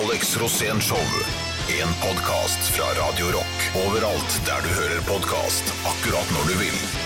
Alex 0.00 0.36
Rosén 0.36 0.80
Show. 0.80 0.98
En 1.68 1.88
podkast 2.08 2.58
fra 2.58 2.84
Radio 3.06 3.26
Rock. 3.26 3.86
Overalt 3.86 4.40
der 4.46 4.62
du 4.62 4.68
hører 4.68 5.02
podkast. 5.02 5.64
Akkurat 5.84 6.28
når 6.32 6.52
du 6.52 6.58
vil. 6.58 7.01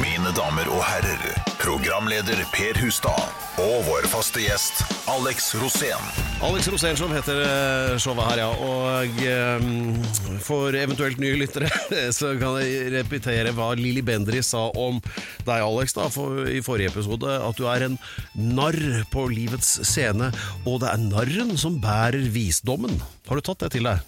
Mine 0.00 0.30
damer 0.32 0.68
og 0.72 0.80
herrer, 0.86 1.22
programleder 1.60 2.38
Per 2.54 2.78
Hustad 2.80 3.40
og 3.60 3.82
vår 3.84 4.06
faste 4.08 4.40
gjest 4.40 4.78
Alex 5.12 5.50
Rosén. 5.60 6.06
Alex 6.42 6.70
Rosénshow 6.72 7.10
heter 7.12 7.42
eh, 7.44 7.98
showet 8.00 8.24
her, 8.30 8.40
ja. 8.40 8.46
Og 8.64 9.20
eh, 9.26 10.38
for 10.40 10.72
eventuelt 10.78 11.20
nye 11.20 11.36
lyttere 11.42 11.68
så 12.18 12.32
kan 12.40 12.56
jeg 12.62 12.88
repetere 12.94 13.52
hva 13.52 13.72
Lilly 13.76 14.00
Bendri 14.06 14.40
sa 14.46 14.70
om 14.70 15.02
deg, 15.44 15.58
Alex, 15.58 15.92
da, 15.98 16.08
for, 16.14 16.40
i 16.48 16.62
forrige 16.64 16.94
episode. 16.94 17.36
At 17.44 17.60
du 17.60 17.68
er 17.68 17.84
en 17.90 17.98
narr 18.32 19.02
på 19.12 19.26
livets 19.34 19.76
scene, 19.84 20.32
og 20.64 20.80
det 20.86 20.94
er 20.94 21.04
narren 21.04 21.52
som 21.60 21.76
bærer 21.82 22.32
visdommen. 22.32 22.96
Har 23.28 23.36
du 23.36 23.44
tatt 23.44 23.66
det 23.66 23.74
til 23.76 23.92
deg? 23.92 24.00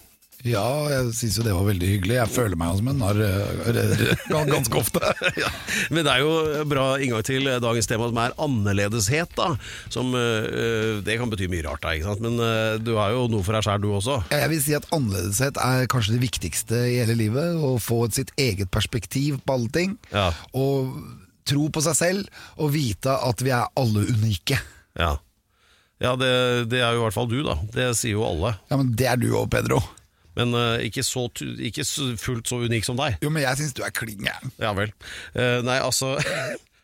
Ja, 0.45 0.61
jeg 0.91 1.09
syns 1.17 1.39
jo 1.39 1.43
det 1.47 1.53
var 1.55 1.65
veldig 1.65 1.87
hyggelig. 1.89 2.15
Jeg 2.19 2.29
føler 2.29 2.59
meg 2.59 2.75
som 2.77 2.89
en 2.91 2.99
narr 3.01 3.17
eh, 3.25 4.27
ganske 4.53 4.77
ofte. 4.77 5.01
Ja, 5.41 5.49
men 5.89 6.05
det 6.05 6.11
er 6.13 6.21
jo 6.21 6.65
bra 6.69 6.83
inngang 7.01 7.25
til 7.25 7.49
dagens 7.49 7.89
tema, 7.89 8.11
som 8.11 8.19
er 8.21 8.35
annerledeshet. 8.45 9.33
da 9.37 9.55
Som 9.93 10.13
eh, 10.17 11.01
Det 11.05 11.17
kan 11.17 11.31
bety 11.33 11.49
mye 11.49 11.65
rart, 11.65 11.81
da, 11.81 11.95
ikke 11.97 12.11
sant? 12.11 12.21
men 12.21 12.37
eh, 12.37 12.77
du 12.77 12.93
har 12.99 13.15
jo 13.15 13.25
noe 13.31 13.45
for 13.45 13.57
deg 13.57 13.65
sjæl, 13.65 13.81
du 13.81 13.89
også. 13.97 14.19
Jeg 14.29 14.53
vil 14.53 14.63
si 14.67 14.77
at 14.77 14.87
annerledeshet 14.93 15.59
er 15.65 15.89
kanskje 15.91 16.15
det 16.19 16.23
viktigste 16.27 16.85
i 16.93 16.99
hele 17.01 17.17
livet. 17.17 17.57
Å 17.57 17.75
få 17.81 18.03
sitt 18.13 18.33
eget 18.37 18.69
perspektiv 18.73 19.41
på 19.41 19.57
alle 19.57 19.73
ting. 19.73 19.97
Ja. 20.13 20.29
Og 20.53 20.93
tro 21.49 21.67
på 21.73 21.81
seg 21.85 21.97
selv, 21.97 22.41
og 22.61 22.73
vite 22.77 23.17
at 23.17 23.41
vi 23.41 23.53
er 23.53 23.65
alle 23.81 24.05
unike. 24.13 24.61
Ja, 24.97 25.15
ja 26.01 26.15
det, 26.19 26.31
det 26.69 26.85
er 26.85 26.93
jo 26.93 27.01
i 27.01 27.05
hvert 27.07 27.17
fall 27.17 27.29
du, 27.33 27.39
da. 27.45 27.57
Det 27.73 27.91
sier 27.97 28.19
jo 28.19 28.25
alle. 28.29 28.55
Ja, 28.69 28.77
Men 28.77 28.93
det 28.97 29.09
er 29.09 29.21
du 29.21 29.31
òg, 29.33 29.49
Pedro. 29.53 29.81
Men 30.35 30.55
uh, 30.55 30.75
ikke, 30.83 31.03
så, 31.05 31.27
ikke 31.39 31.87
fullt 32.19 32.51
så 32.51 32.61
unik 32.65 32.87
som 32.87 32.99
deg. 32.99 33.19
Jo, 33.23 33.31
men 33.33 33.45
jeg 33.45 33.61
syns 33.61 33.75
du 33.77 33.83
er 33.85 33.95
klin 33.95 34.23
gæren. 34.27 34.55
Ja 34.61 34.75
vel. 34.77 34.93
Uh, 35.35 35.59
nei, 35.65 35.79
altså 35.81 36.15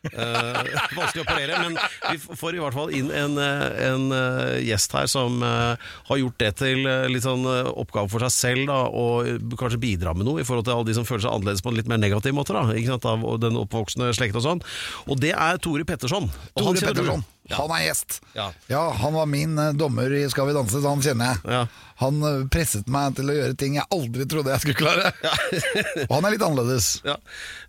Uh, 0.02 0.66
Vanskelig 0.98 1.22
å 1.22 1.26
parere, 1.28 1.58
men 1.62 1.76
vi 2.10 2.18
får 2.18 2.56
i 2.56 2.62
hvert 2.62 2.74
fall 2.74 2.90
inn 2.96 3.10
en, 3.14 3.36
en 3.38 4.08
uh, 4.10 4.56
gjest 4.58 4.96
her 4.96 5.06
som 5.10 5.38
uh, 5.46 5.78
har 6.08 6.18
gjort 6.18 6.40
det 6.42 6.50
til 6.58 6.82
litt 7.12 7.22
sånn 7.22 7.46
oppgave 7.46 8.10
for 8.10 8.26
seg 8.26 8.34
selv, 8.34 8.64
da, 8.72 8.80
og 8.90 9.54
kanskje 9.60 9.80
bidra 9.82 10.14
med 10.16 10.26
noe 10.26 10.42
i 10.42 10.46
forhold 10.48 10.66
til 10.66 10.74
alle 10.74 10.90
de 10.90 10.96
som 10.98 11.06
føler 11.06 11.22
seg 11.26 11.36
annerledes 11.36 11.62
på 11.62 11.70
en 11.70 11.78
litt 11.78 11.90
mer 11.90 12.02
negativ 12.02 12.34
måte, 12.34 12.56
da, 12.56 12.66
av 13.12 13.28
den 13.42 13.60
oppvoksende 13.60 14.10
slekt 14.16 14.38
og 14.40 14.46
sånn. 14.48 14.64
Og 15.06 15.22
det 15.22 15.36
er 15.36 15.62
Tore 15.62 15.86
Petterson. 15.86 16.26
Og 16.56 16.64
Tore. 16.64 16.82
Petterson. 16.82 17.22
Han 17.50 17.72
er 17.74 17.80
gjest. 17.88 18.20
Ja. 18.38 18.50
Ja, 18.70 18.84
Han 19.02 19.16
var 19.18 19.26
min 19.26 19.58
eh, 19.58 19.72
dommer 19.74 20.12
i 20.14 20.22
Skal 20.30 20.46
vi 20.48 20.54
danse, 20.54 20.78
så 20.78 20.88
han 20.92 21.02
kjenner 21.02 21.32
jeg. 21.34 21.40
Ja. 21.50 21.64
Han 22.02 22.22
eh, 22.24 22.44
presset 22.50 22.86
meg 22.90 23.16
til 23.18 23.28
å 23.28 23.34
gjøre 23.34 23.56
ting 23.58 23.74
jeg 23.76 23.84
aldri 23.92 24.24
trodde 24.30 24.50
jeg 24.54 24.62
skulle 24.62 24.78
klare. 24.78 25.10
og 26.08 26.14
han 26.16 26.28
er 26.28 26.34
litt 26.36 26.44
annerledes. 26.46 26.86
Ja, 27.06 27.16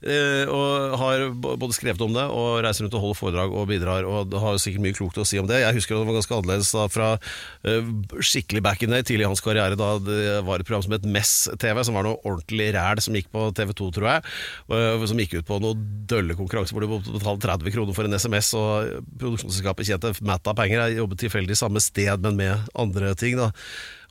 eh, 0.06 0.46
og 0.50 0.96
har 1.02 1.26
b- 1.34 1.56
både 1.60 1.76
skrevet 1.76 2.02
om 2.06 2.14
det 2.16 2.24
og 2.30 2.62
reiser 2.66 2.86
rundt 2.86 2.96
og 2.98 3.04
holder 3.08 3.20
foredrag 3.20 3.56
og 3.60 3.68
bidrar, 3.70 4.08
og 4.10 4.30
det 4.32 4.42
har 4.42 4.56
jo 4.56 4.62
sikkert 4.64 4.86
mye 4.86 4.96
klokt 4.98 5.20
å 5.22 5.26
si 5.28 5.42
om 5.42 5.50
det. 5.50 5.60
Jeg 5.66 5.78
husker 5.78 5.98
at 5.98 6.04
det 6.06 6.10
var 6.12 6.18
ganske 6.20 6.38
annerledes 6.38 6.72
da 6.78 6.86
fra 6.94 7.10
eh, 7.68 7.92
skikkelig 8.24 8.64
back 8.66 8.86
in 8.88 8.94
day, 8.96 9.04
tidlig 9.06 9.26
i 9.28 9.32
hans 9.34 9.44
karriere, 9.44 9.78
da 9.80 9.92
det 10.06 10.22
var 10.48 10.62
et 10.64 10.70
program 10.70 10.86
som 10.88 10.96
het 10.96 11.06
Mess-TV, 11.18 11.84
som 11.90 11.98
var 12.00 12.08
noe 12.08 12.22
ordentlig 12.24 12.70
ræl 12.78 13.04
som 13.04 13.18
gikk 13.18 13.30
på 13.34 13.50
TV2, 13.60 13.90
tror 14.00 14.10
jeg, 14.16 14.26
eh, 14.80 15.06
som 15.12 15.22
gikk 15.26 15.38
ut 15.42 15.50
på 15.50 15.60
noe 15.66 15.78
dølle 16.14 16.38
konkurranse 16.40 16.74
hvor 16.78 16.86
du 16.86 16.90
måtte 16.96 17.14
betale 17.18 17.42
30 17.44 17.76
kroner 17.76 17.98
for 17.98 18.08
en 18.10 18.18
SMS, 18.22 18.54
og 18.58 18.98
produksjonsselskapet 19.64 19.88
tjente 19.88 20.14
matta 20.26 20.54
penger. 20.54 20.88
Jeg 20.88 21.00
jobbet 21.00 21.20
tilfeldig 21.24 21.58
samme 21.58 21.82
sted, 21.82 22.20
men 22.22 22.36
med 22.36 22.58
andre 22.76 23.16
ting, 23.16 23.38
da. 23.38 23.52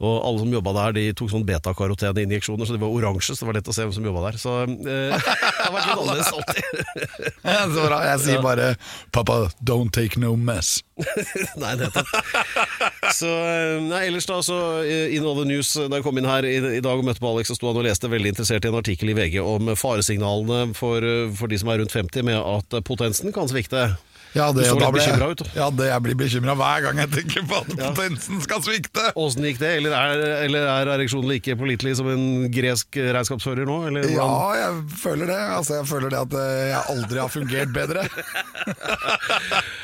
Og 0.03 0.17
alle 0.27 0.41
som 0.41 0.51
jobba 0.53 0.73
der, 0.75 0.95
de 0.97 1.03
tok 1.15 1.31
sånn 1.31 1.45
betakaroteninjeksjoner, 1.47 2.67
så 2.67 2.75
de 2.75 2.81
var 2.83 2.91
oransje, 2.91 3.37
så 3.37 3.45
det 3.45 3.49
var 3.49 3.57
lett 3.61 3.69
å 3.71 3.75
se 3.77 3.85
hvem 3.85 3.93
som 3.95 4.07
jobba 4.09 4.25
der. 4.25 4.39
Så 4.41 4.55
eh, 4.67 5.13
det 5.15 5.37
har 5.61 5.75
vært 5.75 5.87
litt 5.87 6.01
annerledes 6.01 6.33
alltid. 6.33 6.81
så 7.77 7.85
bra. 7.87 8.01
Jeg 8.09 8.23
sier 8.25 8.43
bare 8.43 8.73
'pappa, 9.15 9.37
don't 9.63 9.93
take 9.95 10.19
no 10.19 10.35
mess'. 10.35 10.81
Nei, 11.63 11.77
nettopp. 11.79 12.11
Så 13.15 13.31
eh, 13.31 13.79
nei, 13.83 14.05
ellers 14.09 14.27
da, 14.27 14.41
så 14.43 14.59
eh, 14.83 15.15
in 15.17 15.25
all 15.27 15.39
the 15.39 15.47
news 15.49 15.73
Da 15.75 15.99
jeg 15.99 16.05
kom 16.05 16.19
inn 16.21 16.29
her 16.29 16.47
i, 16.47 16.55
i 16.79 16.83
dag 16.85 17.01
og 17.01 17.07
møtte 17.07 17.23
på 17.23 17.31
Alex, 17.31 17.51
så 17.51 17.57
sto 17.59 17.71
han 17.71 17.81
og 17.81 17.87
leste 17.87 18.11
veldig 18.11 18.35
interessert 18.35 18.67
i 18.67 18.71
en 18.71 18.79
artikkel 18.79 19.13
i 19.13 19.17
VG 19.19 19.39
om 19.43 19.73
faresignalene 19.79 20.77
for, 20.79 21.05
eh, 21.05 21.29
for 21.39 21.51
de 21.51 21.61
som 21.63 21.71
er 21.71 21.83
rundt 21.83 21.95
50, 21.95 22.27
med 22.27 22.39
at 22.43 22.83
potensen 22.87 23.35
kan 23.35 23.51
svikte. 23.51 23.93
Ja, 24.33 24.47
det, 24.53 24.65
Du 24.65 24.69
så 24.71 24.79
litt 24.81 24.95
bekymra 24.97 25.29
ut. 25.33 25.43
Ja, 25.57 25.67
det, 25.75 25.89
jeg 25.91 26.05
blir 26.07 26.17
bekymra 26.23 26.55
hver 26.57 26.87
gang 26.87 27.01
jeg 27.03 27.11
tenker 27.13 27.45
på 27.51 27.59
at 27.61 27.73
potensen 27.77 28.41
skal 28.45 28.63
svikte. 28.65 29.11
Åssen 29.21 29.45
gikk 29.45 29.61
det? 29.61 29.73
Eller 29.81 29.97
er, 29.97 30.23
eller 30.47 30.69
er 30.73 30.93
ereksjonen 30.95 31.29
like 31.29 31.57
pålitelig 31.61 31.99
som 32.01 32.09
en 32.13 32.25
gresk 32.53 32.97
regnskapsfører 32.97 33.69
nå? 33.69 33.79
Eller 33.91 34.09
Ja, 34.15 34.31
jeg 34.57 34.81
føler 35.03 35.29
det. 35.35 35.41
Altså, 35.59 35.77
jeg 35.81 35.91
føler 35.91 36.15
det 36.15 36.23
at 36.23 36.39
eh, 36.41 36.65
jeg 36.73 36.83
aldri 36.97 37.23
har 37.23 37.33
fungert 37.33 37.77
bedre. 37.77 38.07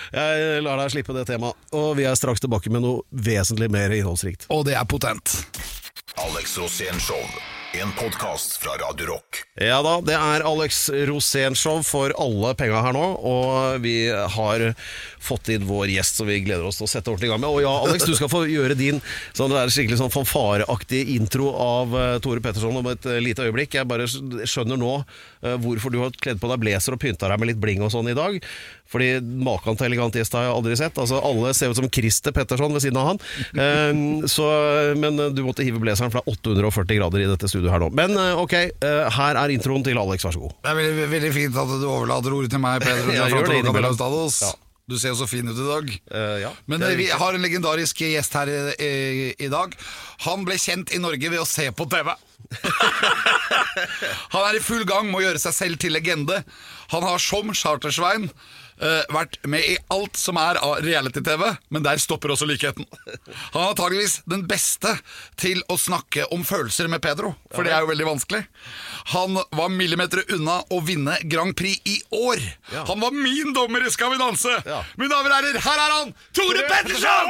Jeg 0.08 0.62
lar 0.64 0.80
deg 0.80 0.92
slippe 0.94 1.12
det 1.12 1.26
temaet. 1.28 1.58
Og 1.76 1.90
vi 1.98 2.06
er 2.08 2.16
straks 2.16 2.40
tilbake 2.40 2.72
med 2.72 2.80
noe 2.80 3.02
vesentlig 3.12 3.68
mer 3.72 3.92
innholdsrikt. 3.92 4.48
Og 4.54 4.64
det 4.64 4.78
er 4.78 4.88
potent. 4.88 5.36
Alex 6.24 6.56
Rosén 6.56 6.96
Show. 7.04 7.20
En 7.72 7.92
podkast 7.92 8.56
fra 8.56 8.70
Radio 8.70 9.06
Rock. 9.06 9.42
Ja 9.60 9.82
da, 9.84 9.98
det 10.00 10.14
er 10.16 10.44
Alex 10.48 10.86
Rosén-show 10.88 11.82
for 11.84 12.14
alle 12.16 12.54
penga 12.56 12.80
her 12.80 12.94
nå, 12.96 13.02
og 13.28 13.82
vi 13.84 14.08
har 14.08 14.64
fått 15.20 15.50
inn 15.52 15.66
vår 15.68 15.92
gjest 15.92 16.16
som 16.16 16.30
vi 16.30 16.38
gleder 16.46 16.64
oss 16.64 16.78
til 16.80 16.86
å 16.86 16.88
sette 16.88 17.12
ordentlig 17.12 17.28
i 17.28 17.32
gang 17.34 17.42
med. 17.42 17.50
Og 17.52 17.60
ja, 17.66 17.74
Alex, 17.84 18.06
du 18.08 18.14
skal 18.16 18.30
få 18.32 18.46
gjøre 18.48 18.78
din 18.78 19.02
sånn 19.36 19.52
der 19.52 19.68
skikkelig 19.74 20.00
sånn 20.00 20.14
fanfareaktig 20.14 21.02
intro 21.18 21.50
av 21.52 21.92
uh, 21.92 22.06
Tore 22.24 22.40
Petterson 22.40 22.80
om 22.80 22.88
et 22.88 23.04
uh, 23.04 23.18
lite 23.20 23.44
øyeblikk. 23.44 23.76
Jeg 23.76 23.90
bare 23.90 24.08
skjønner 24.08 24.80
nå 24.80 24.94
uh, 25.02 25.54
hvorfor 25.60 25.92
du 25.92 26.00
har 26.06 26.16
kledd 26.16 26.40
på 26.40 26.48
deg 26.48 26.64
blazer 26.64 26.96
og 26.96 27.02
pynta 27.04 27.28
deg 27.28 27.42
med 27.42 27.52
litt 27.52 27.60
bling 27.60 27.84
og 27.84 27.92
sånn 27.92 28.08
i 28.08 28.16
dag. 28.16 28.40
Fordi 28.88 29.10
maken 29.20 29.76
til 29.76 29.90
elegant 29.90 30.16
gjest 30.16 30.32
har 30.38 30.46
jeg 30.46 30.56
aldri 30.56 30.80
sett. 30.80 30.96
Altså 30.96 31.20
Alle 31.20 31.52
ser 31.52 31.68
ut 31.68 31.76
som 31.76 31.90
Christer 31.92 32.32
Petterson 32.32 32.72
ved 32.72 32.86
siden 32.86 32.96
av 32.96 33.10
han. 33.10 33.18
Så, 34.32 34.46
men 34.96 35.20
du 35.36 35.42
måtte 35.44 35.66
hive 35.66 35.82
blazeren, 35.82 36.08
for 36.08 36.22
det 36.22 36.32
er 36.32 36.62
840 36.64 36.96
grader 36.96 37.20
i 37.20 37.28
dette 37.28 37.50
studioet 37.50 37.57
her 37.66 37.82
nå. 37.82 37.90
Men 37.98 38.14
eh, 38.18 38.38
ok, 38.38 38.54
eh, 38.54 39.02
her 39.18 39.40
er 39.40 39.54
introen 39.54 39.84
til 39.86 39.98
Alex, 40.00 40.24
vær 40.26 40.36
så 40.36 40.44
god. 40.44 40.56
Det 40.62 40.72
er 40.72 40.78
veldig, 40.78 41.10
veldig 41.16 41.34
fint 41.34 41.60
at 41.64 41.74
du 41.74 41.86
overlater 41.88 42.36
ordet 42.36 42.52
til 42.54 42.62
meg, 42.62 42.84
Peder. 42.84 43.12
Ja, 43.18 43.28
gjør 43.32 43.50
det 43.50 43.60
innimellom. 43.64 43.98
Ja. 43.98 44.54
Du 44.88 44.96
ser 44.96 45.12
jo 45.12 45.18
så 45.18 45.26
fin 45.28 45.44
ut 45.44 45.58
i 45.58 45.66
dag. 45.66 45.90
Uh, 46.08 46.36
ja, 46.46 46.50
Men 46.70 46.84
vi 46.96 47.10
har 47.12 47.36
en 47.36 47.44
legendarisk 47.44 48.00
gjest 48.06 48.32
her 48.38 48.48
i, 48.48 48.60
i, 48.80 48.92
i 49.44 49.50
dag. 49.52 49.74
Han 50.24 50.46
ble 50.48 50.56
kjent 50.56 50.94
i 50.96 51.00
Norge 51.02 51.28
ved 51.28 51.42
å 51.42 51.48
se 51.48 51.66
på 51.76 51.84
TV. 51.92 52.14
Han 54.32 54.46
er 54.46 54.56
i 54.56 54.64
full 54.64 54.86
gang 54.88 55.10
med 55.10 55.20
å 55.20 55.24
gjøre 55.26 55.42
seg 55.42 55.56
selv 55.56 55.82
til 55.82 55.92
legende. 55.92 56.40
Han 56.94 57.04
har 57.04 57.20
som 57.20 57.52
Chartersvein 57.52 58.30
eh, 58.80 59.02
vært 59.14 59.38
med 59.50 59.64
i 59.64 59.76
alt 59.94 60.16
som 60.18 60.38
er 60.40 60.58
av 60.62 60.78
reality-TV, 60.84 61.44
men 61.74 61.84
der 61.84 62.00
stopper 62.02 62.32
også 62.34 62.48
likheten. 62.48 62.86
Han 63.52 63.62
er 63.62 63.68
antageligvis 63.72 64.20
den 64.30 64.46
beste 64.50 64.94
til 65.40 65.62
å 65.68 65.78
snakke 65.80 66.26
om 66.34 66.44
følelser 66.46 66.88
med 66.90 67.02
Pedro, 67.04 67.34
for 67.54 67.66
det 67.66 67.72
er 67.74 67.84
jo 67.84 67.90
veldig 67.92 68.08
vanskelig. 68.08 68.42
Han 69.14 69.38
var 69.56 69.72
millimeter 69.72 70.24
unna 70.36 70.60
å 70.74 70.80
vinne 70.84 71.18
Grand 71.30 71.56
Prix 71.58 71.80
i 71.88 71.98
år. 72.14 72.42
Ja. 72.74 72.84
Han 72.90 73.00
var 73.04 73.14
min 73.16 73.54
dommer 73.56 73.86
i 73.86 73.90
Skal 73.94 74.12
vi 74.12 74.18
danse. 74.20 74.52
Ja. 74.68 74.82
Mine 75.00 75.10
damer 75.14 75.32
og 75.32 75.38
herrer, 75.40 75.58
her 75.64 75.78
er 75.86 75.96
han! 75.98 76.14
Tore 76.36 76.62
Petterson! 76.68 77.28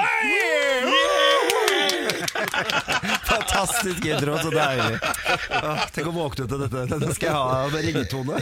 Fantastisk 3.29 4.05
intro, 4.05 4.37
så 4.43 4.51
deilig. 4.53 4.99
Ah, 5.59 5.85
tenk 5.95 6.09
å 6.11 6.15
våkne 6.15 6.47
til 6.51 6.59
dette. 6.65 6.85
Dette 6.93 7.15
skal 7.17 7.29
jeg 7.29 7.37
ha 7.37 7.69
med 7.73 7.87
ringetone. 7.89 8.35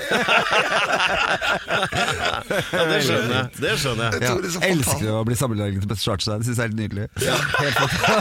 Ja, 2.73 2.83
det 2.91 3.01
skjønner 3.07 3.35
jeg. 3.37 3.47
Det 3.63 3.73
skjønner 3.81 4.05
jeg. 4.07 4.13
Jeg 4.17 4.31
tror 4.31 4.43
det 4.43 4.49
er 4.51 4.55
så 4.57 4.63
elsker 4.71 5.11
å 5.13 5.23
bli 5.27 5.37
sammenlignet 5.39 5.85
med 5.85 5.91
Best. 5.93 6.07
Det 6.07 6.37
syns 6.47 6.47
jeg 6.47 6.57
er 6.57 6.69
helt 6.69 6.79
nydelig. 6.79 7.07
Ja, 7.25 7.37
det 7.37 7.67
er 7.67 7.71
jo 7.71 7.73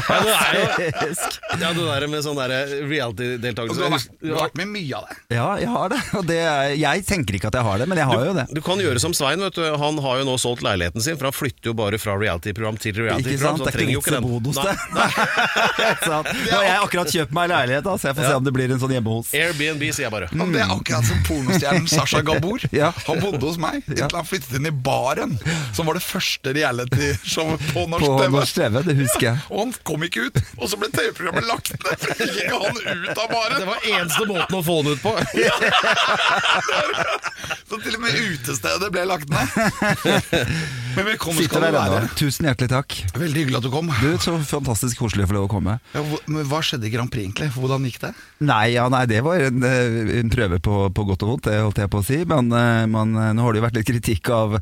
Fantastisk. 0.06 1.40
ja, 1.62 1.70
det 1.76 1.86
der 1.86 2.08
med 2.12 2.24
sånn 2.26 2.38
der 2.40 2.54
reality-deltakelse. 2.90 3.82
har, 3.86 3.94
vært, 3.96 4.10
du 4.22 4.32
har 4.34 4.42
vært 4.48 4.58
med 4.60 4.66
i 4.66 4.72
mye 4.76 4.94
av 5.00 5.04
det. 5.10 5.16
Ja, 5.38 5.48
jeg 5.62 5.70
har 5.76 5.88
det. 5.94 6.00
Og 6.20 6.24
det 6.30 6.40
er, 6.42 6.74
jeg 6.80 7.06
tenker 7.08 7.38
ikke 7.40 7.50
at 7.52 7.58
jeg 7.60 7.66
har 7.68 7.82
det, 7.82 7.88
men 7.92 7.98
jeg 8.02 8.10
har 8.12 8.26
jo 8.30 8.34
det. 8.38 8.46
Du 8.56 8.62
kan 8.66 8.82
gjøre 8.82 9.00
som 9.04 9.14
Svein. 9.16 9.40
vet 9.46 9.56
du 9.60 9.64
Han 9.82 10.00
har 10.04 10.22
jo 10.22 10.28
nå 10.30 10.36
solgt 10.42 10.64
leiligheten 10.66 11.02
sin, 11.06 11.18
for 11.20 11.30
han 11.30 11.36
flytter 11.36 11.72
jo 11.72 11.76
bare 11.78 11.98
fra 12.02 12.14
reality-program 12.20 12.78
til 12.82 12.94
reality-program. 13.00 13.24
Ikke 13.26 13.40
sant? 13.42 13.60
så 13.60 13.66
Det 13.66 13.72
han 13.72 13.74
er 13.74 13.78
trenger 13.80 13.94
ikke 13.94 13.96
jo 13.96 14.02
vits 14.02 14.12
i 14.12 14.16
den. 14.16 14.24
bonus, 14.26 14.56
Nei, 14.56 14.66
det. 14.66 14.76
Sant? 16.06 16.28
Nå 16.28 16.58
har 16.58 16.64
jeg 16.68 16.80
akkurat 16.86 17.10
kjøpt 17.16 17.34
meg 17.36 17.46
leilighet, 17.52 17.84
da, 17.86 17.94
så 18.00 18.04
jeg 18.10 18.16
får 18.18 18.26
se 18.30 18.36
om 18.40 18.46
det 18.48 18.54
blir 18.56 18.70
en 18.76 18.82
sånn 18.82 18.94
hjemme 18.96 19.12
hos. 19.18 19.28
Airbnb, 19.38 19.82
sier 19.96 20.06
jeg 20.08 20.14
bare. 20.14 20.28
Mm. 20.36 20.40
Det 20.54 20.60
er 20.64 20.70
akkurat 20.76 21.06
som 21.10 21.18
pornostjernen 21.30 21.88
Sasha 21.92 22.20
Gabor. 22.26 22.60
Ja. 22.76 22.90
Han 23.08 23.18
bodde 23.24 23.40
hos 23.46 23.58
meg 23.62 23.76
inntil 23.88 24.16
han 24.18 24.26
flyttet 24.28 24.54
inn 24.58 24.66
i 24.68 24.72
Baren, 24.84 25.34
som 25.76 25.84
var 25.88 25.94
det 25.96 26.04
første 26.04 26.52
reality-showet 26.58 27.60
på 27.72 27.82
norsk 27.92 28.06
På 28.06 28.10
TV. 28.20 28.30
norsk 28.36 28.54
TV, 28.58 28.74
det 28.90 28.96
husker 29.00 29.26
jeg. 29.30 29.38
Og 29.50 29.58
han 29.62 29.72
kom 29.88 30.00
ikke 30.08 30.20
ut, 30.28 30.36
og 30.60 30.66
så 30.72 30.76
ble 30.82 30.88
TV-programmet 30.92 31.46
lagt 31.48 31.70
ned. 31.78 31.96
For 32.04 32.10
gikk 32.20 32.36
ikke 32.44 32.58
han 32.66 32.76
ut 33.06 33.18
av 33.24 33.28
Baren. 33.32 33.58
Det 33.62 33.68
var 33.70 33.80
eneste 33.94 34.24
måten 34.30 34.56
å 34.60 34.62
få 34.66 34.74
han 34.82 34.90
ut 34.92 35.02
på. 35.06 35.12
Så 37.70 37.76
til 37.82 37.96
og 37.98 38.02
med 38.04 38.12
utestedet 38.20 38.90
ble 38.94 39.04
lagt 39.10 39.30
ned. 39.32 39.50
Men 40.96 41.06
velkommen 41.10 41.36
Sitter 41.42 41.60
skal 41.60 41.62
du 41.62 41.66
der 41.66 41.76
ennå. 41.76 41.96
være. 42.00 42.10
Tusen 42.16 42.46
hjertelig 42.48 42.70
takk. 42.72 42.94
Veldig 43.20 43.42
hyggelig 43.42 43.58
at 43.60 43.66
du 43.66 43.70
kom. 43.74 43.90
Du, 44.00 44.08
Så 44.22 44.32
fantastisk 44.48 45.00
koselig 45.02 45.26
å 45.26 45.28
få 45.28 45.36
lov 45.36 45.48
å 45.48 45.52
komme. 45.52 45.74
Ja, 45.94 46.02
hvor- 46.02 46.22
men 46.28 46.46
hva 46.46 46.62
skjedde 46.64 46.86
i 46.88 46.90
Grand 46.94 47.12
Prix 47.12 47.26
egentlig? 47.28 47.50
Hvordan 47.52 47.84
gikk 47.84 48.00
det? 48.00 48.14
Nei, 48.40 48.68
ja, 48.76 48.88
nei, 48.88 49.06
det 49.06 49.22
var 49.24 49.36
en, 49.36 49.62
eh, 49.64 50.20
en 50.20 50.30
prøve 50.30 50.60
på, 50.62 50.94
på 50.94 51.06
godt 51.06 51.24
og 51.24 51.30
vondt, 51.34 51.44
det 51.50 51.60
holdt 51.60 51.76
jeg 51.84 51.90
på 51.90 52.00
å 52.00 52.06
si. 52.06 52.24
Men 52.24 52.52
eh, 52.54 52.86
man, 52.86 53.12
eh, 53.16 53.34
nå 53.34 53.42
har 53.44 53.52
det 53.54 53.62
jo 53.62 53.66
vært 53.68 53.76
litt 53.76 53.90
kritikk 53.92 54.30
av, 54.30 54.56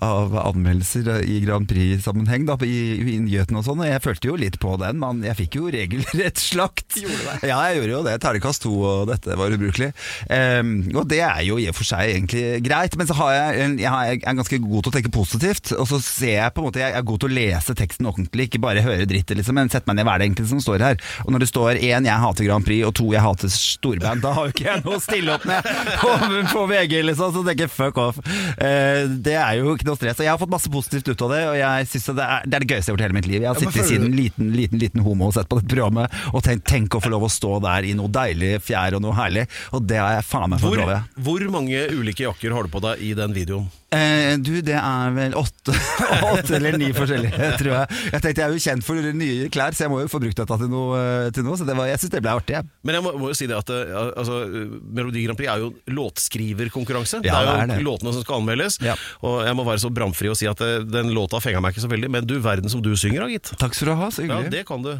av 0.00 0.30
anmeldelser 0.54 1.24
i 1.26 1.40
Grand 1.44 1.66
Prix-sammenheng 1.66 2.46
da, 2.46 2.56
i, 2.62 3.18
i 3.26 3.38
og 3.40 3.64
sånn, 3.64 3.80
og 3.82 3.86
jeg 3.90 4.02
følte 4.02 4.30
jo 4.30 4.36
litt 4.36 4.58
på 4.60 4.76
den. 4.78 4.98
Men 5.00 5.22
jeg 5.26 5.36
fikk 5.42 5.58
jo 5.58 5.70
regelrett 5.70 6.38
slakt. 6.38 7.00
Ja, 7.42 7.58
jeg 7.66 7.80
gjorde 7.82 7.90
jo 7.96 8.02
det. 8.06 8.20
Terningkast 8.22 8.62
to, 8.62 8.76
og 8.78 9.08
dette 9.10 9.34
var 9.36 9.50
ubrukelig. 9.50 9.92
Em, 10.30 10.90
og 10.94 11.08
det 11.08 11.20
er 11.20 11.42
jo 11.42 11.58
i 11.58 11.66
og 11.68 11.74
for 11.74 11.84
seg 11.84 12.14
egentlig 12.14 12.62
greit, 12.62 12.94
men 12.96 13.06
så 13.10 13.14
har 13.18 13.32
jeg, 13.34 13.60
en, 13.64 13.76
jeg, 13.78 13.88
har, 13.90 14.04
jeg 14.14 14.22
er 14.22 14.38
ganske 14.38 14.60
god 14.62 14.82
til 14.86 14.92
å 14.92 14.94
tenke 14.94 15.10
positivt, 15.14 15.72
og 15.80 15.88
så 15.88 16.00
ser 16.04 16.36
jeg 16.36 16.54
på 16.54 16.62
en 16.62 16.68
måte, 16.68 16.82
jeg 16.82 16.94
er 16.96 17.06
god 17.06 17.22
til 17.22 17.30
å 17.30 17.36
lese 17.36 17.76
teksten 17.78 18.08
ordentlig, 18.10 18.48
ikke 18.48 18.62
bare 18.62 18.84
høre 18.84 19.08
drittet, 19.08 19.36
liksom, 19.38 19.56
men 19.58 19.72
sette 19.72 19.88
meg 19.90 19.98
ned 19.98 20.08
hva 20.08 20.16
er 20.16 20.22
det 20.22 20.28
egentlig 20.30 20.48
som 20.50 20.62
står 20.62 20.84
her. 20.84 21.00
Og 21.24 21.34
når 21.34 21.44
det 21.44 21.50
står 21.50 21.80
én, 21.80 22.08
jeg 22.08 22.24
hater 22.24 22.48
Grand 22.48 22.66
Prix, 22.66 22.84
og 22.86 22.94
to, 22.98 23.08
jeg 23.14 23.24
hater 23.24 23.52
storband, 23.54 24.24
da 24.24 24.34
har 24.36 24.48
jo 24.48 24.54
ikke 24.54 24.66
jeg 24.68 24.84
noe 24.84 24.98
å 24.98 25.02
stille 25.02 25.36
opp 25.36 25.46
med 25.48 25.70
på, 26.02 26.14
på 26.52 26.64
VG, 26.72 26.96
liksom, 27.10 27.34
så 27.36 27.44
tenker 27.46 27.66
jeg 27.66 27.74
fuck 27.74 28.00
off. 28.02 28.20
Eh, 28.56 29.06
det 29.10 29.36
er 29.40 29.60
jo 29.60 29.74
ikke 29.74 29.88
noe 29.88 29.98
stress. 29.98 30.20
Og 30.20 30.26
jeg 30.26 30.32
har 30.32 30.40
fått 30.40 30.52
masse 30.52 30.72
positivt 30.72 31.10
ut 31.10 31.26
av 31.26 31.34
det, 31.34 31.42
og 31.50 31.58
jeg 31.60 31.90
synes 31.94 32.10
det, 32.20 32.28
er, 32.28 32.46
det 32.46 32.58
er 32.58 32.66
det 32.66 32.70
gøyeste 32.70 32.90
jeg 32.90 32.92
har 32.92 32.98
gjort 32.98 33.06
hele 33.06 33.18
mitt 33.18 33.30
liv. 33.30 33.40
Jeg 33.40 33.50
har 33.50 33.60
sittet 33.64 33.90
siden 33.90 34.16
liten, 34.16 34.52
liten, 34.56 34.82
liten 34.82 35.04
homo 35.06 35.30
og 35.30 35.36
sett 35.36 35.50
på 35.50 35.60
dette 35.60 35.72
programmet, 35.72 36.20
og 36.34 36.44
tenkt 36.46 36.68
tenk 36.70 36.96
å 36.96 37.02
få 37.02 37.12
lov 37.12 37.26
å 37.26 37.32
stå 37.32 37.56
der 37.64 37.88
i 37.88 37.96
noe 37.98 38.10
deilig 38.12 38.56
fjær 38.64 38.98
og 38.98 39.04
noe 39.04 39.16
herlig, 39.18 39.46
og 39.74 39.86
det 39.88 40.00
har 40.00 40.18
jeg 40.18 40.28
faen 40.28 40.52
meg 40.52 40.62
fått 40.62 40.78
lov 40.80 40.92
til. 40.94 41.22
hvor 41.26 41.46
mange 41.56 41.84
ulike 41.96 42.26
jakker 42.28 42.56
har 42.56 42.66
du 42.66 42.72
på 42.72 42.82
deg 42.84 43.04
i 43.06 43.14
den 43.18 43.36
videoen? 43.36 43.70
Eh, 43.90 44.36
du, 44.38 44.52
det 44.62 44.76
er 44.78 45.14
vel 45.16 45.32
åtte, 45.34 45.74
åtte 46.30 46.54
eller 46.60 46.76
ni 46.78 46.92
forskjellige, 46.94 47.48
tror 47.58 47.72
jeg. 47.74 47.98
Jeg 48.12 48.22
tenkte 48.22 48.44
jeg 48.44 48.46
er 48.46 48.54
jo 48.54 48.62
kjent 48.62 48.86
for 48.86 49.08
nye 49.18 49.48
klær, 49.50 49.74
så 49.74 49.86
jeg 49.86 49.92
må 49.92 49.98
jo 50.04 50.10
få 50.12 50.20
brukt 50.22 50.38
dette 50.38 50.58
til 50.62 50.70
noe. 50.70 51.00
Til 51.34 51.46
noe 51.46 51.58
så 51.58 51.66
det 51.66 51.74
var, 51.78 51.90
jeg 51.90 52.02
syns 52.04 52.14
det 52.14 52.22
ble 52.22 52.36
artig. 52.38 52.54
jeg. 52.60 52.70
Men 52.86 52.98
jeg 53.00 53.06
må, 53.06 53.14
må 53.18 53.32
jo 53.32 53.38
si 53.40 53.48
det 53.50 53.58
at 53.58 53.72
eh, 53.74 53.94
altså, 54.14 54.40
Melodi 54.94 55.26
Grand 55.26 55.40
Prix 55.40 55.50
er 55.50 55.64
jo 55.64 55.72
låtskriverkonkurranse. 55.98 57.22
Ja, 57.26 57.40
det 57.42 57.54
er 57.56 57.64
jo 57.66 57.74
det 57.74 57.86
låtene 57.88 58.14
som 58.14 58.26
skal 58.26 58.44
anmeldes. 58.44 58.78
Ja. 58.84 58.94
Og 59.26 59.40
jeg 59.48 59.58
må 59.58 59.66
være 59.66 59.82
så 59.82 59.90
bramfri 59.94 60.30
og 60.30 60.38
si 60.38 60.46
at 60.50 60.62
eh, 60.66 60.80
den 60.86 61.10
låta 61.16 61.42
fenga 61.42 61.62
meg 61.64 61.74
ikke 61.74 61.88
så 61.88 61.90
veldig, 61.90 62.14
men 62.14 62.30
du 62.30 62.38
verden 62.38 62.70
som 62.70 62.84
du 62.84 62.92
synger, 62.94 63.26
da, 63.26 63.32
gitt. 63.34 63.54
Takk 63.58 63.74
skal 63.74 63.90
du 63.90 63.98
ha, 63.98 64.12
så 64.14 64.26
Ja, 64.30 64.44
det 64.50 64.68
kan 64.70 64.86
du. 64.86 64.94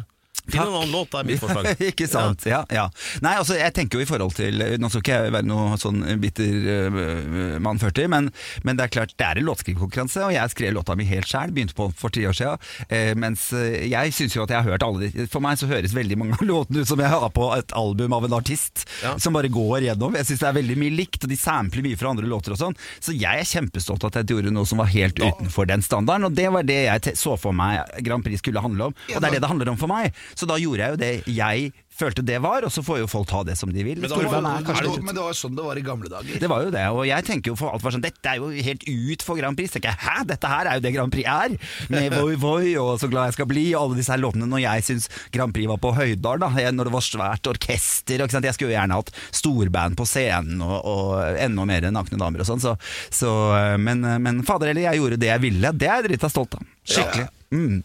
Finn 0.47 0.61
en 0.61 0.73
annen 0.73 0.91
låt, 0.91 1.11
det 1.11 1.19
er 1.21 1.27
mitt 1.29 1.41
forslag. 1.41 1.81
ikke 1.91 2.07
sant, 2.09 2.45
ja. 2.49 2.61
ja, 2.73 2.87
Nei, 3.23 3.35
altså 3.39 3.57
jeg 3.59 3.73
tenker 3.77 3.99
jo 3.99 4.05
i 4.05 4.09
forhold 4.09 4.33
til 4.37 4.61
Nå 4.81 4.89
skal 4.91 5.03
ikke 5.03 5.17
jeg 5.25 5.33
være 5.35 5.47
noe 5.47 5.77
sånn 5.81 6.01
bitter 6.21 6.89
uh, 6.95 7.57
mann 7.63 7.79
40, 7.81 8.07
men, 8.11 8.29
men 8.67 8.79
det 8.79 8.87
er 8.87 8.93
klart 8.95 9.13
det 9.19 9.27
er 9.27 9.41
en 9.41 9.47
låtskrivekonkurranse, 9.47 10.23
og 10.25 10.33
jeg 10.35 10.53
skrev 10.53 10.73
låta 10.75 10.95
mi 10.97 11.05
helt 11.09 11.29
sjæl, 11.29 11.53
begynte 11.55 11.75
på 11.77 11.89
for 11.97 12.13
ti 12.13 12.25
år 12.27 12.35
siden. 12.37 12.61
Uh, 12.91 13.11
mens 13.21 13.47
eh, 13.57 13.85
jeg 13.91 14.13
syns 14.15 14.35
jo 14.37 14.45
at 14.45 14.53
jeg 14.53 14.63
har 14.63 14.73
hørt 14.75 14.85
alle 14.85 15.09
de 15.11 15.25
For 15.31 15.43
meg 15.43 15.59
så 15.59 15.67
høres 15.69 15.93
veldig 15.95 16.17
mange 16.19 16.37
av 16.39 16.45
låtene 16.47 16.83
ut 16.83 16.89
som 16.89 17.01
jeg 17.01 17.11
har 17.11 17.27
på 17.35 17.47
et 17.55 17.75
album 17.77 18.15
av 18.17 18.27
en 18.27 18.37
artist, 18.39 18.85
Ja. 19.01 19.15
som 19.21 19.33
bare 19.35 19.49
går 19.51 19.85
gjennom. 19.87 20.15
Jeg 20.17 20.27
syns 20.29 20.41
det 20.43 20.49
er 20.49 20.57
veldig 20.57 20.77
mye 20.81 20.95
likt, 20.95 21.23
og 21.25 21.31
de 21.31 21.37
sampler 21.39 21.85
mye 21.85 21.99
fra 21.99 22.11
andre 22.13 22.27
låter 22.29 22.55
og 22.55 22.59
sånn. 22.61 22.77
Så 23.03 23.15
jeg 23.17 23.43
er 23.43 23.47
kjempestolt 23.47 24.05
at 24.07 24.19
jeg 24.19 24.31
gjorde 24.33 24.53
noe 24.53 24.67
som 24.69 24.81
var 24.81 24.89
helt 24.91 25.19
utenfor 25.21 25.69
den 25.69 25.83
standarden, 25.85 26.27
og 26.29 26.35
det 26.37 26.47
var 26.53 26.67
det 26.67 26.79
jeg 26.85 27.15
så 27.19 27.35
for 27.39 27.55
meg 27.55 27.81
Grand 28.05 28.23
Prix 28.25 28.41
skulle 28.43 28.63
handle 28.63 28.89
om, 28.89 28.95
og 28.95 29.17
det 29.17 29.27
er 29.29 29.35
det 29.37 29.41
det 29.43 29.51
handler 29.51 29.71
om 29.73 29.79
for 29.79 29.91
meg. 29.91 30.11
Så 30.41 30.49
da 30.49 30.57
gjorde 30.57 30.81
jeg 30.87 30.97
jo 30.97 31.01
det 31.05 31.13
jeg 31.37 31.71
følte 32.01 32.23
det 32.25 32.37
var, 32.41 32.63
og 32.65 32.71
så 32.73 32.81
får 32.81 33.01
jo 33.03 33.07
folk 33.11 33.27
ta 33.29 33.43
det 33.45 33.53
som 33.59 33.69
de 33.69 33.83
vil. 33.85 33.99
Men 34.01 34.09
da- 34.09 34.15
var, 34.17 34.39
er 34.41 34.69
Er 34.71 34.85
det, 34.87 35.03
men 35.05 35.13
det 35.13 35.21
var 35.21 35.35
sånn 35.37 35.53
det 35.53 35.61
var 35.67 35.77
i 35.77 35.83
gamle 35.85 36.09
dager. 36.09 36.39
det 36.41 36.47
var 36.49 36.63
jo 36.65 36.71
det, 36.73 36.85
og 36.89 37.03
jeg 37.05 37.25
tenker 37.27 37.51
jo 37.51 37.57
for 37.59 37.69
alt 37.75 37.83
var 37.85 37.93
sånn 37.93 38.01
Dette 38.01 38.25
er 38.31 38.39
jo 38.41 38.47
helt 38.49 38.85
ut 38.89 39.21
for 39.27 39.37
Grand 39.37 39.53
Prix. 39.59 39.69
Tenker 39.75 39.91
jeg, 39.91 39.99
Hæ, 40.01 40.23
dette 40.31 40.49
her 40.49 40.65
er 40.71 40.79
jo 40.79 40.83
det 40.87 40.93
Grand 40.95 41.13
Prix 41.13 41.27
er! 41.29 41.53
Med 41.93 42.13
Voi 42.17 42.33
Voi 42.41 42.71
og 42.81 42.95
Så 43.03 43.09
glad 43.11 43.29
jeg 43.29 43.37
skal 43.37 43.49
bli, 43.51 43.67
og 43.75 43.83
alle 43.83 43.99
disse 43.99 44.09
her 44.15 44.23
låtene. 44.23 44.49
Når 44.49 44.63
jeg 44.63 44.87
syns 44.87 45.09
Grand 45.35 45.53
Prix 45.53 45.69
var 45.69 45.77
på 45.83 45.93
Høydal, 45.99 46.41
da, 46.41 46.49
jeg- 46.57 46.73
når 46.73 46.89
det 46.89 46.95
var 46.97 47.05
svært 47.05 47.51
orkester 47.53 48.23
og 48.23 48.25
ikke 48.31 48.37
sant? 48.39 48.49
Jeg 48.49 48.57
skulle 48.57 48.73
jo 48.73 48.79
gjerne 48.79 48.97
hatt 48.97 49.13
storband 49.43 49.99
på 50.01 50.07
scenen 50.09 50.63
og, 50.65 50.79
og 50.81 51.37
enda 51.37 51.67
mer 51.69 51.91
nakne 51.93 52.17
damer 52.17 52.41
og 52.41 52.49
sånn. 52.49 52.63
Så, 52.65 52.73
så, 53.13 53.29
men, 53.77 54.01
men 54.23 54.41
fader 54.47 54.71
heller, 54.73 54.87
jeg 54.89 55.03
gjorde 55.03 55.21
det 55.21 55.29
jeg 55.35 55.45
ville. 55.45 55.75
Det 55.77 55.85
er 55.91 56.01
jeg 56.01 56.09
drita 56.15 56.31
stolt 56.33 56.57
av. 56.57 56.65
Skikkelig. 56.87 57.29
Mm. 57.53 57.81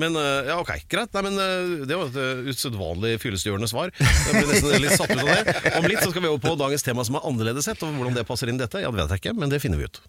Men 0.00 0.16
eh, 0.16 0.48
ja, 0.48 0.56
ok, 0.62 0.72
greit. 0.88 1.12
Nei, 1.12 1.22
men 1.26 1.38
eh, 1.42 1.86
Det 1.88 1.98
var 1.98 2.08
et 2.08 2.18
eh, 2.22 2.46
usedvanlig 2.48 3.16
fyllestgjørende 3.22 3.68
svar. 3.68 3.92
Jeg 4.00 4.36
ble 4.38 4.44
nesten 4.48 4.84
litt 4.84 4.96
satt 4.96 5.12
ut 5.12 5.20
av 5.20 5.28
det. 5.28 5.56
Om 5.78 5.88
litt 5.90 6.00
så 6.00 6.12
skal 6.14 6.24
vi 6.24 6.30
over 6.30 6.42
på 6.44 6.54
dagens 6.60 6.86
tema 6.86 7.04
som 7.06 7.18
er 7.20 7.28
annerledes 7.28 7.68
sett, 7.68 7.82
og 7.84 7.92
hvordan 7.98 8.16
det 8.16 8.24
passer 8.28 8.52
inn 8.52 8.60
i 8.60 8.64
dette, 8.64 8.80
ja, 8.82 8.92
det 8.92 9.02
vet 9.02 9.16
jeg 9.16 9.24
ikke, 9.24 9.36
men 9.38 9.52
det 9.52 9.60
finner 9.64 9.82
vi 9.82 9.90
ut. 9.90 10.00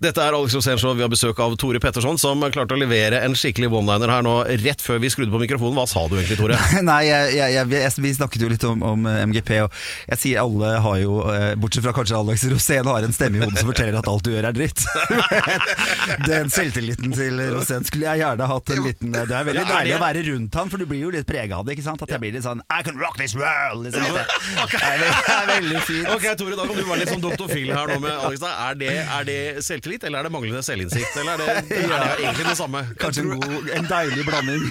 Dette 0.00 0.22
er 0.24 0.32
Alex 0.32 0.54
Rosénshow. 0.56 0.94
Vi 0.96 1.02
har 1.04 1.10
besøk 1.12 1.36
av 1.44 1.52
Tore 1.60 1.76
Petterson, 1.82 2.16
som 2.16 2.40
klarte 2.54 2.72
å 2.72 2.78
levere 2.80 3.18
en 3.20 3.34
skikkelig 3.36 3.68
one-liner 3.68 4.08
her 4.08 4.22
nå 4.24 4.32
rett 4.62 4.80
før 4.80 4.96
vi 5.02 5.10
skrudde 5.12 5.28
på 5.34 5.40
mikrofonen. 5.42 5.76
Hva 5.76 5.84
sa 5.90 6.06
du 6.08 6.14
egentlig, 6.16 6.38
Tore? 6.40 6.56
Nei, 6.88 7.02
jeg, 7.04 7.34
jeg, 7.36 7.68
jeg, 7.74 7.92
vi 8.00 8.12
snakket 8.16 8.44
jo 8.46 8.48
litt 8.48 8.64
om, 8.64 8.80
om 8.80 9.04
eh, 9.10 9.18
MGP, 9.28 9.50
og 9.66 9.74
jeg 10.08 10.20
sier 10.22 10.40
alle 10.40 10.70
har 10.80 10.96
jo, 11.02 11.18
eh, 11.28 11.52
bortsett 11.60 11.84
fra 11.84 11.92
kanskje 11.98 12.16
Alex 12.16 12.46
Rosén, 12.48 12.88
har 12.88 13.04
en 13.04 13.12
stemme 13.12 13.36
i 13.36 13.44
hodet 13.44 13.60
som 13.60 13.68
forteller 13.68 13.98
at 14.00 14.08
alt 14.08 14.24
du 14.24 14.32
gjør 14.32 14.48
er 14.48 14.56
dritt. 14.56 14.86
Den 16.30 16.48
selvtilliten 16.54 17.12
til 17.18 17.44
Rosén 17.52 17.84
skulle 17.84 18.08
jeg 18.08 18.22
gjerne 18.24 18.48
hatt 18.54 18.72
en 18.72 18.82
liten 18.86 19.12
Det 19.12 19.36
er 19.36 19.46
veldig 19.50 19.66
deilig 19.68 19.94
å 19.98 20.00
være 20.00 20.24
rundt 20.30 20.58
han, 20.62 20.72
for 20.72 20.80
du 20.80 20.88
blir 20.88 21.04
jo 21.04 21.12
litt 21.12 21.28
prega 21.28 21.60
av 21.60 21.68
det. 21.68 21.76
ikke 21.76 21.84
sant? 21.90 22.06
At 22.08 22.16
jeg 22.16 22.24
blir 22.24 22.32
litt 22.38 22.46
sånn 22.48 22.64
I 22.72 22.80
can 22.86 22.96
rock 22.96 23.20
this 23.20 23.36
world! 23.36 23.84
Liksom. 23.84 24.16
Er, 24.80 25.04
det 25.04 25.12
er 25.36 25.46
veldig 25.52 25.84
fint. 25.84 26.08
Ok, 26.16 26.24
Tore, 26.40 26.56
da 26.56 26.64
kan 26.64 26.80
du 26.80 26.88
være 26.88 27.02
litt 27.04 27.12
sånn 27.12 27.24
Dr. 27.24 27.46
Phil 27.52 27.68
her 27.76 27.92
nå 27.92 28.00
med 28.00 28.16
Alex. 28.16 28.48
Er, 28.48 28.80
det, 28.80 28.92
er 29.04 29.28
det 29.28 29.38
selvtillit, 29.66 29.89
eller 30.06 30.18
er 30.22 30.28
det 30.28 30.32
manglende 30.34 30.62
selvinnsikt? 30.64 31.16
Eller 31.20 31.32
er 31.32 31.38
det, 31.40 31.78
er 31.80 31.88
det 31.90 32.24
egentlig 32.24 32.46
det 32.50 32.56
samme? 32.58 32.82
Kanskje 33.00 33.24
en, 33.24 33.32
god, 33.40 33.70
en 33.76 33.88
deilig 33.90 34.24
blanding. 34.28 34.64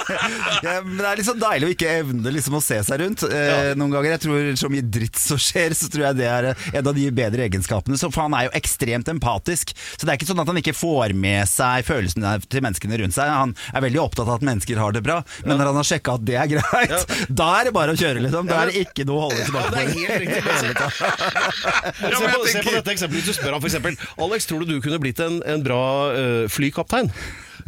ja, 0.66 0.74
men 0.84 0.96
det 0.98 1.06
er 1.10 1.20
liksom 1.20 1.38
deilig 1.40 1.68
å 1.68 1.72
ikke 1.74 1.90
evne 2.00 2.32
liksom 2.34 2.56
å 2.58 2.62
se 2.64 2.80
seg 2.86 3.02
rundt. 3.04 3.24
Eh, 3.28 3.38
Ja. 3.50 3.74
Noen 3.78 3.90
ganger, 3.92 4.12
jeg 4.14 4.20
tror 4.22 4.46
Så 4.60 4.68
mye 4.72 4.84
dritt 4.84 5.18
som 5.18 5.38
skjer, 5.40 5.72
så 5.76 5.88
tror 5.90 6.04
jeg 6.08 6.16
det 6.20 6.26
er 6.30 6.46
en 6.52 6.86
av 6.90 6.94
de 6.96 7.06
bedre 7.14 7.44
egenskapene. 7.48 7.96
Så 7.98 8.10
For 8.12 8.24
han 8.26 8.34
er 8.36 8.46
jo 8.48 8.52
ekstremt 8.58 9.08
empatisk. 9.10 9.72
Så 9.96 10.04
det 10.06 10.12
er 10.12 10.18
ikke 10.20 10.28
sånn 10.30 10.42
at 10.42 10.48
han 10.50 10.58
ikke 10.60 10.74
får 10.76 11.14
med 11.18 11.48
seg 11.50 11.84
følelsene 11.88 12.34
til 12.50 12.64
menneskene 12.64 12.98
rundt 13.02 13.16
seg. 13.16 13.30
Han 13.30 13.54
er 13.74 13.84
veldig 13.86 14.00
opptatt 14.02 14.26
av 14.28 14.36
at 14.38 14.46
mennesker 14.46 14.78
har 14.80 14.94
det 14.96 15.02
bra, 15.06 15.20
men 15.46 15.56
når 15.60 15.70
han 15.72 15.78
har 15.80 15.88
sjekka 15.88 16.16
at 16.18 16.24
det 16.28 16.36
er 16.40 16.50
greit, 16.52 16.94
Ja. 16.94 17.00
da 17.42 17.48
er 17.60 17.68
det 17.70 17.74
bare 17.76 17.94
å 17.94 17.98
kjøre, 18.00 18.22
liksom. 18.24 18.48
Da 18.50 18.60
er 18.64 18.70
det 18.72 18.84
ikke 18.86 19.06
noe 19.08 19.18
å 19.18 19.28
holde 19.28 19.44
tilbake 19.46 19.70
det 19.70 19.80
er 19.80 19.90
helt 19.94 20.20
riktig. 20.24 20.40
Se 20.50 22.20
på, 22.30 22.46
se 22.50 22.62
på 22.64 22.74
dette 22.74 22.94
eksempelet. 22.94 23.20
Hvis 23.20 23.28
du 23.30 23.36
spør 23.36 23.56
ham 23.56 23.62
for 23.62 23.70
eksempel 23.70 23.98
Alex, 24.40 24.48
tror 24.48 24.62
du 24.64 24.70
du 24.72 24.80
kunne 24.80 24.96
blitt 24.96 25.18
en, 25.20 25.42
en 25.44 25.60
bra 25.60 26.12
uh, 26.16 26.46
flykaptein? 26.48 27.10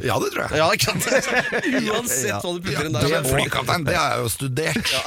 Ja, 0.02 0.16
det 0.18 0.28
tror 0.34 0.42
jeg. 0.42 0.50
Ja, 0.58 0.66
ikke 0.74 0.86
sant? 0.90 1.02
Uansett 1.92 2.28
Ja. 2.32 2.38
hva 2.42 2.50
du 2.56 2.60
putter 2.66 2.86
inn 2.88 2.96
der. 2.96 3.02
er 3.18 3.22
flykaptein, 3.28 3.84
det 3.86 3.94
har 3.96 4.08
jeg 4.16 4.20
jo 4.24 4.28
studert. 4.32 4.86
Ja, 4.92 4.98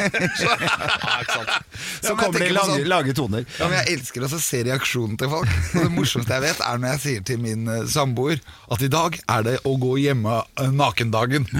ikke 1.21 1.33
sant? 1.33 1.49
Så 2.05 2.11
ja, 2.11 2.15
kommer 2.19 2.39
det 2.39 2.49
lange, 2.55 2.75
sånn- 2.77 2.87
lange 2.89 3.13
toner. 3.17 3.43
Ja, 3.59 3.67
men 3.67 3.75
Jeg 3.81 3.87
elsker 3.99 4.19
å 4.25 4.29
se 4.39 4.59
reaksjonen 4.67 5.17
til 5.19 5.29
folk. 5.31 5.49
Og 5.75 5.81
det 5.83 5.91
morsomste 5.95 6.31
jeg 6.37 6.43
vet, 6.45 6.59
er 6.65 6.75
når 6.81 6.89
jeg 6.95 7.01
sier 7.05 7.21
til 7.27 7.39
min 7.43 7.67
eh, 7.71 7.83
samboer 7.91 8.37
at 8.71 8.81
i 8.85 8.89
dag 8.91 9.17
er 9.35 9.41
det 9.47 9.55
å 9.67 9.75
gå 9.81 9.95
hjemme 10.03 10.37
eh, 10.61 10.71
nakendagen. 10.75 11.43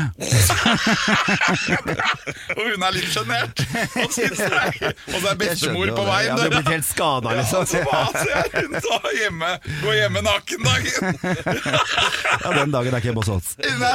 og 2.55 2.61
hun 2.61 2.85
er 2.87 2.95
litt 2.95 3.09
sjenert. 3.13 3.63
Og 4.03 4.09
syns 4.15 4.39
det 4.39 4.49
er- 4.51 4.95
og 4.95 5.17
så 5.21 5.27
er 5.31 5.37
bestemor 5.39 5.91
på 5.97 6.03
vei. 6.07 6.21
Ja, 6.27 6.35
du 6.39 6.45
er 6.47 6.53
blitt 6.55 6.71
helt 6.71 6.87
skada, 6.87 7.29
Ja, 7.35 7.41
liksom. 7.41 7.65
så 7.67 7.83
hva 7.85 8.03
ser 8.15 8.49
hun 8.55 8.71
da 8.79 8.99
hjemme? 9.19 9.51
Gå 9.83 9.95
hjemme 9.99 10.21
nakendagen! 10.25 11.01
Ja, 11.25 12.49
den 12.59 12.71
dagen 12.73 12.93
er 12.93 12.97
ikke 13.01 13.09
hjemme 13.11 13.24
hos 13.25 13.31
oss. 13.33 13.55
Nei, 13.59 13.93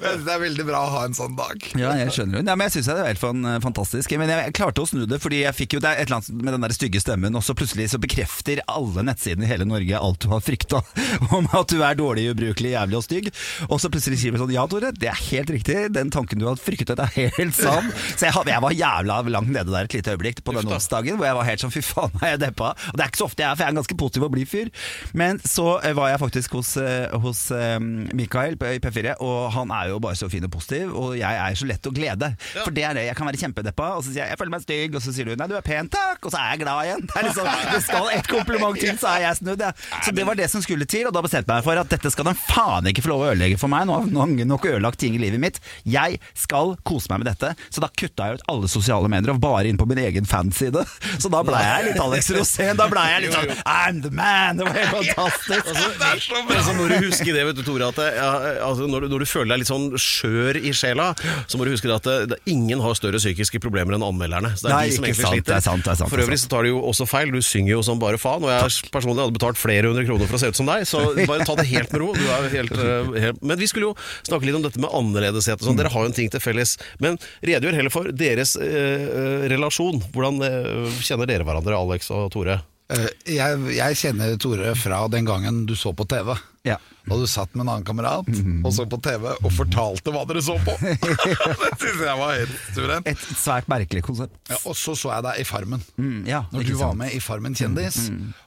men 0.00 0.24
det 0.24 0.32
er 0.32 0.42
veldig 0.42 0.66
bra 0.68 0.82
å 0.86 0.92
ha 0.96 1.04
en 1.08 1.16
sånn 1.16 1.36
dag. 1.38 1.68
Ja, 1.78 1.92
jeg 2.00 2.14
skjønner 2.16 2.40
det. 2.40 2.48
Ja, 2.48 2.56
men 2.56 2.68
jeg 2.68 2.76
syns 2.76 2.90
det 2.90 2.96
er 2.96 3.10
helt 3.10 3.22
fantastisk. 3.64 4.14
Men 4.20 4.32
jeg, 4.32 4.54
klarte 4.56 4.84
å 4.84 4.88
snu 4.88 5.04
det, 5.08 5.20
fordi 5.22 5.42
jeg 5.42 5.56
fikk 5.56 5.76
jo 5.76 5.82
det 5.84 5.92
et 5.94 6.06
eller 6.06 6.20
annet 6.20 6.44
med 6.46 6.56
den 6.56 6.66
der 6.66 6.76
stygge 6.76 7.02
stemmen, 7.02 7.36
og 7.38 7.44
så 7.44 7.56
plutselig 7.58 7.90
så 7.92 8.00
bekrefter 8.02 8.62
alle 8.70 9.04
nettsidene 9.06 9.46
i 9.46 9.50
hele 9.50 9.68
Norge 9.68 10.00
alt 10.00 10.22
du 10.22 10.28
har 10.32 10.44
frykta 10.44 10.82
om 11.36 11.48
at 11.56 11.72
du 11.72 11.80
er 11.84 11.98
dårlig, 11.98 12.28
ubrukelig, 12.32 12.72
jævlig 12.74 13.00
og 13.00 13.06
stygg. 13.06 13.30
Og 13.68 13.80
så 13.82 13.90
plutselig 13.92 14.20
sier 14.22 14.34
vi 14.34 14.42
sånn 14.42 14.54
Ja, 14.54 14.66
Tore, 14.70 14.92
det 14.96 15.10
er 15.12 15.20
helt 15.30 15.52
riktig. 15.52 15.78
Den 15.94 16.12
tanken 16.14 16.40
du 16.40 16.46
har 16.48 16.60
fryktet 16.60 17.00
er 17.02 17.12
helt 17.12 17.56
sann. 17.56 17.90
Så 18.16 18.28
jeg, 18.28 18.46
jeg 18.48 18.62
var 18.64 18.76
jævla 18.76 19.20
langt 19.36 19.52
nede 19.52 19.72
der 19.72 19.88
et 19.88 19.96
lite 19.96 20.14
øyeblikk 20.14 20.42
på 20.46 20.54
den 20.56 20.68
da. 20.68 20.76
onsdagen 20.78 21.18
hvor 21.18 21.28
jeg 21.28 21.38
var 21.38 21.48
helt 21.48 21.64
sånn 21.64 21.74
fy 21.74 21.82
faen, 21.84 22.14
er 22.22 22.34
jeg 22.34 22.42
deppa? 22.46 22.72
Og 22.92 22.98
det 22.98 23.04
er 23.04 23.12
ikke 23.12 23.22
så 23.22 23.28
ofte 23.28 23.42
jeg 23.42 23.50
er, 23.50 23.56
for 23.56 23.64
jeg 23.64 23.68
er 23.68 23.74
en 23.74 23.80
ganske 23.80 23.98
positiv 24.00 24.26
og 24.26 24.32
blid 24.34 24.50
fyr. 24.50 24.70
Men 25.16 25.40
så 25.44 25.66
eh, 25.80 25.94
var 25.96 26.12
jeg 26.12 26.22
faktisk 26.22 26.56
hos, 26.58 26.76
eh, 26.80 27.16
hos 27.24 27.42
eh, 27.54 27.78
Mikael 28.16 28.45
På- 28.54 28.70
i 28.70 28.78
P4, 28.78 29.16
og 29.20 29.50
han 29.52 29.70
er 29.74 29.88
jo 29.90 29.98
bare 30.02 30.14
så 30.18 30.28
fin 30.30 30.44
og 30.46 30.52
positiv, 30.54 30.94
og 30.94 31.16
jeg 31.18 31.40
er 31.42 31.54
så 31.58 31.66
lett 31.66 31.86
å 31.86 31.92
glede. 31.94 32.30
For 32.62 32.70
det 32.70 32.84
er 32.86 32.94
det, 32.94 33.04
jeg 33.08 33.16
kan 33.18 33.26
være 33.26 33.40
kjempedeppa, 33.42 33.88
og 33.96 34.04
så 34.04 34.12
sier 34.12 34.22
jeg 34.22 34.30
'jeg 34.30 34.38
føler 34.38 34.54
meg 34.54 34.62
stygg', 34.62 34.94
og 34.96 35.02
så 35.02 35.12
sier 35.14 35.24
du 35.26 35.34
'nei, 35.36 35.48
du 35.48 35.56
er 35.56 35.62
pen, 35.66 35.88
takk', 35.88 36.22
og 36.22 36.30
så 36.32 36.38
er 36.38 36.48
jeg 36.54 36.60
glad 36.62 36.78
igjen. 36.86 37.02
Det, 37.06 37.16
er 37.16 37.24
liksom, 37.28 37.46
det 37.72 37.82
skal 37.82 38.08
et 38.14 38.28
kompliment 38.28 38.78
til, 38.80 38.94
så 38.98 39.08
er 39.16 39.20
jeg 39.26 39.36
snudd, 39.36 39.60
jeg. 39.60 39.72
Så 40.04 40.14
det 40.14 40.26
var 40.26 40.34
det 40.34 40.50
som 40.50 40.62
skulle 40.62 40.86
til, 40.86 41.06
og 41.06 41.12
da 41.12 41.20
bestemte 41.22 41.50
jeg 41.50 41.56
meg 41.56 41.64
for 41.64 41.80
at 41.80 41.88
dette 41.88 42.10
skal 42.12 42.24
den 42.30 42.38
faen 42.38 42.86
ikke 42.86 43.02
få 43.02 43.08
lov 43.12 43.20
å 43.24 43.30
ødelegge 43.32 43.58
for 43.58 43.68
meg. 43.68 43.86
Nå 43.86 43.92
har 43.98 44.06
mange 44.06 44.44
nok 44.46 44.64
ødelagt 44.66 44.98
ting 44.98 45.14
i 45.16 45.18
livet 45.18 45.40
mitt. 45.40 45.60
Jeg 45.84 46.20
skal 46.34 46.76
kose 46.84 47.08
meg 47.10 47.24
med 47.24 47.28
dette. 47.32 47.54
Så 47.70 47.80
da 47.80 47.88
kutta 47.88 48.28
jeg 48.30 48.38
ut 48.40 48.46
alle 48.52 48.68
sosiale 48.68 49.08
medier 49.08 49.34
og 49.34 49.40
bare 49.40 49.66
inn 49.70 49.78
på 49.80 49.86
min 49.88 49.98
egen 49.98 50.26
fanside. 50.28 50.84
Så 51.18 51.30
da 51.32 51.42
ble 51.46 51.58
jeg 51.62 51.88
litt 51.90 52.00
Alex 52.02 52.30
Rosén. 52.36 52.76
Da 52.76 52.86
ble 52.92 53.02
jeg 53.10 53.26
litt 53.26 53.36
sånn 53.36 53.50
I'm 53.66 54.02
the 54.02 54.10
man! 54.10 54.56
Det 54.60 54.66
var 54.68 54.76
helt 54.76 55.14
fantastisk. 55.16 55.70
Det 55.98 56.10
er 56.10 56.20
så 56.20 56.42
bra! 56.46 56.56
Altså, 56.56 56.74
når 56.76 56.88
du 56.94 57.06
husker 57.06 57.32
det, 57.36 57.44
vet 57.48 57.56
du, 57.58 57.62
Tore, 57.66 57.88
at 57.88 57.98
det, 58.00 58.08
ja, 58.16 58.25
altså, 58.66 58.86
når, 58.90 59.06
du, 59.06 59.08
når 59.14 59.24
du 59.24 59.28
føler 59.30 59.50
deg 59.54 59.62
litt 59.62 59.70
sånn 59.70 59.86
skjør 60.00 60.58
i 60.60 60.72
sjela, 60.76 61.10
så 61.48 61.58
må 61.60 61.66
du 61.66 61.72
huske 61.74 61.90
at 61.94 62.06
det, 62.08 62.16
det, 62.32 62.38
ingen 62.52 62.82
har 62.84 62.96
større 62.98 63.20
psykiske 63.22 63.60
problemer 63.64 63.96
enn 63.96 64.04
anmelderne. 64.06 64.52
Så 64.58 64.66
det 64.66 64.72
er 64.72 64.76
Nei, 64.76 64.84
de 64.90 64.96
som 64.96 65.06
ikke 65.06 65.12
egentlig 65.12 65.26
sant, 65.26 65.34
sliter. 65.36 65.52
det 65.52 65.58
er 65.58 65.66
sant, 65.66 65.84
det 65.86 65.92
er 65.94 66.00
sant, 66.02 66.12
For 66.12 66.24
øvrig 66.24 66.38
så 66.42 66.50
tar 66.52 66.66
du 66.66 66.70
jo 66.72 66.82
også 66.90 67.06
feil. 67.10 67.32
Du 67.34 67.40
synger 67.44 67.72
jo 67.76 67.82
som 67.86 68.00
bare 68.02 68.20
faen, 68.20 68.44
og 68.46 68.52
jeg 68.52 68.90
personlig 68.94 69.24
hadde 69.24 69.36
betalt 69.38 69.60
flere 69.60 69.90
hundre 69.92 70.06
kroner 70.08 70.30
for 70.30 70.38
å 70.38 70.42
se 70.42 70.52
ut 70.52 70.60
som 70.60 70.70
deg, 70.70 70.84
så 70.88 71.02
bare 71.30 71.46
ta 71.48 71.56
det 71.60 71.66
helt 71.72 71.92
med 71.94 72.04
ro. 72.04 72.10
Du 72.16 72.24
er 72.26 72.48
helt, 72.56 72.76
eh, 72.76 73.10
helt 73.26 73.42
Men 73.46 73.60
vi 73.60 73.70
skulle 73.70 73.90
jo 73.90 73.96
snakke 74.28 74.48
litt 74.48 74.58
om 74.60 74.64
dette 74.66 74.82
med 74.82 74.92
annerledeshet 74.96 75.60
og 75.62 75.68
sånn. 75.70 75.80
Dere 75.80 75.92
har 75.94 76.06
jo 76.06 76.12
en 76.12 76.16
ting 76.16 76.30
til 76.32 76.42
felles. 76.42 76.76
Men 77.02 77.18
redegjør 77.46 77.76
heller 77.80 77.94
for 77.94 78.10
deres 78.16 78.56
eh, 78.60 79.06
eh, 79.06 79.46
relasjon. 79.52 80.00
Hvordan 80.14 80.40
eh, 80.46 81.02
kjenner 81.06 81.28
dere 81.30 81.46
hverandre, 81.46 81.76
Alex 81.78 82.10
og 82.14 82.28
Tore? 82.34 82.60
Eh, 82.92 83.08
Jeg, 83.36 83.58
jeg 83.76 83.96
kjenner 84.02 84.36
Tore 84.42 84.74
fra 84.78 85.00
den 85.12 85.26
gangen 85.26 85.64
du 85.66 85.74
så 85.78 85.90
på 85.96 86.06
TV. 86.10 86.34
Ja. 86.68 86.76
Da 87.06 87.18
du 87.20 87.26
satt 87.30 87.52
med 87.54 87.64
en 87.66 87.70
annen 87.74 87.86
kamerat 87.86 88.26
og 88.66 88.72
så 88.74 88.86
på 88.90 88.98
TV 89.04 89.28
og 89.36 89.50
fortalte 89.54 90.10
hva 90.14 90.24
dere 90.26 90.42
så 90.42 90.56
på. 90.64 90.74
det 90.82 91.68
syns 91.80 92.00
jeg 92.02 92.18
var 92.18 92.32
helt 92.34 92.56
suverent. 92.74 93.06
Et 93.10 93.24
svært 93.38 93.68
merkelig 93.70 94.02
konsept. 94.06 94.34
Ja, 94.50 94.58
og 94.66 94.74
så 94.78 94.96
så 94.98 95.12
jeg 95.14 95.26
deg 95.26 95.40
i 95.42 95.46
Farmen. 95.46 95.82
Mm, 96.00 96.24
ja, 96.28 96.42
Når 96.52 96.66
du 96.66 96.74
var 96.80 96.96
med 96.98 97.14
i 97.14 97.20
Farmen 97.22 97.54
kjendis, 97.58 98.00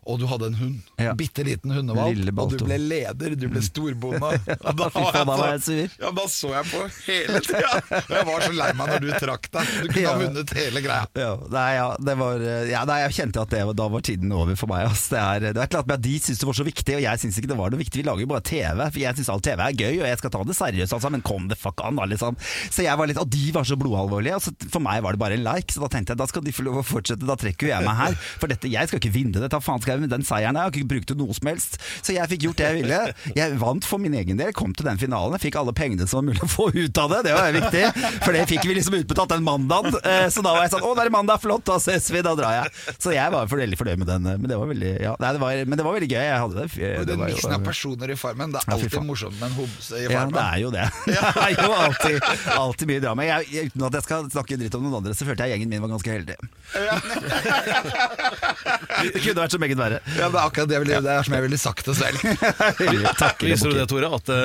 og 0.03 0.19
du 0.21 0.25
hadde 0.29 0.49
en 0.51 0.57
hund. 0.59 0.91
Ja. 0.99 1.13
Bitte 1.17 1.45
liten 1.47 1.71
hundevalp. 1.71 2.33
Og 2.43 2.55
du 2.55 2.65
ble 2.65 2.79
leder, 2.81 3.35
du 3.39 3.47
ble 3.51 3.63
storbonde. 3.63 4.31
Og 4.69 4.75
da, 4.75 4.87
da 4.91 5.23
var 5.27 5.43
jeg 5.53 5.61
sur. 5.63 5.93
ja, 6.01 6.09
da 6.15 6.25
så 6.29 6.49
jeg 6.51 6.67
på 6.69 6.81
hele 7.05 7.39
tida. 7.45 7.69
Jeg 8.09 8.25
var 8.27 8.43
så 8.43 8.51
lei 8.55 8.69
meg 8.77 8.91
når 8.91 9.03
du 9.05 9.09
trakk 9.21 9.47
deg. 9.53 9.69
Du 9.79 9.87
kunne 9.93 10.05
ha 10.09 10.15
vunnet 10.19 10.53
hele 10.57 10.83
greia. 10.83 11.05
Ja, 11.19 11.29
nei, 11.53 11.67
ja, 11.77 11.87
det 12.09 12.15
var, 12.19 12.43
ja, 12.69 12.83
nei, 12.89 12.99
jeg 13.05 13.15
kjente 13.19 13.43
at 13.43 13.53
det, 13.53 13.61
da 13.79 13.87
var 13.93 14.03
tiden 14.05 14.33
over 14.35 14.57
for 14.59 14.71
meg. 14.71 14.87
Altså. 14.89 15.15
Det, 15.15 15.21
er, 15.23 15.55
det 15.55 15.63
er 15.63 15.71
klart 15.71 15.89
men 15.89 16.01
De 16.03 16.15
syns 16.21 16.41
det 16.41 16.49
var 16.49 16.57
så 16.59 16.65
viktig, 16.67 16.97
og 16.99 17.03
jeg 17.05 17.21
syns 17.23 17.39
ikke 17.39 17.51
det 17.53 17.59
var 17.59 17.73
noe 17.73 17.81
viktig. 17.81 18.01
Vi 18.01 18.07
lager 18.07 18.25
jo 18.25 18.31
bare 18.33 18.45
TV, 18.49 18.81
for 18.89 18.99
jeg 19.03 19.17
syns 19.19 19.29
all 19.33 19.43
TV 19.45 19.61
er 19.67 19.77
gøy, 19.77 19.99
og 20.01 20.07
jeg 20.09 20.19
skal 20.21 20.33
ta 20.33 20.41
det 20.49 20.55
seriøst, 20.57 20.95
altså, 20.97 21.11
men 21.13 21.21
kom 21.25 21.47
det 21.51 21.57
fuck 21.61 21.83
an, 21.85 21.99
da, 22.01 22.07
liksom. 22.09 22.37
Så 22.73 22.83
jeg 22.85 22.97
var 22.99 23.09
litt, 23.09 23.19
Og 23.21 23.29
de 23.29 23.51
var 23.55 23.67
så 23.69 23.77
blodalvorlige, 23.79 24.35
og 24.39 24.41
så 24.45 24.53
for 24.73 24.81
meg 24.83 25.03
var 25.05 25.13
det 25.15 25.21
bare 25.21 25.37
en 25.37 25.43
like, 25.45 25.71
så 25.75 25.83
da 25.85 25.89
tenkte 25.93 26.13
jeg 26.15 26.19
da 26.23 26.27
skal 26.31 26.45
de 26.45 26.53
få 26.55 26.65
lov 26.65 26.79
å 26.81 26.85
fortsette, 26.87 27.25
da 27.29 27.35
trekker 27.39 27.67
jo 27.69 27.73
jeg 27.73 27.85
meg 27.85 27.97
her. 27.99 28.17
For 28.41 28.47
dette, 28.51 28.69
jeg 28.71 28.89
skal 28.89 28.99
ikke 29.01 29.13
vinne 29.13 29.37
det, 29.43 29.49
hva 29.53 29.61
faen 29.63 29.81
skal 29.83 29.95
jeg 29.97 30.03
med 30.05 30.13
den 30.13 30.25
seieren? 30.27 30.57
Jeg 30.59 30.65
har 30.65 30.73
ikke 30.73 30.89
brukt 30.95 31.07
til 31.11 31.19
noe 31.19 31.35
som 31.37 31.49
helst. 31.51 31.77
Så 32.01 32.15
jeg 32.15 32.29
fikk 32.33 32.47
gjort 32.47 32.59
det 32.61 32.67
jeg 32.69 32.77
ville. 32.81 32.99
Jeg 33.37 33.57
vant 33.61 33.85
for 33.87 34.01
min 34.01 34.15
egen 34.19 34.39
del, 34.39 34.51
kom 34.57 34.73
til 34.77 34.87
den 34.89 34.97
finalen, 35.01 35.35
jeg 35.37 35.45
fikk 35.49 35.59
alle 35.61 35.73
pengene 35.77 36.07
som 36.09 36.21
var 36.21 36.29
mulig 36.31 36.45
å 36.45 36.51
få 36.51 36.69
ut 36.73 37.01
av 37.03 37.13
det, 37.13 37.21
det 37.29 37.35
var 37.35 37.51
viktig. 37.55 37.83
For 38.23 38.35
det 38.35 38.45
fikk 38.49 38.65
vi 38.69 38.77
liksom 38.79 38.95
utbetalt 39.01 39.33
den 39.35 39.43
mandagen. 39.45 39.93
Eh, 40.03 40.27
Så 40.33 40.41
da 40.45 40.53
var 40.55 40.63
jeg 40.65 40.71
sånn 40.73 40.85
Å, 40.87 40.93
det 40.95 41.03
er 41.05 41.11
mandag, 41.13 41.41
flott, 41.43 41.65
da 41.67 41.75
ses 41.81 42.07
vi, 42.13 42.21
da 42.25 42.31
drar 42.39 42.55
jeg. 42.63 42.71
Så 43.01 43.11
jeg 43.13 43.31
var 43.33 43.45
veldig 43.51 43.77
fornøyd 43.79 43.99
med 43.99 44.07
den. 44.07 44.25
eh, 44.31 44.37
Men 44.39 44.47
det 44.49 44.57
var 44.59 44.69
veldig, 44.71 44.91
ja, 45.03 45.15
det 45.19 45.39
var, 45.43 45.63
men 45.67 45.77
det 45.77 45.85
var 45.85 45.95
veldig 45.97 46.09
gøy. 46.13 46.23
Jeg 46.29 46.39
hadde 46.39 46.55
det. 46.55 46.67
Og 46.99 47.05
det 47.09 47.17
var 47.19 47.33
jo- 47.33 47.57
personer 47.69 48.11
i 48.13 48.15
Farmen, 48.15 48.38
det 48.39 48.61
er 48.61 48.73
alltid 48.73 48.93
ja, 48.95 49.01
morsomt 49.03 49.35
med 49.39 49.49
en 49.49 49.55
homse 49.57 49.97
i 49.99 50.03
Ja, 50.07 50.21
det 50.31 50.43
er 50.43 50.57
jo 50.63 50.69
det. 50.73 50.85
Det 51.09 51.17
er 51.19 51.23
jo 51.57 51.71
alltid, 51.75 52.15
alltid 52.55 52.87
mye 52.89 53.01
drama. 53.03 53.21
Jeg, 53.27 53.39
jeg, 53.51 53.63
uten 53.69 53.81
at 53.87 53.93
jeg 53.97 54.03
skal 54.05 54.19
snakke 54.31 54.57
dritt 54.59 54.75
om 54.77 54.83
noen 54.85 54.95
andre, 54.99 55.13
så 55.17 55.23
følte 55.27 55.41
jeg 55.45 55.51
gjengen 55.55 55.69
min 55.71 55.81
var 55.83 55.89
ganske 55.93 56.11
heldig. 56.13 56.35
det 59.13 59.19
kunne 59.23 59.41
vært 59.41 59.53
så 59.55 59.59
meget 59.61 59.79
verre. 59.79 59.99
Ja, 60.15 60.25
det 60.29 60.37
er 60.37 60.43
akkurat 60.43 60.69
det, 60.71 60.77
det 60.89 60.95
er 61.13 61.23
som 61.27 61.33
jeg 61.37 61.43
ville 61.45 61.59
sagt 61.61 61.85
det 61.89 61.95
selv. 61.99 62.17
Visste 63.49 63.67
du 63.71 63.75
det, 63.77 63.85
Tore? 63.91 64.07
At 64.19 64.27
uh, 64.31 64.35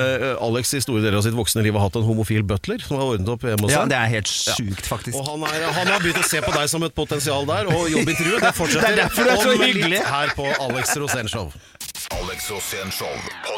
Alex 0.45 0.63
i 0.75 0.77
store 0.83 1.01
deler 1.03 1.17
av 1.19 1.23
sitt 1.27 1.37
voksne 1.37 1.61
liv 1.65 1.73
har 1.77 1.83
hatt 1.87 1.97
en 1.99 2.07
homofil 2.07 2.43
butler 2.47 2.79
som 2.85 2.93
har 2.99 3.05
ordnet 3.15 3.29
opp 3.35 3.43
hjemme 3.47 3.63
hos 3.67 3.73
Ja, 3.75 3.81
det 3.89 3.97
er 3.99 4.07
helt 4.17 4.29
sjukt, 4.31 4.85
faktisk. 4.89 5.15
Og 5.19 5.23
han, 5.29 5.39
er, 5.49 5.55
han 5.79 5.87
har 5.93 5.99
begynt 6.03 6.21
å 6.21 6.23
se 6.27 6.39
på 6.45 6.51
deg 6.55 6.65
som 6.71 6.81
et 6.87 6.95
potensial 6.97 7.43
der, 7.49 7.63
og 7.71 7.81
jobbintervjuet 7.93 8.41
det 8.45 8.53
fortsetter 8.57 8.83
Det 8.85 8.89
er 8.91 8.95
derfor 9.05 9.21
det 9.23 9.31
er 9.35 9.39
så 9.43 9.51
hyggelig. 9.63 9.99
her 10.11 10.27
på 10.37 10.45
Alex 10.67 10.85
Rosén 10.99 11.27
Show. 11.31 11.45
Alex 12.21 12.39
Rosén 12.51 12.89
Show 12.93 13.15
podkast. 13.15 13.54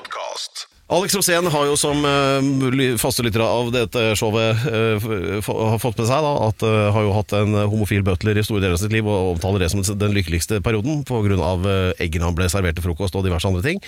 Alex 0.88 1.16
Rosén 1.16 1.48
har 1.52 1.66
jo 1.68 1.76
som 1.80 2.06
uh, 2.06 2.96
faste 2.98 3.26
lyttere 3.26 3.44
av 3.44 3.72
dette 3.76 4.04
showet 4.16 4.66
uh, 4.72 5.10
har 5.44 5.82
fått 5.84 6.00
med 6.00 6.08
seg 6.08 6.24
da, 6.24 6.34
at 6.48 6.64
uh, 6.64 6.88
har 6.96 7.04
jo 7.04 7.16
hatt 7.16 7.36
en 7.36 7.58
homofil 7.68 8.06
butler 8.08 8.40
i 8.40 8.46
store 8.46 8.64
deler 8.64 8.78
av 8.78 8.82
sitt 8.82 8.96
liv, 8.96 9.08
og 9.08 9.34
omtaler 9.36 9.66
det 9.66 9.72
som 9.74 9.84
den 9.84 10.16
lykkeligste 10.16 10.62
perioden 10.64 11.04
pga. 11.08 11.28
Uh, 11.28 11.92
eggene 12.00 12.28
han 12.28 12.36
ble 12.38 12.48
servert 12.52 12.78
til 12.78 12.86
frokost 12.86 13.16
og 13.18 13.26
diverse 13.26 13.48
andre 13.50 13.64
ting. 13.66 13.82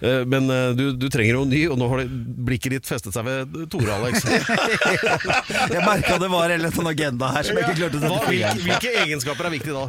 Eh, 0.00 0.22
men 0.28 0.48
eh, 0.52 0.70
du, 0.76 0.84
du 0.96 1.08
trenger 1.12 1.36
jo 1.36 1.42
en 1.44 1.52
ny, 1.52 1.60
og 1.72 1.78
nå 1.80 1.88
har 1.90 2.02
det, 2.02 2.08
blikket 2.46 2.74
ditt 2.76 2.88
festet 2.88 3.14
seg 3.14 3.26
ved 3.26 3.56
Tore, 3.72 3.96
Alex. 3.96 4.24
Jeg 5.74 5.84
merka 5.84 6.18
det 6.20 6.30
var 6.30 6.48
en 6.48 6.56
eller 6.56 6.70
annen 6.70 6.76
sånn 6.76 6.90
agenda 6.90 7.30
her 7.34 7.46
som 7.46 7.58
jeg 7.58 7.66
ikke 7.66 7.78
klarte 7.80 7.98
å 7.98 8.02
sette 8.02 8.10
hvilke, 8.10 8.30
fingeren 8.30 8.58
på. 8.58 8.64
hvilke 8.66 9.04
egenskaper 9.04 9.48
er 9.48 9.54
viktig 9.54 9.74
da? 9.74 9.84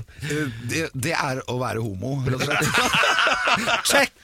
Det, 0.72 0.84
det 1.08 1.14
er 1.16 1.42
å 1.52 1.58
være 1.62 1.84
homo, 1.84 2.18
rett 2.26 2.42
og 2.42 2.46
slett. 2.48 3.30
Check! 3.84 4.16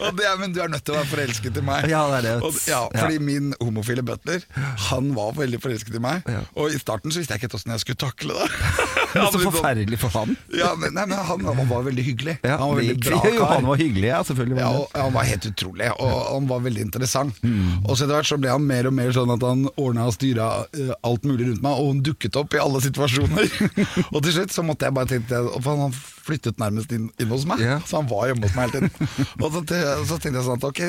Og 0.00 0.16
det 0.18 0.26
er, 0.28 0.36
men 0.40 0.54
du 0.54 0.60
er 0.64 0.70
nødt 0.72 0.84
til 0.86 0.94
å 0.94 1.00
være 1.00 1.10
forelsket 1.10 1.60
i 1.60 1.64
meg. 1.66 1.88
Ja, 1.90 2.04
det 2.10 2.18
er 2.20 2.26
det. 2.26 2.34
Og, 2.46 2.58
ja, 2.68 2.82
fordi 2.94 3.20
min 3.22 3.52
homofile 3.60 4.04
butler, 4.06 4.44
han 4.88 5.12
var 5.16 5.34
veldig 5.38 5.60
forelsket 5.62 5.98
i 5.98 6.02
meg. 6.02 6.26
Og 6.56 6.74
i 6.74 6.80
starten 6.80 7.14
så 7.14 7.22
visste 7.22 7.34
jeg 7.34 7.42
ikke 7.42 7.50
helt 7.50 7.58
åssen 7.60 7.74
jeg 7.74 7.84
skulle 7.84 8.02
takle 8.02 8.36
det. 8.36 8.48
Men 9.16 9.32
så 9.32 9.40
forferdelig 9.40 9.98
for 10.02 10.12
han. 10.12 10.34
Ja, 10.52 10.74
men, 10.76 10.92
nei, 10.92 11.06
men 11.08 11.16
han, 11.16 11.44
han 11.46 11.68
var 11.70 11.86
veldig 11.86 12.02
hyggelig. 12.04 12.34
Han 12.44 12.60
var 12.60 12.80
veldig 12.80 12.96
bra 13.00 13.20
jo, 13.24 13.38
kar. 13.38 13.52
Han 13.54 13.68
var 13.70 13.80
hyggelig, 13.80 14.08
ja, 14.10 14.18
selvfølgelig. 14.28 14.56
Var 14.58 14.76
og, 14.76 14.90
han 14.92 15.14
var 15.14 15.28
helt 15.30 15.46
utrolig, 15.48 15.88
og 16.04 16.16
han 16.34 16.50
var 16.50 16.64
veldig 16.66 16.84
interessant. 16.84 17.38
Mm. 17.40 17.86
Og 17.86 17.94
så 17.94 18.04
etter 18.04 18.12
hvert 18.18 18.28
så 18.28 18.38
ble 18.40 18.52
han 18.52 18.66
mer 18.68 18.90
og 18.90 18.96
mer 18.98 19.14
sånn 19.16 19.32
at 19.32 19.46
han 19.46 19.64
ordna 19.72 20.08
og 20.10 20.16
styra 20.18 20.50
eh, 20.76 20.92
alt 21.08 21.24
mulig 21.28 21.48
rundt 21.48 21.64
meg, 21.64 21.80
og 21.80 21.90
hun 21.94 22.02
dukket 22.10 22.36
opp 22.42 22.56
i 22.56 22.60
alle 22.60 22.82
situasjoner. 22.84 23.56
og 24.14 24.20
til 24.20 24.36
slutt 24.36 24.54
så 24.54 24.66
måtte 24.66 24.88
jeg 24.88 24.96
bare 24.96 25.12
tenke 25.16 25.40
For 25.56 25.72
han 25.72 25.96
flyttet 26.26 26.58
nærmest 26.62 26.92
inn, 26.96 27.08
inn 27.22 27.30
hos 27.32 27.46
meg, 27.48 27.62
Yeah. 27.62 27.82
så 27.86 28.00
han 28.02 28.08
var 28.10 28.28
hjemme 28.30 28.46
hos 28.48 28.56
meg 28.58 28.68
hele 28.72 28.88
tiden. 28.90 29.10
og 29.42 29.52
så, 29.54 29.62
så 30.10 30.18
tenkte 30.18 30.40
jeg 30.40 30.46
sånn 30.48 30.58
at 30.60 30.66
ok, 30.70 30.82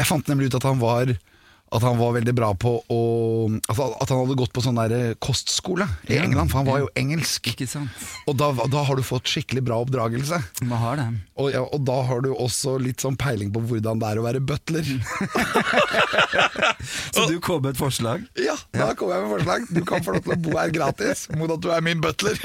jeg 0.00 0.08
fant 0.08 0.30
nemlig 0.32 0.50
ut 0.50 0.58
at 0.60 0.66
han 0.70 0.80
var 0.82 1.12
at 1.70 1.84
han 1.86 1.98
var 2.00 2.16
veldig 2.16 2.32
bra 2.34 2.48
på 2.58 2.72
å 2.90 3.00
altså 3.70 3.84
At 4.02 4.10
han 4.10 4.18
hadde 4.24 4.34
gått 4.40 4.50
på 4.54 4.62
sånn 4.64 4.78
der 4.80 4.94
eh, 4.96 5.12
kostskole 5.22 5.86
i 6.08 6.16
Ja. 6.16 6.24
England, 6.24 6.50
for 6.50 6.58
han 6.60 6.68
var 6.68 6.80
jo 6.82 6.88
engelsk. 6.98 7.46
Ikke 7.52 7.68
sant. 7.70 7.90
Og 8.26 8.34
da, 8.38 8.48
da 8.70 8.82
har 8.88 8.98
du 8.98 9.04
fått 9.06 9.30
skikkelig 9.30 9.62
bra 9.68 9.76
oppdragelse. 9.84 10.40
Man 10.66 10.80
har 10.82 10.98
det. 10.98 11.06
Og, 11.38 11.46
ja, 11.54 11.62
og 11.62 11.84
da 11.86 12.00
har 12.08 12.18
du 12.24 12.30
også 12.34 12.74
litt 12.82 13.02
sånn 13.02 13.16
peiling 13.20 13.52
på 13.54 13.62
hvordan 13.70 14.00
det 14.02 14.08
er 14.10 14.20
å 14.20 14.24
være 14.26 14.42
butler. 14.42 14.86
Så 17.14 17.26
du 17.30 17.36
kom 17.42 17.62
med 17.62 17.74
et 17.74 17.80
forslag? 17.80 18.24
Ja, 18.40 18.56
da 18.74 18.90
kom 18.98 19.10
jeg 19.12 19.22
med 19.24 19.32
forslag. 19.36 19.66
Du 19.70 19.80
kan 19.86 20.02
få 20.04 20.14
lov 20.16 20.24
til 20.26 20.34
å 20.34 20.40
bo 20.42 20.56
her 20.58 20.72
gratis 20.74 21.26
mot 21.36 21.50
at 21.54 21.62
du 21.62 21.68
er 21.74 21.82
min 21.84 22.02
butler. 22.02 22.36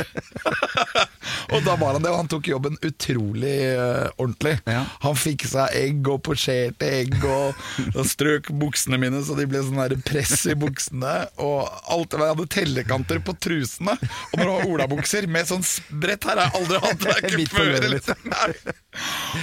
og 1.53 1.59
da 1.65 1.75
var 1.81 1.97
han 1.97 2.03
det, 2.05 2.11
og 2.11 2.19
han 2.21 2.29
tok 2.31 2.49
jobben 2.51 2.77
utrolig 2.85 3.55
uh, 3.73 4.07
ordentlig. 4.21 4.55
Ja. 4.69 4.83
Han 5.05 5.17
fiksa 5.19 5.67
egg 5.75 6.05
og 6.11 6.21
posjerte 6.29 6.89
egg 7.01 7.17
og, 7.23 7.47
og 7.93 8.03
strøk 8.09 8.51
buksene 8.55 8.99
mine 9.01 9.14
så 9.25 9.37
de 9.37 9.47
ble 9.49 9.61
sånn 9.63 9.79
der 9.79 9.95
press 10.05 10.45
i 10.51 10.55
buksene. 10.59 11.13
Og 11.43 11.69
alt 11.95 12.15
Jeg 12.15 12.31
hadde 12.31 12.47
tellekanter 12.51 13.21
på 13.23 13.35
trusene. 13.39 13.95
Og 14.33 14.39
når 14.39 14.45
du 14.45 14.53
har 14.53 14.73
olabukser 14.75 15.29
med 15.31 15.49
sånn 15.49 15.63
brett 16.01 16.27
her 16.27 16.41
har 16.41 16.49
jeg 16.49 16.61
aldri 16.61 16.81
hatt 16.83 17.05
det 17.05 17.33
ikke 17.45 17.55
før. 17.55 17.89
Liksom. 17.95 18.35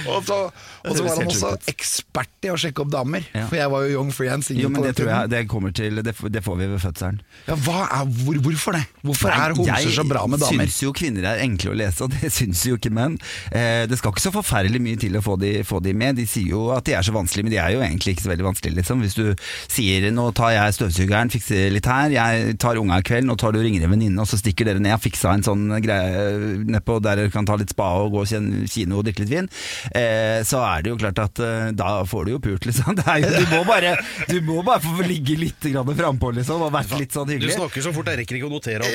Og 0.09 0.23
så, 0.25 0.37
og 0.83 0.95
så 0.97 1.03
var 1.05 1.19
han 1.19 1.29
også 1.29 1.51
ekspert 1.69 2.47
i 2.47 2.51
å 2.51 2.55
sjekke 2.59 2.83
opp 2.83 2.91
damer. 2.93 3.25
For 3.35 3.57
jeg 3.57 3.69
var 3.69 3.85
jo 3.85 3.91
young 3.99 4.09
free 4.15 4.31
and 4.33 4.45
single 4.45 4.65
Jo, 4.65 4.71
men 4.73 4.85
det 4.87 4.95
tror 4.97 5.11
jeg 5.11 5.31
det 5.33 5.41
kommer 5.51 5.75
til 5.75 6.01
Det, 6.03 6.15
det 6.33 6.41
får 6.43 6.57
vi 6.59 6.69
ved 6.71 6.81
fødselen. 6.81 7.19
Ja, 7.47 7.53
er, 7.55 8.09
hvor, 8.23 8.39
hvorfor 8.47 8.77
det? 8.77 8.83
Hvorfor 9.05 9.33
er 9.33 9.55
homser 9.57 9.93
så 9.93 10.05
bra 10.07 10.25
med 10.27 10.41
damer? 10.43 10.65
Jeg 10.65 10.73
syns 10.73 10.81
jo 10.87 10.93
kvinner 10.97 11.27
er 11.29 11.43
enkle 11.45 11.73
å 11.73 11.77
lese, 11.77 12.05
og 12.05 12.15
det 12.15 12.31
syns 12.39 12.63
jo 12.67 12.79
ikke 12.79 12.91
menn. 12.93 13.19
Eh, 13.53 13.85
det 13.89 13.99
skal 13.99 14.13
ikke 14.15 14.25
så 14.25 14.33
forferdelig 14.35 14.81
mye 14.83 14.99
til 15.05 15.19
å 15.19 15.23
få 15.23 15.37
de, 15.41 15.53
få 15.67 15.79
de 15.85 15.93
med. 15.97 16.17
De 16.19 16.27
sier 16.29 16.53
jo 16.55 16.65
at 16.75 16.89
de 16.89 16.97
er 16.97 17.05
så 17.05 17.15
vanskelige, 17.15 17.47
men 17.47 17.55
de 17.55 17.61
er 17.61 17.75
jo 17.77 17.85
egentlig 17.85 18.17
ikke 18.17 18.25
så 18.25 18.33
veldig 18.33 18.49
vanskelige. 18.49 18.79
Liksom. 18.81 19.05
Hvis 19.05 19.17
du 19.19 19.25
sier 19.67 20.09
'nå 20.11 20.29
tar 20.35 20.53
jeg 20.55 20.77
støvsugeren, 20.79 21.31
fikser 21.33 21.71
litt 21.73 21.87
her, 21.89 22.13
jeg 22.13 22.57
tar 22.61 22.79
unga 22.81 22.99
i 22.99 23.05
kveld, 23.05 23.27
nå 23.27 23.37
tar 23.39 23.53
du 23.53 23.59
og 23.59 23.65
ringer 23.67 23.85
en 23.85 23.93
venninne, 23.93 24.19
og 24.21 24.29
så 24.29 24.39
stikker 24.39 24.65
dere 24.65 24.81
ned 24.83 24.95
og 24.95 25.03
fiksa 25.03 25.35
en 25.37 25.45
sånn 25.45 25.67
greie 25.83 26.63
nedpå 26.65 26.99
der 27.03 27.21
dere 27.21 27.33
kan 27.33 27.45
ta 27.45 27.57
litt 27.59 27.73
spa 27.73 27.91
og 28.01 28.13
gå 28.15 28.23
og 28.23 28.29
kjenne 28.29 28.65
kino 28.69 28.99
og 28.99 29.07
drikke 29.07 29.23
litt 29.23 29.33
vin', 29.33 29.49
eh, 29.93 30.41
så 30.47 30.63
er 30.65 30.83
det 30.83 30.93
jo 30.93 30.97
klart 30.97 31.19
at 31.19 31.39
eh, 31.43 31.71
da 31.77 32.03
får 32.09 32.25
du 32.25 32.35
jo 32.35 32.41
pult, 32.43 32.65
liksom. 32.65 32.95
Det 33.03 33.07
er 33.09 33.23
jo, 33.23 33.31
du, 33.43 33.45
må 33.51 33.63
bare, 33.67 33.95
du 34.29 34.37
må 34.45 34.61
bare 34.63 34.81
få 34.81 35.03
ligge 35.05 35.35
litt 35.37 35.61
frampå, 35.63 36.31
liksom, 36.33 36.61
og 36.61 36.73
vært 36.73 36.93
litt 36.97 37.13
sånn 37.13 37.29
hyggelig. 37.29 37.53
Du 37.53 37.59
snakker 37.59 37.83
så 37.83 37.93
fort, 37.93 38.07
jeg 38.07 38.23
rekker 38.23 38.39
ikke 38.39 38.49
å 38.49 38.53
notere 38.53 38.85
alt. 38.85 38.93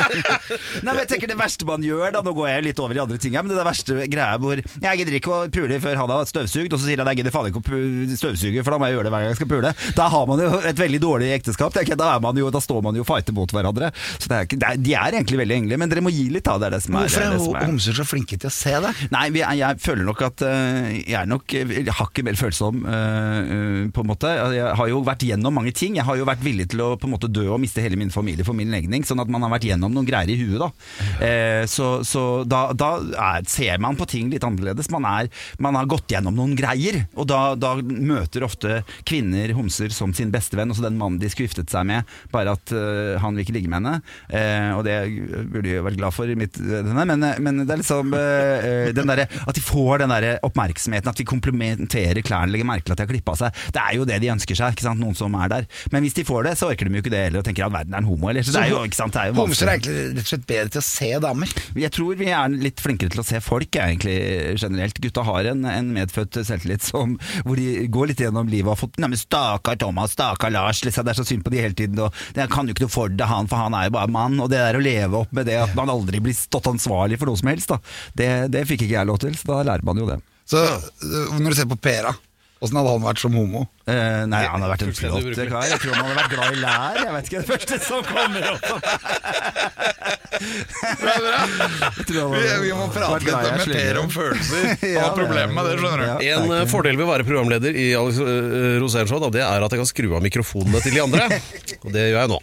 Nei, 0.84 0.92
men 0.92 1.00
jeg 1.02 1.08
tenker 1.14 1.30
Det 1.30 1.38
verste 1.38 1.66
man 1.68 1.80
man 1.80 1.86
gjør, 1.86 2.12
da. 2.14 2.22
Nå 2.24 2.34
går 2.36 2.50
jeg 2.50 2.66
litt 2.68 2.82
over 2.82 2.96
i 2.96 3.02
andre 3.02 3.18
ting 3.20 3.36
her, 3.36 3.44
men 3.44 3.52
det 3.52 3.58
der 3.58 3.68
verste 3.68 4.06
greia 4.10 4.38
hvor 4.40 4.60
Jeg 4.60 5.00
gidder 5.00 5.16
ikke 5.16 5.32
å 5.32 5.40
pule 5.52 5.80
før 5.82 6.00
han 6.02 6.12
har 6.12 6.28
støvsugd, 6.28 6.74
og 6.74 6.80
så 6.80 6.88
sier 6.88 7.02
han 7.02 7.10
jeg 7.12 7.22
gidder 7.22 7.34
faen 7.34 7.50
ikke 7.50 7.62
å 7.62 7.80
støvsuge, 8.20 8.64
for 8.64 8.74
da 8.74 8.80
må 8.80 8.90
jeg 8.90 8.98
gjøre 8.98 9.08
det 9.08 9.14
hver 9.14 9.24
gang 9.24 9.32
jeg 9.32 9.40
skal 9.40 9.49
pule. 9.50 9.72
Da 9.96 10.08
har 10.12 10.26
man 10.30 10.40
jo 10.42 10.60
et 10.70 10.78
veldig 10.78 11.00
dårlig 11.02 11.32
ekteskap. 11.36 11.74
Da, 11.74 12.10
er 12.14 12.22
man 12.22 12.38
jo, 12.38 12.50
da 12.52 12.62
står 12.62 12.82
man 12.86 12.96
jo 12.98 13.04
og 13.04 13.08
fighter 13.08 13.34
mot 13.36 13.50
hverandre. 13.54 13.90
Så 14.20 14.30
det 14.30 14.40
er 14.60 14.80
de 14.80 14.94
er 14.96 15.16
egentlig 15.16 15.40
veldig 15.40 15.56
engler, 15.56 15.80
men 15.80 15.90
dere 15.90 16.04
må 16.04 16.12
gi 16.14 16.28
litt, 16.32 16.46
da. 16.46 16.56
Det 16.60 16.68
er 16.68 16.76
det 16.76 16.82
som 16.84 16.96
er, 16.98 17.06
Hvorfor 17.08 17.24
er 17.24 17.34
er 17.34 17.62
er. 17.62 17.66
homser 17.70 17.96
så 17.96 18.06
flinke 18.06 18.38
til 18.40 18.50
å 18.50 18.54
se 18.54 18.74
det? 18.84 18.92
Nei, 19.14 19.24
vi 19.34 19.42
er, 19.44 19.56
jeg 19.60 19.80
føler 19.82 20.06
nok 20.08 20.22
at 20.26 20.44
eh, 20.46 20.90
jeg 21.00 21.18
er 21.22 21.30
nok 21.30 21.54
eh, 21.56 21.92
hakket 22.00 22.26
mer 22.28 22.38
følsom, 22.40 22.84
eh, 22.84 23.88
på 23.94 24.04
en 24.04 24.10
måte. 24.10 24.30
Altså, 24.30 24.56
Jeg 24.58 24.76
har 24.80 24.90
jo 24.92 25.02
vært 25.06 25.26
gjennom 25.26 25.56
mange 25.56 25.74
ting. 25.76 25.96
Jeg 25.98 26.06
har 26.06 26.20
jo 26.20 26.28
vært 26.28 26.44
villig 26.44 26.68
til 26.74 26.84
å 26.84 26.90
på 27.00 27.08
en 27.08 27.14
måte 27.16 27.30
dø 27.30 27.46
og 27.54 27.60
miste 27.62 27.82
hele 27.84 27.98
min 28.00 28.12
familie 28.14 28.46
for 28.46 28.56
min 28.56 28.72
legning, 28.72 29.06
sånn 29.06 29.22
at 29.22 29.30
man 29.32 29.44
har 29.46 29.54
vært 29.56 29.68
gjennom 29.70 29.94
noen 29.94 30.08
greier 30.08 30.30
i 30.32 30.38
huet, 30.40 30.60
da. 30.60 30.70
Så 31.70 31.90
så 32.06 32.22
da, 32.48 32.70
da 32.76 32.90
er, 33.00 33.44
ser 33.50 33.78
man 33.82 33.96
på 33.98 34.06
ting 34.10 34.30
litt 34.32 34.44
annerledes. 34.46 34.90
Man, 34.92 35.06
er, 35.08 35.30
man 35.62 35.78
har 35.78 35.88
gått 35.90 36.10
gjennom 36.12 36.36
noen 36.36 36.56
greier, 36.58 37.04
og 37.14 37.28
da, 37.30 37.54
da 37.58 37.76
møter 37.80 38.44
ofte 38.46 38.80
kvinner 39.08 39.39
homser 39.56 39.94
som 39.94 40.14
sin 40.16 40.32
bestevenn, 40.34 40.72
også 40.72 40.86
den 40.86 40.98
mannen 41.00 41.20
de 41.20 41.30
skulle 41.32 41.48
giftet 41.50 41.72
seg 41.72 41.86
med, 41.88 42.08
bare 42.34 42.54
at 42.56 42.74
uh, 42.74 43.16
han 43.22 43.36
vil 43.36 43.46
ikke 43.46 43.56
ligge 43.58 43.70
med 43.72 43.80
henne. 43.80 44.00
Uh, 44.30 44.78
og 44.78 44.84
det 44.86 44.96
burde 45.50 45.70
jeg 45.70 45.80
jo 45.80 45.86
vært 45.86 46.00
glad 46.00 46.16
for 46.16 46.36
mitt 46.38 46.56
denne, 46.60 47.04
men, 47.08 47.26
men 47.44 47.62
det 47.64 47.74
er 47.74 47.80
liksom 47.80 48.14
eh, 48.16 48.66
eh, 48.66 48.90
den 48.96 49.10
derre 49.10 49.26
At 49.48 49.56
de 49.56 49.62
får 49.64 50.02
den 50.02 50.12
der 50.12 50.26
oppmerksomheten, 50.46 51.10
at 51.10 51.20
vi 51.20 51.26
komplementerer 51.28 52.22
klærne, 52.26 52.52
legger 52.52 52.68
merke 52.68 52.86
til 52.86 52.94
at 52.94 53.00
de 53.00 53.06
har 53.06 53.10
klippa 53.10 53.36
seg. 53.38 53.60
Det 53.74 53.82
er 53.82 53.96
jo 53.98 54.06
det 54.08 54.20
de 54.22 54.30
ønsker 54.34 54.58
seg, 54.58 54.74
ikke 54.74 54.86
sant? 54.86 55.00
noen 55.00 55.16
som 55.16 55.34
er 55.38 55.50
der. 55.52 55.68
Men 55.94 56.04
hvis 56.04 56.16
de 56.18 56.26
får 56.28 56.48
det, 56.48 56.54
så 56.60 56.70
orker 56.70 56.88
de 56.88 56.98
jo 56.98 57.04
ikke 57.04 57.12
det 57.12 57.22
heller 57.28 57.42
og 57.42 57.46
tenker 57.46 57.66
at 57.66 57.74
verden 57.74 57.96
er 57.96 58.02
en 58.02 58.08
homo, 58.08 58.30
eller? 58.30 58.44
Så 58.46 58.54
det 58.54 58.64
er 58.66 58.72
jo, 58.74 58.82
ikke 58.88 58.98
sant? 58.98 59.16
Det 59.16 59.22
er 59.22 59.30
jo 59.30 59.38
Homser 59.40 59.70
er 59.70 59.78
egentlig 59.78 59.96
rett 60.00 60.22
og 60.22 60.30
slett 60.32 60.46
bedre 60.50 60.74
til 60.74 60.82
å 60.82 60.86
se 60.86 61.10
damer. 61.24 61.54
Jeg 61.84 61.94
tror 61.96 62.18
vi 62.20 62.30
er 62.36 62.56
litt 62.66 62.82
flinkere 62.82 63.14
til 63.14 63.22
å 63.22 63.26
se 63.26 63.40
folk, 63.44 63.80
egentlig, 63.84 64.16
generelt. 64.60 65.00
Gutta 65.00 65.24
har 65.26 65.50
en, 65.52 65.64
en 65.70 65.92
medfødt 65.96 66.40
selvtillit 66.46 66.84
som, 66.84 67.16
hvor 67.46 67.60
de 67.60 67.86
går 67.92 68.12
litt 68.12 68.24
gjennom 68.24 68.50
livet 68.50 68.68
og 68.68 68.74
har 68.74 68.82
fått 68.82 69.00
nærmest 69.02 69.19
stakkar 69.20 69.78
Thomas, 69.80 70.14
stakkar 70.16 70.52
Lars, 70.54 70.82
liksom, 70.86 71.06
det 71.06 71.14
er 71.14 71.20
så 71.20 71.26
synd 71.28 71.44
på 71.46 71.52
de 71.54 71.62
hele 71.62 71.76
tiden. 71.76 72.00
Og 72.02 72.14
det 72.36 72.48
kan 72.52 72.68
jo 72.68 72.76
ikke 72.76 72.86
noe 72.86 72.94
for 72.94 73.12
det, 73.12 73.28
han, 73.30 73.50
for 73.50 73.64
han 73.64 73.76
er 73.76 73.88
jo 73.88 73.96
bare 73.98 74.12
mann. 74.12 74.38
Og 74.40 74.50
det 74.52 74.62
der 74.62 74.78
å 74.78 74.84
leve 74.84 75.22
opp 75.22 75.36
med 75.36 75.48
det 75.50 75.60
at 75.60 75.76
man 75.78 75.92
aldri 75.92 76.22
blir 76.22 76.36
stått 76.36 76.70
ansvarlig 76.70 77.20
for 77.20 77.30
noe 77.30 77.40
som 77.40 77.52
helst, 77.52 77.72
da, 77.72 77.80
det, 78.18 78.30
det 78.54 78.66
fikk 78.68 78.86
ikke 78.86 78.98
jeg 78.98 79.10
lov 79.10 79.20
til, 79.22 79.36
så 79.38 79.52
da 79.52 79.62
lærer 79.72 79.86
man 79.86 80.00
jo 80.00 80.08
det. 80.10 80.20
Så 80.50 80.60
øh, 80.66 81.38
når 81.38 81.52
du 81.52 81.58
ser 81.60 81.70
på 81.70 81.78
Pera, 81.78 82.14
åssen 82.60 82.76
hadde 82.80 82.90
han 82.92 83.04
vært 83.04 83.20
som 83.22 83.32
homo? 83.36 83.62
Eh, 83.90 84.22
nei, 84.30 84.42
han 84.46 84.60
hadde 84.62 84.70
vært 84.74 84.84
en 84.86 84.94
flott 84.96 85.24
kar. 85.50 85.64
Jeg 85.70 85.78
tror 85.82 85.94
han 85.96 86.04
hadde 86.04 86.18
vært 86.20 86.32
glad 86.34 86.48
i 86.52 86.60
lær. 86.60 87.00
Jeg 87.00 87.12
vet 87.16 87.24
ikke, 87.30 87.40
det 87.40 87.48
første 87.50 87.74
som 87.86 88.00
kommer 88.06 88.42
opp. 88.52 88.64
Vi, 92.10 92.44
vi 92.62 92.72
må 92.76 92.86
prate 92.92 93.24
litt 93.24 93.34
med. 93.34 93.66
Per 93.74 94.00
om 94.02 94.10
følelser. 94.12 94.68
Han 94.80 94.94
Ja, 94.94 95.04
har 95.08 95.16
problemer 95.16 95.54
med 95.56 95.68
det, 95.70 95.76
skjønner 95.80 96.00
du. 96.00 96.06
Ja. 96.26 96.36
En 96.36 96.46
ikke- 96.48 96.70
fordel 96.72 96.96
ved 97.00 97.06
å 97.06 97.10
være 97.12 97.26
programleder 97.28 97.76
i 97.76 97.88
Alex 97.98 98.20
uh, 98.22 98.78
Rosénshow, 98.82 99.26
det 99.34 99.42
er 99.44 99.66
at 99.66 99.74
jeg 99.76 99.82
kan 99.82 99.90
skru 99.90 100.08
av 100.16 100.24
mikrofonene 100.24 100.82
til 100.84 100.96
de 100.96 101.04
andre. 101.04 101.28
Og 101.84 101.90
det 101.94 102.10
gjør 102.10 102.20
jeg 102.22 102.32
nå. 102.34 102.40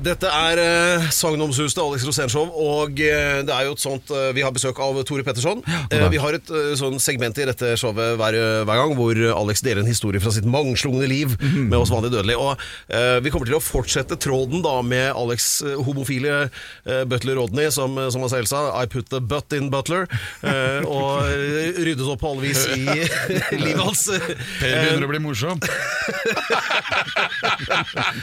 Dette 0.00 0.28
er 0.32 0.58
eh, 0.62 1.02
Sagnomsuste 1.12 1.82
Alex 1.82 2.06
Rosénshow, 2.08 2.46
og 2.56 3.00
eh, 3.04 3.42
det 3.44 3.52
er 3.52 3.66
jo 3.68 3.74
et 3.76 3.82
sånt 3.82 4.08
eh, 4.16 4.30
Vi 4.36 4.40
har 4.44 4.52
besøk 4.56 4.78
av 4.80 4.96
Tore 5.04 5.24
Petterson. 5.26 5.60
Eh, 5.92 6.06
vi 6.12 6.20
har 6.22 6.36
et 6.38 6.48
eh, 6.56 6.70
sånn 6.78 6.96
segment 7.02 7.36
i 7.36 7.44
dette 7.48 7.74
showet 7.80 8.16
hver, 8.16 8.36
hver 8.64 8.80
gang 8.80 8.94
hvor 8.96 9.20
Alex 9.34 9.60
deler 9.66 9.82
en 9.84 9.90
historie 9.90 10.22
fra 10.22 10.32
sitt 10.32 10.46
mangslungne 10.48 11.04
liv 11.10 11.34
med 11.42 11.76
oss 11.76 11.92
vanlige 11.92 12.14
dødelige. 12.16 12.40
Og 12.40 12.64
eh, 12.96 13.18
vi 13.24 13.32
kommer 13.34 13.50
til 13.50 13.58
å 13.58 13.62
fortsette 13.62 14.16
tråden 14.24 14.64
da 14.64 14.78
med 14.86 15.10
Alex 15.12 15.50
eh, 15.68 15.76
homofile 15.84 16.36
eh, 16.48 17.02
Butler 17.10 17.36
Rodney, 17.42 17.68
som, 17.74 17.98
som 18.14 18.24
han 18.24 18.32
selv 18.32 18.48
sa. 18.50 18.62
I 18.80 18.88
put 18.90 19.10
the 19.12 19.20
butt 19.20 19.52
in 19.56 19.68
Butler. 19.74 20.08
eh, 20.40 20.80
og 20.88 21.28
eh, 21.28 21.76
ryddet 21.84 22.08
opp 22.08 22.22
på 22.24 22.32
alle 22.32 22.48
vis 22.48 22.64
i 22.72 22.86
livet 23.66 23.84
hans. 23.84 24.06
Per 24.08 24.80
begynner 24.80 25.08
å 25.08 25.12
bli 25.12 25.22
morsom. 25.28 25.60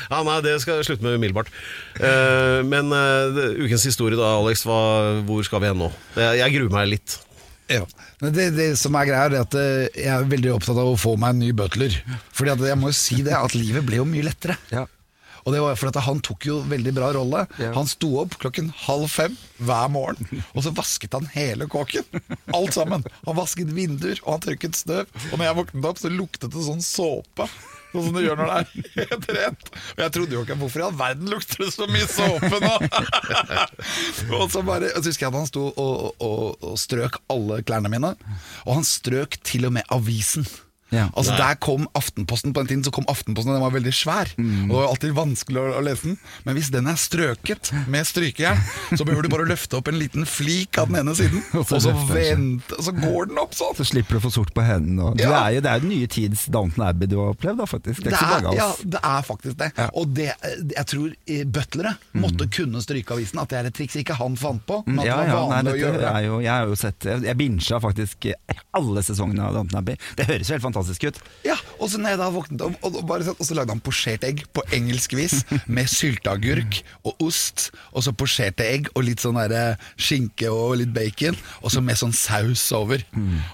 Ja, 0.08 0.20
nei, 0.26 0.38
det 0.46 0.54
skal 0.62 0.80
jeg 0.80 0.88
slutte 0.88 1.06
med 1.06 1.18
umiddelbart. 1.18 1.50
Eh, 1.98 2.60
men 2.68 2.92
eh, 2.94 3.62
ukens 3.64 3.88
historie 3.90 4.20
da, 4.20 4.36
Alex. 4.40 4.66
Hva, 4.68 4.82
hvor 5.28 5.46
skal 5.48 5.64
vi 5.64 5.72
hen 5.72 5.82
nå? 5.82 5.92
Jeg, 6.18 6.42
jeg 6.42 6.58
gruer 6.58 6.76
meg 6.80 6.92
litt. 6.96 7.18
Ja. 7.68 7.84
Men 8.22 8.36
det, 8.36 8.52
det 8.56 8.68
som 8.80 8.96
er 8.96 9.10
greia, 9.10 9.26
er 9.28 9.42
at 9.42 9.56
øh, 9.58 9.88
jeg 9.92 10.12
er 10.14 10.30
veldig 10.30 10.54
opptatt 10.56 10.78
av 10.80 10.92
å 10.94 11.00
få 11.00 11.18
meg 11.20 11.36
en 11.36 11.42
ny 11.44 11.54
butler. 11.58 11.96
Fordi 12.36 12.54
at 12.54 12.70
jeg 12.70 12.80
må 12.80 12.92
jo 12.94 13.00
si 13.00 13.20
det, 13.26 13.36
at 13.36 13.58
livet 13.58 13.86
ble 13.88 14.00
jo 14.00 14.08
mye 14.08 14.28
lettere. 14.30 14.58
Ja. 14.72 14.86
Og 15.48 15.54
det 15.56 15.62
var 15.64 15.78
for 15.80 15.88
at 15.88 16.02
Han 16.04 16.20
tok 16.20 16.44
jo 16.50 16.58
veldig 16.68 16.92
bra 16.98 17.14
rolle. 17.16 17.46
Ja. 17.56 17.72
Han 17.78 17.88
sto 17.88 18.10
opp 18.20 18.36
klokken 18.42 18.68
halv 18.84 19.08
fem 19.08 19.38
hver 19.64 19.88
morgen, 19.94 20.28
og 20.52 20.66
så 20.66 20.74
vasket 20.76 21.16
han 21.16 21.30
hele 21.32 21.70
kåken. 21.72 22.04
Alt 22.58 22.76
sammen. 22.76 23.06
Han 23.24 23.38
vasket 23.38 23.72
vinduer, 23.72 24.20
og 24.26 24.34
han 24.36 24.44
tørket 24.44 24.76
støv. 24.76 25.08
Og 25.32 25.38
når 25.38 25.48
jeg 25.48 25.60
våknet 25.62 25.88
opp, 25.88 26.02
så 26.04 26.12
luktet 26.12 26.52
det 26.52 26.66
sånn 26.68 26.84
såpe. 26.84 27.48
Sånn 27.92 28.06
som 28.10 28.18
det 28.18 28.26
gjør 28.26 28.42
når 28.42 28.52
det 28.52 28.58
er 28.58 28.68
helt 29.12 29.28
rent. 29.38 29.72
Og 29.96 30.04
jeg 30.04 30.14
trodde 30.18 30.38
jo 30.38 30.44
ikke 30.44 30.58
Hvorfor 30.60 30.84
i 30.84 30.86
all 30.88 30.98
verden 31.00 31.32
lukter 31.32 31.64
det 31.64 31.72
så 31.74 31.88
mye 31.92 32.08
såpe 32.12 32.62
nå? 32.64 32.76
og 34.38 34.46
så 34.54 34.64
bare 34.68 34.92
så 34.96 35.06
husker 35.08 35.28
jeg 35.28 35.32
at 35.32 35.40
han 35.40 35.50
sto 35.50 35.66
og, 35.72 36.22
og, 36.24 36.58
og 36.62 36.78
strøk 36.82 37.20
alle 37.34 37.62
klærne 37.68 37.92
mine. 37.94 38.14
Og 38.66 38.80
han 38.80 38.88
strøk 38.88 39.40
til 39.48 39.70
og 39.70 39.78
med 39.80 39.88
avisen. 39.94 40.48
Ja. 40.94 41.10
Altså 41.20 41.36
Der 41.36 41.58
kom 41.60 41.88
Aftenposten 41.98 42.54
på 42.56 42.64
den 42.64 42.70
tiden 42.70 42.84
Så 42.88 42.94
kom 42.96 43.08
Aftenposten, 43.12 43.52
og 43.52 43.58
den 43.58 43.66
var 43.66 43.74
veldig 43.76 43.94
svær. 43.96 44.32
Og 44.38 44.72
Det 44.72 44.78
var 44.78 44.88
alltid 44.88 45.16
vanskelig 45.18 45.62
å, 45.62 45.66
å 45.80 45.84
lese 45.84 46.12
den. 46.12 46.18
Men 46.48 46.58
hvis 46.58 46.72
den 46.74 46.88
er 46.90 47.00
strøket 47.00 47.72
med 47.92 48.08
strykejern, 48.08 48.62
så 48.96 49.06
behøver 49.08 49.28
du 49.28 49.32
bare 49.34 49.48
løfte 49.50 49.80
opp 49.80 49.90
en 49.92 50.00
liten 50.00 50.26
flik 50.28 50.78
av 50.80 50.92
den 50.92 51.02
ene 51.02 51.16
siden, 51.18 51.44
og 51.60 51.68
så, 51.68 51.94
vente, 52.12 52.78
og 52.78 52.86
så 52.88 52.94
går 52.96 53.32
den 53.32 53.42
opp 53.42 53.56
sånn. 53.58 53.76
Så 53.80 53.88
slipper 53.92 54.18
du 54.18 54.22
å 54.22 54.26
få 54.28 54.34
sort 54.40 54.54
på 54.56 54.66
hendene. 54.66 55.12
Og 55.12 55.22
Ja. 55.22 55.28
Det 55.28 55.38
er 55.38 55.56
jo 55.58 55.62
det 55.66 55.72
er 55.72 55.80
jo 55.80 55.84
den 55.88 55.94
nye 55.94 56.10
tids 56.12 56.46
Downton 56.54 56.86
Abbey 56.88 57.10
du 57.10 57.18
har 57.20 57.34
opplevd, 57.34 57.60
da, 57.62 57.68
faktisk. 57.70 58.04
Det 58.04 58.12
er 58.12 58.16
Det 58.16 58.20
ikke 58.20 58.30
så 58.30 58.52
er, 58.52 58.60
ja, 58.60 58.70
det 58.96 59.02
er 59.12 59.28
faktisk 59.28 59.60
det. 59.60 59.70
Og 60.00 60.14
det, 60.18 60.30
jeg 60.76 60.90
tror 60.94 61.16
butlere 61.58 61.94
mm. 61.98 62.22
måtte 62.24 62.50
kunne 62.54 62.84
stryke 62.84 63.18
avisen. 63.18 63.42
At 63.42 63.52
det 63.52 63.60
er 63.60 63.70
et 63.72 63.78
triks 63.78 63.98
ikke 64.00 64.18
han 64.20 64.38
fant 64.40 64.64
på, 64.68 64.82
men 64.88 65.02
at 65.02 65.08
det 65.08 65.12
ja, 65.12 65.18
var 65.20 65.28
nei, 65.28 65.52
vanlig 65.58 65.74
å 65.74 65.82
gjøre 65.82 66.02
det. 66.02 66.12
er 66.14 66.28
jo, 66.28 66.40
jeg 66.46 66.54
har 66.54 66.72
jo 66.72 66.80
sett 66.80 67.08
Jeg, 67.08 67.24
jeg 67.28 67.40
bincha 67.40 67.82
faktisk 67.84 68.30
alle 68.78 69.04
sesongene 69.06 69.48
av 69.48 69.58
Downton 69.58 69.82
Abbey. 69.82 70.00
Det 70.18 70.28
høres 70.30 70.50
jo 70.50 70.58
helt 70.58 70.64
fantastisk 70.64 70.77
ut. 70.86 71.20
Ja, 71.48 71.56
og 71.80 71.90
så 71.92 72.00
når 72.02 72.16
jeg 72.16 72.22
da 72.22 72.30
våknet 72.34 72.64
opp, 72.66 72.78
og, 72.86 73.00
bare, 73.08 73.34
og 73.34 73.44
så 73.46 73.58
lagde 73.58 73.74
han 73.74 73.84
posjert 73.84 74.26
egg 74.28 74.44
på 74.56 74.64
engelsk 74.76 75.16
vis, 75.18 75.42
med 75.66 75.90
sylteagurk 75.92 76.82
og 77.08 77.28
ost, 77.28 77.70
og 77.94 78.06
så 78.06 78.14
posjerte 78.18 78.66
egg 78.68 78.92
og 78.96 79.06
litt 79.08 79.24
sånn 79.24 79.38
der 79.38 79.78
skinke 80.00 80.50
og 80.52 80.78
litt 80.82 80.94
bacon, 80.96 81.38
og 81.62 81.74
så 81.74 81.84
med 81.84 82.00
sånn 82.00 82.16
saus 82.16 82.66
over. 82.76 83.04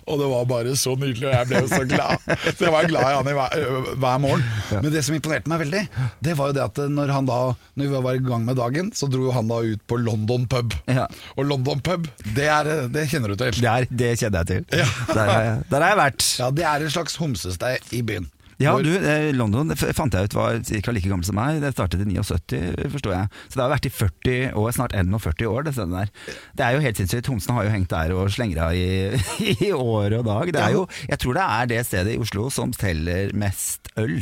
Og 0.07 0.19
det 0.21 0.29
var 0.31 0.49
bare 0.49 0.75
så 0.79 0.95
nydelig, 0.97 1.27
og 1.27 1.35
jeg 1.35 1.49
ble 1.51 1.63
jo 1.63 1.71
så 1.71 1.83
glad. 1.87 2.27
Så 2.53 2.67
jeg 2.67 2.73
var 2.73 2.87
glad 2.89 3.09
i 3.09 3.15
han 3.17 3.29
i 3.29 3.35
hver, 3.37 3.67
hver 3.99 4.21
morgen. 4.23 4.45
Men 4.73 4.91
det 4.93 5.03
som 5.05 5.15
imponerte 5.17 5.51
meg 5.51 5.63
veldig, 5.65 5.83
det 6.23 6.37
var 6.39 6.51
jo 6.51 6.57
det 6.57 6.63
at 6.65 6.81
når 6.93 7.13
han 7.13 7.29
da, 7.29 7.39
når 7.79 7.91
vi 7.91 8.03
var 8.07 8.19
i 8.19 8.23
gang 8.23 8.47
med 8.47 8.59
dagen, 8.59 8.91
så 8.95 9.09
dro 9.11 9.31
han 9.35 9.49
da 9.51 9.59
ut 9.63 9.83
på 9.89 9.99
London 10.01 10.47
pub. 10.49 10.75
Ja. 10.91 11.07
Og 11.37 11.47
London 11.49 11.81
pub, 11.83 12.07
det, 12.35 12.47
er, 12.49 12.71
det 12.93 13.07
kjenner 13.11 13.33
du 13.33 13.39
til. 13.39 13.59
Det, 13.63 13.69
er, 13.69 13.87
det 13.89 14.13
kjenner 14.21 14.43
jeg 14.43 14.51
til. 14.51 14.81
Ja. 14.83 14.87
Der, 15.13 15.23
har 15.29 15.45
jeg, 15.47 15.57
der 15.71 15.85
har 15.85 15.93
jeg 15.93 15.99
vært. 16.01 16.27
Ja, 16.41 16.49
det 16.59 16.67
er 16.69 16.85
en 16.85 16.93
slags 16.93 17.12
homsested 17.21 17.93
i 17.93 18.01
byen. 18.05 18.29
Ja, 18.61 18.73
du, 18.79 18.91
eh, 18.95 19.31
London 19.33 19.73
fant 19.75 20.13
jeg 20.13 20.29
ut 20.29 20.35
var 20.37 20.59
ca. 20.61 20.93
like 20.93 21.09
gammel 21.09 21.25
som 21.25 21.37
meg. 21.37 21.59
Det 21.63 21.73
startet 21.73 22.03
i 22.03 22.07
79, 22.13 22.87
forstår 22.93 23.15
jeg. 23.15 23.31
Så 23.47 23.57
det 23.57 23.63
har 23.63 23.73
vært 23.73 23.87
i 23.89 23.93
40 23.93 24.53
år, 24.61 24.69
snart 24.77 24.95
41 24.97 25.49
år, 25.49 25.65
det 25.65 25.73
stedet 25.75 25.97
der. 25.97 26.13
Det 26.53 26.65
er 26.65 26.77
jo 26.77 26.83
helt 26.85 27.01
sinnssykt. 27.01 27.31
Homsene 27.31 27.57
har 27.57 27.67
jo 27.67 27.73
hengt 27.73 27.91
der 27.93 28.13
og 28.15 28.31
slengra 28.33 28.69
i, 28.77 28.85
i 29.67 29.71
år 29.73 30.19
og 30.19 30.27
dag. 30.29 30.53
Det 30.53 30.61
er 30.61 30.77
jo, 30.77 30.85
jeg 31.09 31.19
tror 31.23 31.39
det 31.39 31.47
er 31.47 31.73
det 31.73 31.81
stedet 31.89 32.15
i 32.15 32.21
Oslo 32.21 32.49
som 32.53 32.75
selger 32.77 33.33
mest 33.37 33.91
øl. 33.97 34.21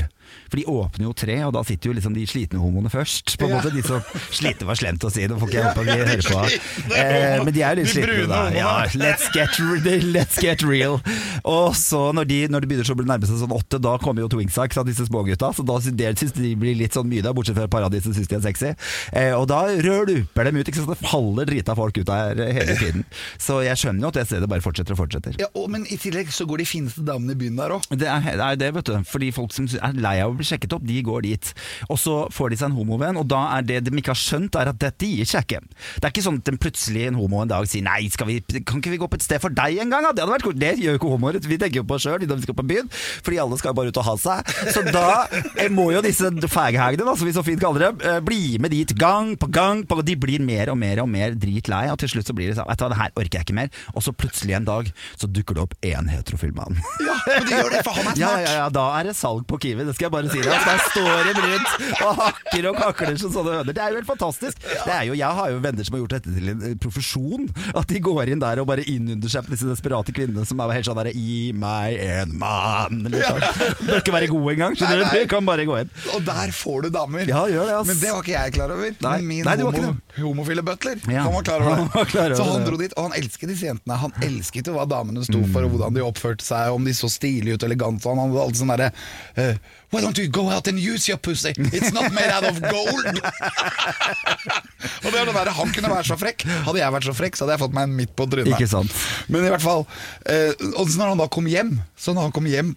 For 0.51 0.59
de 0.59 0.65
åpner 0.67 1.05
jo 1.07 1.13
tre, 1.15 1.37
og 1.47 1.53
da 1.55 1.61
sitter 1.67 1.91
jo 1.91 1.95
liksom 1.97 2.15
de 2.15 2.25
slitne 2.27 2.59
homoene 2.61 2.91
først. 2.91 3.37
På 3.39 3.47
en 3.47 3.53
måte 3.55 3.71
De 3.71 3.83
som 3.85 4.01
sliter 4.35 4.67
var 4.67 4.75
slemt 4.79 5.03
å 5.07 5.11
si, 5.13 5.23
nå 5.31 5.37
får 5.39 5.51
ikke 5.51 5.59
jeg 5.61 5.69
håpe 5.69 5.85
de 5.87 5.95
hører 6.01 6.27
på. 6.27 6.95
Eh, 6.97 7.37
men 7.45 7.53
de 7.55 7.63
er 7.63 7.75
jo 7.75 7.81
litt 7.81 7.91
slitne, 7.93 8.27
da. 8.31 8.41
Ja, 8.55 8.71
let's 8.99 9.29
get, 9.35 9.55
let's 10.11 10.39
get 10.41 10.63
real. 10.67 10.99
Og 11.47 11.75
så 11.79 12.01
når 12.15 12.27
de, 12.29 12.39
når 12.51 12.63
de 12.65 12.71
begynner 12.71 12.87
så 12.87 12.95
å 12.97 13.05
nærme 13.07 13.27
seg 13.29 13.39
sånn 13.41 13.55
åtte, 13.55 13.79
da 13.81 13.95
kommer 14.01 14.25
jo 14.25 14.31
twingsa, 14.31 14.65
ikke 14.67 14.79
sant, 14.79 14.91
disse 14.91 15.07
smågutta. 15.07 15.51
Så 15.57 15.65
da 15.67 15.79
sy- 15.83 15.93
syns 16.21 16.35
de 16.37 16.53
blir 16.59 16.75
litt 16.79 16.95
sånn 16.97 17.07
mye, 17.11 17.23
da, 17.25 17.33
bortsett 17.35 17.57
fra 17.57 17.67
Paradiset 17.71 18.15
syns 18.17 18.29
de 18.31 18.37
er 18.39 18.43
sexy. 18.45 18.73
Eh, 19.15 19.31
og 19.37 19.47
da 19.51 19.63
røluper 19.71 20.47
dem 20.49 20.59
ut, 20.61 20.67
ikke 20.67 20.81
sant. 20.83 20.91
Det 20.91 21.07
faller 21.07 21.47
drita 21.49 21.75
folk 21.77 21.97
ut 22.01 22.07
der 22.11 22.43
hele 22.51 22.75
tiden. 22.79 23.05
Så 23.41 23.61
jeg 23.65 23.79
skjønner 23.79 24.05
jo 24.07 24.11
at 24.11 24.19
det 24.21 24.27
stedet 24.29 24.49
bare 24.51 24.63
fortsetter 24.63 24.95
og 24.95 25.01
fortsetter. 25.03 25.37
Ja, 25.41 25.49
og, 25.55 25.69
Men 25.71 25.85
i 25.87 25.97
tillegg 26.01 26.31
så 26.35 26.45
går 26.49 26.61
de 26.63 26.67
fineste 26.67 27.03
damene 27.07 27.35
i 27.35 27.39
byen 27.39 27.55
der 27.59 27.75
òg. 27.77 27.87
Det 27.91 27.99
det 28.01 28.45
er 28.45 28.57
det, 28.59 28.71
vet 28.75 28.89
du. 28.89 28.95
Fordi 29.07 29.31
folk 29.35 29.53
som 29.55 29.67
er 29.79 29.95
lei 30.01 30.17
av 30.25 30.33
å 30.33 30.37
bli 30.39 30.45
sjekket 30.47 30.73
opp, 30.77 30.85
de 30.87 31.01
går 31.05 31.25
dit. 31.27 31.51
Og 31.89 31.99
så 32.01 32.15
får 32.33 32.53
de 32.53 32.59
seg 32.61 32.69
en 32.71 32.77
homovenn, 32.77 33.17
og 33.21 33.27
da 33.31 33.41
er 33.57 33.65
det 33.67 33.79
de 33.87 33.93
ikke 34.01 34.13
har 34.13 34.21
skjønt, 34.21 34.55
er 34.61 34.71
at 34.71 34.79
dette 34.81 35.07
gir 35.09 35.27
seg 35.29 35.45
ikke. 35.45 35.61
Det 35.97 36.05
er 36.07 36.13
ikke 36.13 36.25
sånn 36.25 36.39
at 36.41 36.51
en 36.53 36.59
plutselig 36.61 37.07
en 37.09 37.19
homo 37.19 37.41
en 37.43 37.51
dag 37.51 37.67
sier 37.69 37.83
nei, 37.85 38.05
skal 38.13 38.27
vi, 38.29 38.39
kan 38.61 38.79
ikke 38.81 38.93
vi 38.93 38.99
gå 39.01 39.09
på 39.11 39.19
et 39.19 39.25
sted 39.25 39.41
for 39.43 39.53
deg 39.55 39.79
en 39.83 39.91
gang? 39.93 40.07
Det 40.11 40.23
hadde 40.23 40.33
vært 40.35 40.45
kult. 40.47 40.59
Det 40.61 40.73
gjør 40.79 40.95
jo 40.95 40.99
ikke 41.01 41.11
homoer. 41.15 41.39
Vi 41.41 41.57
tenker 41.61 41.81
jo 41.81 41.85
på 41.89 41.97
oss 41.97 42.05
sjøl 42.05 42.25
når 42.27 42.41
vi 42.41 42.47
skal 42.47 42.57
på 42.59 42.65
byen, 42.69 42.89
fordi 43.25 43.39
alle 43.41 43.57
skal 43.61 43.75
bare 43.77 43.91
ut 43.91 43.99
og 44.01 44.05
ha 44.07 44.15
seg. 44.21 44.51
Så 44.75 44.83
da 44.91 45.05
eh, 45.57 45.69
må 45.73 45.89
jo 45.95 46.01
disse 46.05 46.29
faghagene, 46.51 47.05
som 47.17 47.27
vi 47.27 47.33
så 47.35 47.43
fint 47.45 47.61
kaller 47.61 47.87
dem, 47.89 48.01
eh, 48.07 48.19
bli 48.23 48.57
med 48.61 48.71
dit 48.73 48.93
gang 48.99 49.33
på 49.41 49.49
gang. 49.51 49.83
På, 49.89 49.99
de 50.05 50.15
blir 50.19 50.43
mer 50.45 50.71
og 50.73 50.77
mer 50.81 51.01
og 51.03 51.09
mer 51.11 51.33
dritlei, 51.39 51.85
og 51.91 51.97
til 52.01 52.11
slutt 52.15 52.29
så 52.29 52.35
blir 52.37 52.51
det 52.51 52.57
sånn 52.59 52.69
Vet 52.71 52.79
du 52.79 52.85
hva, 52.85 52.91
det 52.93 52.99
her 53.01 53.11
orker 53.19 53.39
jeg 53.39 53.47
ikke 53.47 53.57
mer. 53.57 53.71
Og 53.95 54.03
så 54.05 54.13
plutselig 54.15 54.55
en 54.57 54.67
dag 54.67 54.91
så 55.19 55.27
dukker 55.27 55.57
det 55.57 55.63
opp 55.65 55.73
én 55.85 56.07
heterofil 56.11 56.53
mann. 56.55 56.77
Ja, 57.03 57.15
men 57.27 57.47
de 57.49 57.57
gjør 57.57 57.71
det, 57.73 57.81
for 57.87 57.97
han 57.97 58.11
er 58.11 58.19
Ja, 58.21 58.29
smart. 58.31 58.45
ja, 58.45 58.53
ja, 58.61 58.67
da 58.73 58.85
er 58.99 59.09
det 59.09 59.15
salg 59.17 59.43
på 59.49 59.57
Kiwi, 59.63 59.83
det 59.87 59.95
skal 59.97 60.07
jeg 60.07 60.10
bare 60.13 60.29
si 60.31 60.41
Altså, 60.41 60.67
Der 60.67 60.81
står 60.91 61.27
de 61.27 61.33
rundt 61.45 62.01
og 62.05 62.19
hakker 62.21 62.67
og 62.71 62.79
kakler 62.81 63.17
som 63.21 63.31
sånne 63.33 63.55
høner. 63.59 63.75
Det 63.77 63.81
er 63.83 63.93
jo 63.95 63.99
helt 64.01 64.09
fantastisk. 64.09 64.61
Det 64.61 64.97
jo, 65.09 65.15
jeg 65.17 65.37
har 65.39 65.51
jo 65.53 65.59
venner 65.63 65.87
som 65.87 65.95
har 65.97 66.03
gjort 66.03 66.15
dette 66.17 66.33
til 66.35 66.51
en 66.53 66.65
eh, 66.69 66.75
profesjon. 66.81 67.47
At 67.77 67.87
de 67.91 68.01
går 68.03 68.31
inn 68.33 68.41
der 68.43 68.61
og 68.63 68.67
bare 68.69 68.85
innunder 68.89 69.31
seg 69.31 69.45
på 69.47 69.53
disse 69.55 69.69
desperate 69.69 70.13
kvinnene 70.15 70.45
som 70.47 70.61
er 70.63 70.75
helt 70.77 70.89
sånn 70.89 70.99
derre 70.99 71.13
Gi 71.15 71.51
meg 71.57 71.97
en 72.01 72.35
mann! 72.41 73.01
Liksom. 73.11 73.41
Bør 73.87 73.99
ikke 74.01 74.13
være 74.15 74.29
god 74.31 74.47
engang, 74.55 74.77
skjønner 74.79 75.03
du. 75.11 75.19
kan 75.31 75.45
bare 75.47 75.65
gå 75.69 75.77
inn. 75.83 75.91
Og 76.15 76.23
der 76.27 76.53
får 76.55 76.85
du 76.87 76.89
damer. 76.95 77.25
Ja, 77.29 77.43
gjør 77.51 77.67
det, 77.69 77.75
ass. 77.81 77.87
Men 77.91 77.99
det 78.01 78.11
var 78.15 78.23
ikke 78.25 78.35
jeg 78.35 78.55
klar 78.57 78.73
over. 78.75 78.95
Nei. 79.05 79.17
Min 79.31 79.45
Nei, 79.47 79.55
homo, 79.61 79.93
homofile 80.17 80.63
butler, 80.65 81.01
Ja. 81.11 81.25
han 81.27 81.35
var 81.35 81.45
klar 81.47 81.61
over 81.65 81.75
det. 81.83 81.87
Han 81.95 82.09
klar 82.11 82.25
over 82.33 82.39
så 82.41 82.47
han 82.51 82.65
dro 82.67 82.79
dit, 82.81 82.93
og 82.97 83.09
han 83.09 83.17
elsket 83.21 83.51
disse 83.53 83.67
jentene. 83.69 83.97
Han 84.01 84.15
elsket 84.25 84.67
jo 84.71 84.75
hva 84.77 84.87
damene 84.89 85.23
sto 85.27 85.41
for, 85.53 85.67
og 85.67 85.75
hvordan 85.75 85.95
de 85.97 86.03
oppførte 86.05 86.45
seg, 86.45 86.71
om 86.75 86.85
de 86.87 86.95
så 86.97 87.09
stilige 87.11 87.55
ut 87.59 87.63
og 87.65 87.69
elegante. 87.69 88.09
Han 88.09 88.21
hadde 88.25 88.43
alltid 88.45 88.61
sånn 88.63 88.73
derre 88.73 88.89
eh, 89.39 89.59
Why 89.91 90.01
don't 90.01 90.17
you 90.17 90.27
go 90.31 90.49
out 90.49 90.67
and 90.67 90.79
use 90.79 91.07
your 91.09 91.17
pussy? 91.17 91.51
It's 91.75 91.91
not 91.91 92.11
made 92.13 92.31
out 92.31 92.45
of 92.47 92.61
gold! 92.61 93.05
og 95.03 95.11
det 95.11 95.19
er 95.19 95.25
det 95.45 95.53
Han 95.57 95.73
kunne 95.75 95.89
være 95.91 96.07
så 96.07 96.17
frekk. 96.17 96.45
Hadde 96.65 96.79
jeg 96.79 96.93
vært 96.95 97.07
så 97.09 97.15
frekk, 97.15 97.35
så 97.37 97.43
hadde 97.45 97.57
jeg 97.57 97.63
fått 97.65 97.75
meg 97.75 97.89
en 97.89 97.95
midt 97.97 98.13
på 98.15 98.27
trynet. 98.31 98.53
Ikke 98.55 98.69
sant. 98.71 98.93
Men 99.27 99.45
i 99.45 99.51
hvert 99.51 99.63
fall 99.63 99.83
eh, 100.29 100.53
Og 100.79 100.89
når 100.97 101.11
han 101.13 101.21
da 101.21 101.27
kom 101.31 101.47
hjem 101.49 101.73
Så 101.99 102.13
når 102.15 102.27
han 102.27 102.33
kom 102.35 102.47
hjem 102.49 102.71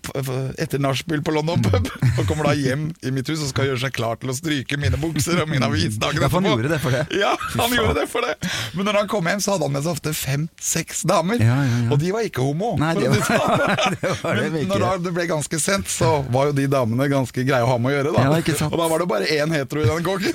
etter 0.61 0.83
nachspiel 0.83 1.23
på 1.25 1.35
London 1.35 1.63
pub 1.65 1.89
Og 2.19 2.27
kommer 2.29 2.51
da 2.51 2.55
hjem 2.59 2.89
i 3.05 3.13
mitt 3.15 3.29
hus 3.31 3.43
og 3.45 3.51
skal 3.51 3.71
gjøre 3.71 3.83
seg 3.87 3.95
klar 3.97 4.19
til 4.21 4.33
å 4.33 4.37
stryke 4.37 4.79
mine 4.81 4.99
bukser 5.01 5.41
og 5.43 5.51
min 5.51 5.65
avis 5.65 5.99
dagen 6.01 6.23
for 6.25 6.41
han 6.41 6.49
gjorde 6.51 6.71
det 6.73 6.81
for 6.83 6.95
det. 6.95 7.03
Ja, 7.19 7.33
han 7.59 7.75
gjorde 7.75 7.95
det 7.99 8.07
for 8.11 8.25
det 8.27 8.35
Men 8.77 8.89
når 8.89 9.01
han 9.03 9.11
kom 9.11 9.29
hjem 9.31 9.43
så 9.45 9.55
hadde 9.55 9.69
han 9.69 9.75
med 9.77 9.87
seg 9.87 9.95
ofte 9.97 10.15
fem-seks 10.19 11.05
damer 11.09 11.43
Ja, 11.43 11.59
ja, 11.63 11.81
ja. 11.85 11.91
Og 11.95 12.01
de 12.03 12.13
var 12.15 12.27
ikke 12.29 12.45
homo 12.45 12.75
Nei, 12.81 12.93
det 12.99 13.11
å 13.11 13.17
si 13.19 13.39
var- 13.39 13.65
sånn. 13.65 13.97
det 14.03 14.15
var 14.23 14.41
det 14.41 14.51
Men 14.57 14.73
når 14.75 15.05
det 15.05 15.15
ble 15.17 15.29
ganske 15.31 15.61
sent 15.63 15.91
Så 15.93 16.11
var 16.35 16.51
jo 16.51 16.57
de 16.57 16.69
damene 16.71 17.04
ganske 17.13 17.45
greie 17.47 17.65
å 17.65 17.69
ha 17.71 17.77
med 17.79 17.93
å 17.93 17.95
gjøre 17.97 18.13
da 18.17 18.25
Ja, 18.27 18.39
ikke 18.41 18.57
sant. 18.59 18.73
Og 18.73 18.81
da 18.81 18.89
var 18.91 19.03
det 19.05 19.09
bare 19.11 19.29
en 19.39 19.55
hetero 19.55 19.83
i 19.85 19.89
den 19.89 20.05
kongen 20.07 20.35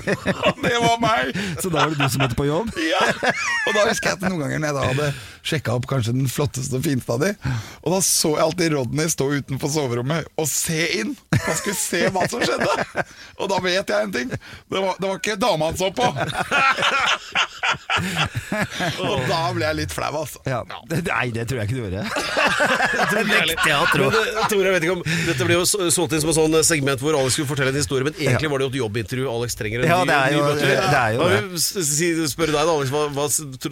Og 0.49 0.61
det 0.65 0.75
var 0.83 0.97
meg 1.03 1.33
Så 1.63 1.69
da 1.73 1.83
var 1.85 1.93
det 1.95 1.99
du 1.99 2.07
som 2.13 2.23
møtte 2.25 2.37
på 2.39 2.47
jobb? 2.49 2.71
ja. 2.83 3.01
Og 3.69 3.75
da 3.75 3.87
husker 3.89 4.11
jeg 4.13 4.19
at 4.19 4.25
noen 4.27 4.41
ganger 4.45 4.61
når 4.63 4.71
jeg 4.71 4.77
da 4.79 4.87
hadde 4.91 5.09
sjekka 5.43 5.73
opp 5.77 5.85
kanskje 5.89 6.13
den 6.15 6.27
flotteste 6.31 6.75
og 6.79 6.83
fineste 6.85 7.13
av 7.15 7.19
de, 7.23 7.31
og 7.83 7.93
da 7.95 7.99
så 8.05 8.33
jeg 8.35 8.43
alltid 8.45 8.73
Rodney 8.75 9.07
stå 9.11 9.29
utenfor 9.39 9.69
soverommet 9.73 10.27
og 10.39 10.47
se 10.51 10.79
inn. 10.99 11.15
Han 11.39 11.55
skulle 11.59 11.77
se 11.79 12.01
hva 12.13 12.25
som 12.29 12.41
skjedde. 12.43 13.05
Og 13.39 13.49
da 13.51 13.59
vet 13.63 13.89
jeg 13.93 14.03
en 14.07 14.11
ting. 14.13 14.29
Det 14.33 14.81
var, 14.83 14.97
det 14.99 15.07
var 15.07 15.15
ikke 15.21 15.37
dama 15.39 15.69
han 15.71 15.77
så 15.79 15.89
på. 15.95 16.07
og 18.99 19.23
da 19.29 19.39
ble 19.55 19.65
jeg 19.65 19.77
litt 19.79 19.93
flau, 19.95 20.11
altså. 20.23 20.41
Ja. 20.49 20.61
Nei, 20.89 21.25
det 21.35 21.45
tror 21.49 21.61
jeg 21.61 21.69
ikke 21.69 21.77
du 21.77 21.81
gjorde. 21.85 22.03
Det 23.13 23.23
nekter 23.29 23.71
jeg 23.71 23.77
å 23.79 23.87
tro. 23.93 24.09
Eh, 24.09 24.41
Tore, 24.51 24.65
jeg 24.69 24.75
vet 24.75 24.85
ikke 24.87 24.95
om 24.97 25.03
Dette 25.29 25.47
blir 25.47 25.57
jo 25.59 25.65
sånt 25.69 25.93
solgt 25.95 26.15
inn 26.17 26.23
som 26.23 26.31
et 26.33 26.39
sånn 26.39 26.57
segment 26.67 27.03
hvor 27.03 27.17
Alex 27.19 27.37
skulle 27.37 27.49
fortelle 27.49 27.73
en 27.73 27.79
historie, 27.79 28.05
men 28.07 28.17
egentlig 28.19 28.51
var 28.51 28.61
det 28.61 28.67
jo 28.67 28.73
et 28.73 28.79
jobbintervju. 28.81 29.29
Alex 29.31 29.57
trenger 29.59 29.85
en 29.85 29.91
Ja, 29.93 29.99
ny, 30.03 30.09
det 30.11 30.17
er 30.17 30.31
jo- 30.35 30.55
det 30.59 30.99
er 30.99 31.11
jo 31.15 31.29
det. 31.29 32.27
Spørre 32.33 32.53
deg, 32.53 32.59
da, 32.59 32.73
Alex, 32.75 32.91
hva, 32.93 33.05
hva 33.15 33.25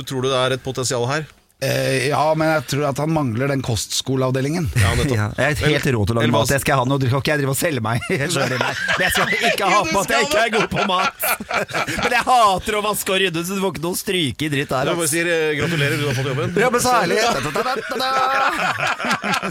tror 0.08 0.22
du 0.24 0.30
det 0.32 0.38
er 0.40 0.58
et 0.58 0.64
potensial 0.66 1.06
her? 1.10 1.28
Eh, 1.58 2.08
ja, 2.12 2.22
men 2.38 2.52
jeg 2.52 2.66
tror 2.70 2.84
at 2.92 3.00
han 3.02 3.10
mangler 3.10 3.50
den 3.50 3.64
kostskoleavdelingen. 3.66 4.68
Ja. 4.78 4.92
Ja, 5.10 5.26
jeg 5.42 5.56
er 5.58 5.72
helt 5.74 5.88
rå 5.96 6.04
til 6.06 6.14
å 6.14 6.20
lage 6.20 6.30
mat. 6.36 6.52
Det 6.52 6.60
skal 6.62 6.76
jeg 6.76 6.78
ha. 6.78 6.98
Du 7.02 7.08
kan 7.10 7.18
ikke 7.18 7.32
jeg 7.34 7.42
drive 7.42 7.54
og 7.56 7.58
selge 7.58 7.82
meg 7.82 8.04
selv 8.36 8.54
i 8.54 8.60
meg. 8.62 8.82
Jeg 9.02 9.14
skal 9.16 9.34
ikke 9.50 9.70
ha 9.72 9.80
på 9.88 10.04
at 10.04 10.14
jeg 10.14 10.28
ikke 10.28 10.44
er 10.44 10.52
god 10.54 10.68
på 10.76 10.86
mat. 10.92 11.26
Men 12.04 12.14
jeg 12.14 12.24
hater 12.30 12.78
å 12.78 12.84
vaske 12.86 13.16
og 13.16 13.22
rydde, 13.24 13.42
så 13.48 13.58
du 13.58 13.64
får 13.64 13.74
ikke 13.74 13.86
noe 13.88 13.98
stryke 14.04 14.46
i 14.46 14.52
dritt 14.54 14.70
der. 14.76 14.92
Jeg 14.92 15.02
bare 15.02 15.12
sier 15.16 15.32
eh, 15.34 15.56
gratulerer, 15.58 15.98
du 15.98 16.06
har 16.12 16.20
fått 16.20 16.30
jobben. 16.30 16.54
Ja, 16.62 16.70
men 16.74 16.84
så 16.84 16.94
herlig. 16.94 17.18
Da-da-da-da-da. 17.26 18.36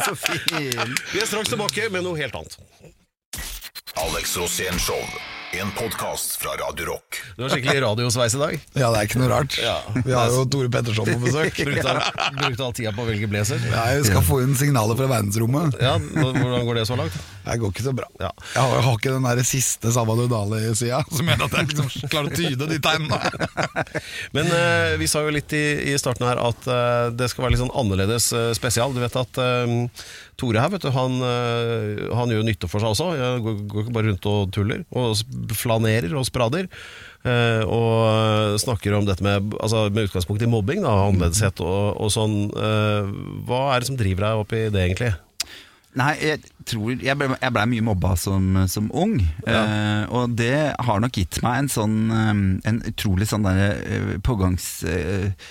Så 0.07 0.15
fin. 0.21 0.95
Vi 1.11 1.23
er 1.23 1.27
straks 1.27 1.51
tilbake 1.51 1.89
med 1.91 2.07
noe 2.07 2.19
helt 2.21 2.37
annet. 2.39 2.59
Alex 4.07 4.37
Rosén 4.39 4.79
Show. 4.79 5.03
En 5.61 5.71
podkast 5.71 6.37
fra 6.37 6.51
Radio 6.51 6.87
Rock. 6.87 7.17
Du 7.37 7.43
har 7.43 7.51
skikkelig 7.51 7.81
radiosveis 7.81 8.35
i 8.35 8.39
dag. 8.39 8.55
Ja, 8.77 8.91
det 8.93 8.99
er 8.99 9.07
ikke 9.09 9.21
noe 9.23 9.29
rart. 9.31 9.55
Ja. 9.63 9.77
Vi 10.05 10.13
har 10.13 10.29
jo 10.29 10.43
Tore 10.53 10.69
Petterson 10.73 11.09
på 11.09 11.15
besøk. 11.23 11.57
Brukte 11.69 11.93
all, 11.95 12.01
brukt 12.37 12.61
all 12.67 12.75
tida 12.77 12.93
på 12.93 13.07
å 13.07 13.09
velge 13.09 13.29
blazer. 13.31 13.63
Ja, 13.71 13.87
jeg 13.95 14.05
skal 14.11 14.25
få 14.27 14.43
inn 14.45 14.53
signaler 14.59 14.99
fra 14.99 15.09
verdensrommet. 15.15 15.79
Ja, 15.81 15.95
Hvordan 15.97 16.69
går 16.69 16.81
det 16.81 16.85
så 16.91 16.99
langt? 17.01 17.17
Det 17.47 17.57
går 17.63 17.73
ikke 17.73 17.87
så 17.87 17.95
bra. 17.97 18.09
Ja. 18.21 18.33
Jeg, 18.43 18.59
har, 18.59 18.75
jeg 18.75 18.85
har 18.89 18.99
ikke 19.01 19.15
den 19.15 19.29
der 19.31 19.43
siste 19.49 19.95
Salvador 19.97 20.29
Dali-sida 20.35 21.01
som 21.09 21.33
gjør 21.33 21.47
at 21.47 21.57
jeg 21.57 21.71
liksom 21.73 22.13
klarer 22.13 22.29
å 22.29 22.37
tyde 22.37 22.69
de 22.75 22.79
tegnene. 22.83 23.73
Men 24.37 24.53
uh, 24.53 24.93
vi 25.01 25.09
sa 25.09 25.25
jo 25.25 25.33
litt 25.33 25.57
i, 25.57 25.65
i 25.89 25.97
starten 26.03 26.29
her 26.29 26.43
at 26.43 26.69
uh, 26.69 27.09
det 27.17 27.31
skal 27.33 27.47
være 27.47 27.57
litt 27.57 27.65
sånn 27.65 27.73
annerledes 27.73 28.29
uh, 28.37 28.51
spesial. 28.59 28.93
Du 28.93 29.01
vet 29.01 29.21
at 29.23 29.41
Tore 30.37 30.61
her, 30.61 30.69
vet 30.69 30.85
du, 30.85 30.91
han, 30.93 31.15
eh, 31.25 32.07
han 32.13 32.33
gjør 32.33 32.45
nytte 32.45 32.69
for 32.69 32.83
seg 32.85 32.93
også. 32.93 33.07
Jeg 33.17 33.43
går, 33.47 33.55
går 33.73 33.85
ikke 33.87 33.95
bare 33.97 34.11
rundt 34.11 34.27
og 34.29 34.51
tuller. 34.53 34.83
Og 34.93 35.17
flanerer 35.57 36.13
og 36.19 36.27
sprader. 36.29 36.69
eh, 37.25 37.63
og 37.65 38.59
snakker 38.61 38.95
om 38.99 39.07
dette 39.09 39.25
med, 39.25 39.55
altså, 39.61 39.87
med 39.91 40.11
utgangspunkt 40.11 40.45
i 40.45 40.51
mobbing, 40.51 40.85
da, 40.85 40.93
annerledeshet 41.09 41.63
og, 41.65 41.97
og 42.05 42.13
sånn. 42.13 42.37
Eh, 42.53 43.15
hva 43.49 43.63
er 43.75 43.81
det 43.81 43.89
som 43.89 43.97
driver 43.99 44.29
deg 44.29 44.43
opp 44.45 44.53
i 44.53 44.67
det, 44.69 44.83
egentlig? 44.91 45.15
Nei, 45.97 46.11
jeg 46.21 46.43
tror 46.69 46.91
Jeg 47.01 47.17
ble, 47.17 47.31
ble 47.41 47.63
mye 47.73 47.85
mobba 47.87 48.11
som, 48.21 48.51
som 48.69 48.91
ung. 48.93 49.15
eh, 49.49 50.03
og 50.13 50.35
det 50.37 50.75
har 50.85 51.01
nok 51.01 51.17
gitt 51.17 51.39
meg 51.41 51.63
en 51.63 51.71
sånn 51.73 51.95
eh, 52.13 52.35
En 52.69 52.83
utrolig 52.91 53.25
sånn 53.31 53.47
derre 53.49 53.71
eh, 53.81 54.11
pågangs... 54.21 54.67
eh, 54.85 55.31
eh, 55.31 55.47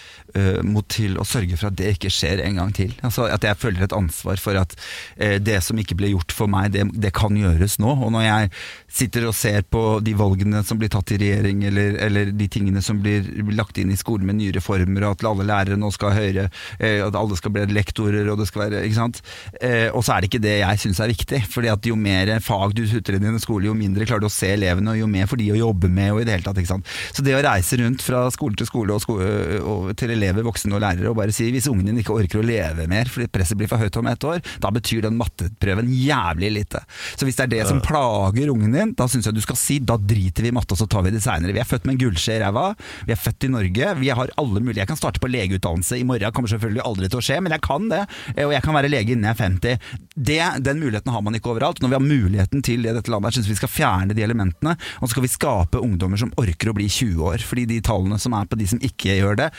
mot 0.65 0.85
til 0.91 1.19
å 1.19 1.25
sørge 1.27 1.57
for 1.57 1.69
at 1.69 1.77
det 1.79 1.95
ikke 1.95 2.11
skjer 2.13 2.41
en 2.43 2.59
gang 2.59 2.73
til. 2.75 2.93
Altså 3.05 3.27
At 3.31 3.45
jeg 3.45 3.59
føler 3.59 3.85
et 3.85 3.95
ansvar 3.95 4.39
for 4.41 4.57
at 4.59 4.75
eh, 5.17 5.37
det 5.41 5.57
som 5.63 5.79
ikke 5.79 5.97
ble 5.99 6.11
gjort 6.13 6.33
for 6.35 6.51
meg, 6.51 6.71
det, 6.75 6.85
det 6.93 7.13
kan 7.15 7.35
gjøres 7.37 7.77
nå. 7.81 7.93
Og 8.05 8.13
når 8.13 8.25
jeg 8.25 8.51
sitter 8.95 9.27
og 9.29 9.35
ser 9.35 9.65
på 9.71 9.83
de 10.05 10.15
valgene 10.17 10.61
som 10.67 10.79
blir 10.79 10.91
tatt 10.93 11.11
i 11.15 11.19
regjering, 11.21 11.63
eller, 11.69 11.97
eller 12.05 12.31
de 12.35 12.49
tingene 12.51 12.83
som 12.85 13.01
blir 13.03 13.27
lagt 13.55 13.79
inn 13.81 13.91
i 13.93 13.99
skolen 13.99 14.27
med 14.29 14.39
nye 14.39 14.55
reformer, 14.55 15.05
og 15.05 15.17
at 15.17 15.27
alle 15.27 15.47
lærere 15.47 15.79
nå 15.79 15.91
skal 15.95 16.15
høre, 16.15 16.47
eh, 16.79 17.01
at 17.05 17.19
alle 17.19 17.39
skal 17.39 17.55
bli 17.55 17.65
lektorer, 17.75 18.29
og 18.31 18.39
det 18.41 18.49
skal 18.49 18.65
være 18.65 18.83
Ikke 18.85 18.99
sant. 18.99 19.21
Eh, 19.61 19.89
og 19.91 20.03
så 20.05 20.15
er 20.15 20.23
det 20.23 20.31
ikke 20.31 20.43
det 20.43 20.57
jeg 20.59 20.83
syns 20.83 21.01
er 21.03 21.11
viktig. 21.11 21.41
fordi 21.51 21.71
at 21.71 21.85
jo 21.85 21.95
mer 21.99 22.31
fag 22.43 22.75
du 22.75 22.85
sutter 22.89 23.17
inn 23.17 23.25
i 23.27 23.33
en 23.33 23.41
skole, 23.41 23.69
jo 23.69 23.75
mindre 23.77 24.05
klarer 24.07 24.25
du 24.25 24.29
å 24.29 24.33
se 24.33 24.53
elevene, 24.55 24.93
og 24.93 24.99
jo 24.99 25.09
mer 25.09 25.29
for 25.29 25.39
de 25.41 25.51
å 25.53 25.59
jobbe 25.59 25.89
med, 25.89 26.11
og 26.13 26.21
i 26.21 26.27
det 26.27 26.37
hele 26.37 26.47
tatt. 26.47 26.59
ikke 26.61 26.73
sant. 26.73 26.95
Så 27.13 27.25
det 27.25 27.35
å 27.37 27.43
reise 27.45 27.79
rundt 27.81 28.03
fra 28.05 28.25
skole 28.33 28.57
til 28.59 28.69
skole 28.69 28.95
og, 28.95 29.03
skole, 29.03 29.61
og 29.61 29.91
til 29.99 30.13
elever, 30.15 30.24
voksne 30.33 30.75
og 30.77 30.83
lærere, 30.83 31.11
og 31.11 31.17
bare 31.19 31.35
si 31.35 31.49
hvis 31.53 31.69
ungen 31.71 31.89
din 31.89 32.01
ikke 32.01 32.15
orker 32.15 32.41
å 32.41 32.45
leve 32.45 32.87
mer 32.91 33.09
fordi 33.11 33.29
presset 33.31 33.59
blir 33.59 33.69
for 33.71 33.81
høyt 33.81 33.99
om 33.99 34.09
ett 34.09 34.27
år, 34.27 34.41
da 34.63 34.71
betyr 34.73 35.05
den 35.05 35.17
matteprøven 35.19 35.91
jævlig 35.93 36.51
lite. 36.57 36.81
Så 37.15 37.27
hvis 37.27 37.37
det 37.39 37.47
er 37.47 37.53
det 37.53 37.63
som 37.69 37.81
plager 37.83 38.51
ungen 38.53 38.75
din, 38.75 38.93
da 38.97 39.07
syns 39.11 39.29
jeg 39.29 39.37
du 39.37 39.43
skal 39.43 39.59
si 39.59 39.79
da 39.79 39.97
driter 39.99 40.45
vi 40.45 40.51
i 40.51 40.55
matte, 40.55 40.75
og 40.75 40.81
så 40.81 40.89
tar 40.89 41.05
vi 41.05 41.13
det 41.15 41.23
seinere. 41.23 41.55
Vi 41.55 41.61
er 41.61 41.69
født 41.69 41.87
med 41.87 41.95
en 41.95 42.01
gullskje 42.05 42.37
i 42.37 42.41
ræva, 42.43 42.67
vi 43.05 43.15
er 43.15 43.21
født 43.21 43.47
i 43.47 43.51
Norge, 43.53 43.93
vi 44.01 44.11
har 44.11 44.33
alle 44.41 44.61
muligheter. 44.61 44.83
Jeg 44.85 44.91
kan 44.93 44.99
starte 44.99 45.21
på 45.23 45.31
legeutdannelse 45.31 45.99
i 45.99 46.07
morgen, 46.07 46.33
kommer 46.35 46.51
selvfølgelig 46.51 46.83
aldri 46.85 47.09
til 47.11 47.21
å 47.21 47.25
skje, 47.25 47.39
men 47.43 47.55
jeg 47.55 47.63
kan 47.65 47.89
det. 47.91 48.03
Og 48.45 48.53
jeg 48.53 48.65
kan 48.65 48.77
være 48.77 48.91
lege 48.91 49.15
innen 49.15 49.29
jeg 49.29 49.37
er 49.37 49.43
50. 49.45 49.95
Det, 50.15 50.39
den 50.65 50.81
muligheten 50.81 51.11
har 51.11 51.23
man 51.25 51.37
ikke 51.37 51.51
overalt. 51.53 51.81
Når 51.83 51.91
vi 51.91 51.97
har 51.97 52.05
muligheten 52.05 52.63
til 52.65 52.85
det 52.85 52.93
i 52.93 52.97
dette 52.97 53.11
landet, 53.11 53.35
syns 53.35 53.49
vi 53.51 53.57
skal 53.59 53.71
fjerne 53.71 54.15
de 54.15 54.25
elementene, 54.25 54.75
og 54.99 55.07
så 55.07 55.15
skal 55.15 55.25
vi 55.25 55.31
skape 55.33 55.81
ungdommer 55.83 56.19
som 56.21 56.33
orker 56.41 56.71
å 56.71 56.75
bli 56.77 56.87
20 56.89 57.25
år. 57.31 57.45
Fordi 57.45 57.67
de 57.69 57.81
tallene 57.85 58.19
som 58.21 58.35
er 58.37 58.49
på 58.49 58.59
de 58.59 58.69
som 58.71 58.81
ikke 58.83 59.17
gjør 59.19 59.39
det, 59.43 59.49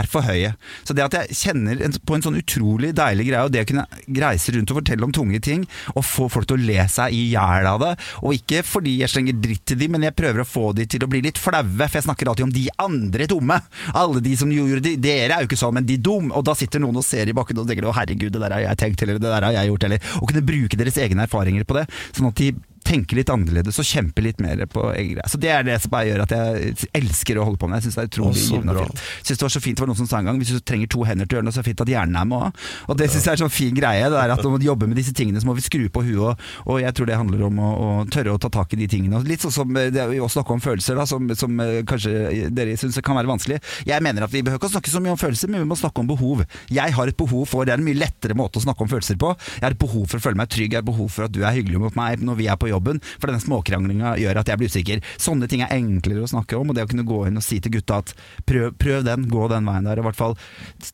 er 0.00 0.09
for 0.10 0.26
høye. 0.26 0.52
Så 0.84 0.96
det 0.96 1.04
at 1.06 1.16
jeg 1.16 1.38
kjenner 1.38 1.80
en, 1.86 1.94
på 1.94 2.16
en 2.16 2.24
sånn 2.24 2.38
utrolig 2.40 2.92
deilig 2.96 3.28
greie, 3.30 3.44
og 3.46 3.54
det 3.54 3.64
å 3.64 3.70
kunne 3.70 3.86
reise 4.20 4.54
rundt 4.54 4.72
og 4.72 4.80
fortelle 4.80 5.06
om 5.06 5.14
tunge 5.14 5.40
ting, 5.44 5.66
og 5.94 6.06
få 6.06 6.28
folk 6.32 6.48
til 6.50 6.58
å 6.58 6.68
le 6.70 6.86
seg 6.90 7.14
i 7.16 7.22
hjel 7.32 7.68
av 7.70 7.80
det, 7.82 7.92
og 8.22 8.36
ikke 8.36 8.64
fordi 8.66 8.96
jeg 9.00 9.12
slenger 9.12 9.40
dritt 9.42 9.64
til 9.70 9.80
dem, 9.80 9.94
men 9.96 10.08
jeg 10.08 10.16
prøver 10.18 10.42
å 10.42 10.48
få 10.48 10.70
dem 10.76 10.90
til 10.90 11.06
å 11.06 11.10
bli 11.10 11.22
litt 11.26 11.40
flaue, 11.40 11.66
for 11.80 11.98
jeg 11.98 12.06
snakker 12.08 12.32
alltid 12.32 12.48
om 12.48 12.54
de 12.54 12.66
andre 12.82 13.28
dumme. 13.30 13.60
Alle 13.96 14.22
de 14.24 14.34
som 14.38 14.52
gjorde 14.52 14.82
det, 14.86 14.96
dere 15.02 15.36
er 15.36 15.44
jo 15.44 15.50
ikke 15.50 15.60
sånn, 15.60 15.76
men 15.78 15.88
de 15.88 15.98
dumme. 16.00 16.32
Og 16.36 16.44
da 16.46 16.56
sitter 16.58 16.82
noen 16.82 17.00
og 17.00 17.06
ser 17.06 17.30
i 17.30 17.36
bakken 17.36 17.62
og 17.62 17.68
tenker 17.68 17.88
å 17.88 17.94
herregud, 17.96 18.32
det 18.34 18.42
der 18.42 18.56
har 18.56 18.66
jeg 18.68 18.82
tenkt, 18.84 19.04
eller 19.04 19.20
det 19.20 19.28
der 19.28 19.48
har 19.48 19.56
jeg 19.56 19.72
gjort, 19.72 19.86
eller 19.88 20.08
Å 20.20 20.26
kunne 20.28 20.44
bruke 20.44 20.78
deres 20.78 20.98
egne 21.00 21.24
erfaringer 21.26 21.66
på 21.68 21.76
det, 21.78 21.86
sånn 22.16 22.30
at 22.30 22.40
de 22.40 22.52
tenke 22.90 23.16
litt 23.18 23.30
annerledes 23.32 23.78
og 23.80 23.86
kjempe 23.86 24.24
litt 24.24 24.40
mer 24.42 24.62
på 24.70 24.84
egen 24.94 25.14
greie. 25.14 25.30
Så 25.30 25.40
det 25.40 25.52
er 25.54 25.66
det 25.66 25.78
som 25.82 25.92
bare 25.92 26.08
gjør 26.10 26.24
at 26.24 26.34
jeg 26.34 26.88
elsker 27.00 27.40
å 27.40 27.46
holde 27.48 27.60
på 27.60 27.70
med. 27.70 27.80
Jeg 27.80 27.88
syns 27.88 27.98
det 27.98 28.04
er 28.04 28.10
utrolig 28.10 28.44
givende 28.44 28.74
og 28.74 28.90
fint. 28.90 29.02
Synes 29.22 29.40
det 29.40 29.46
var 29.46 29.54
så 29.54 29.62
fint, 29.62 29.78
det 29.78 29.84
var 29.84 29.90
noen 29.92 30.00
som 30.00 30.10
sa 30.10 30.20
en 30.20 30.30
gang 30.30 30.40
Hvis 30.40 30.52
du 30.54 30.60
trenger 30.66 30.90
to 30.90 31.04
hender 31.06 31.28
til 31.28 31.36
å 31.36 31.40
gjøre 31.40 31.48
noe, 31.48 31.54
så 31.54 31.60
er 31.60 31.66
det 31.66 31.70
fint 31.70 31.84
at 31.84 31.92
hjernen 31.94 32.18
er 32.20 32.28
med 32.30 32.46
òg. 32.48 32.64
Og 32.90 33.00
det 33.00 33.10
syns 33.12 33.28
jeg 33.28 33.32
er 33.36 33.42
sånn 33.44 33.54
fin 33.54 33.76
greie. 33.76 34.10
Det 34.10 34.20
er 34.20 34.34
at 34.34 34.42
Når 34.44 34.56
man 34.56 34.66
jobber 34.66 34.90
med 34.90 35.00
disse 35.00 35.14
tingene, 35.16 35.42
så 35.42 35.48
må 35.48 35.56
vi 35.58 35.64
skru 35.64 35.86
på 35.92 36.04
huet, 36.06 36.18
og, 36.20 36.46
og 36.66 36.80
jeg 36.82 36.96
tror 36.96 37.10
det 37.10 37.18
handler 37.20 37.46
om 37.46 37.60
å, 37.62 37.70
å 37.70 37.90
tørre 38.10 38.34
å 38.34 38.40
ta 38.42 38.50
tak 38.52 38.74
i 38.74 38.80
de 38.80 38.88
tingene. 38.90 39.22
Litt 39.28 39.44
sånn 39.44 39.54
som 39.54 39.76
eh, 39.78 39.90
det 39.94 40.02
er 40.02 40.14
jo 40.16 40.26
å 40.26 40.32
snakke 40.32 40.56
om 40.56 40.62
følelser, 40.64 40.98
da, 40.98 41.06
som, 41.08 41.28
som 41.38 41.62
eh, 41.62 41.80
kanskje 41.88 42.50
dere 42.54 42.76
syns 42.80 42.98
kan 43.04 43.18
være 43.18 43.30
vanskelig. 43.30 43.60
Jeg 43.88 44.04
mener 44.04 44.26
at 44.26 44.34
vi 44.34 44.42
behøver 44.46 44.60
ikke 44.60 44.70
å 44.70 44.74
snakke 44.76 44.92
så 44.92 45.02
mye 45.02 45.14
om 45.14 45.20
følelser, 45.20 45.52
men 45.52 45.64
vi 45.64 45.70
må 45.70 45.78
snakke 45.78 46.02
om 46.02 46.10
behov. 46.10 46.44
Jeg 46.72 46.96
har 46.96 47.10
et 47.10 47.18
behov 47.18 47.46
for 47.50 47.68
Det 47.68 47.74
er 47.74 47.82
en 47.82 47.86
mye 47.86 47.98
lettere 47.98 48.36
måte 48.38 48.60
å 48.60 48.64
snakke 48.64 48.84
om 48.84 48.90
følelser 48.90 49.18
på. 49.20 49.32
Jeg 49.58 49.64
har 49.66 49.76
et 49.76 49.80
behov 49.80 50.06
for 50.10 50.18
å 50.18 50.24
føle 50.24 50.40
meg 50.40 50.50
trygg, 50.52 50.74
jeg 50.74 50.82
har 50.82 50.86
behov 50.86 51.10
for 51.12 51.28
at 51.28 51.34
du 51.34 51.42
er 51.44 51.56
hyggelig 51.56 51.82
mot 51.82 51.96
meg 51.98 52.24
når 52.24 52.38
vi 52.40 52.48
er 52.50 52.58
på 52.60 52.70
jobben, 52.80 53.00
for 53.20 53.30
den 53.30 53.40
småkranglinga 53.44 54.16
gjør 54.20 54.40
at 54.40 54.50
jeg 54.50 54.58
blir 54.60 54.72
usikker. 54.72 55.04
Sånne 55.20 55.48
ting 55.50 55.62
er 55.62 55.74
enklere 55.76 56.24
å 56.24 56.30
snakke 56.30 56.56
om, 56.58 56.70
og 56.72 56.76
det 56.76 56.86
å 56.86 56.90
kunne 56.90 57.06
gå 57.06 57.26
inn 57.28 57.36
og 57.36 57.44
si 57.44 57.60
til 57.60 57.76
gutta 57.76 58.00
at 58.00 58.14
prøv, 58.48 58.72
prøv 58.80 59.04
den, 59.06 59.28
gå 59.30 59.48
den 59.52 59.68
veien 59.68 59.84
der. 59.86 60.00
I 60.00 60.06
hvert 60.08 60.18
fall 60.18 60.36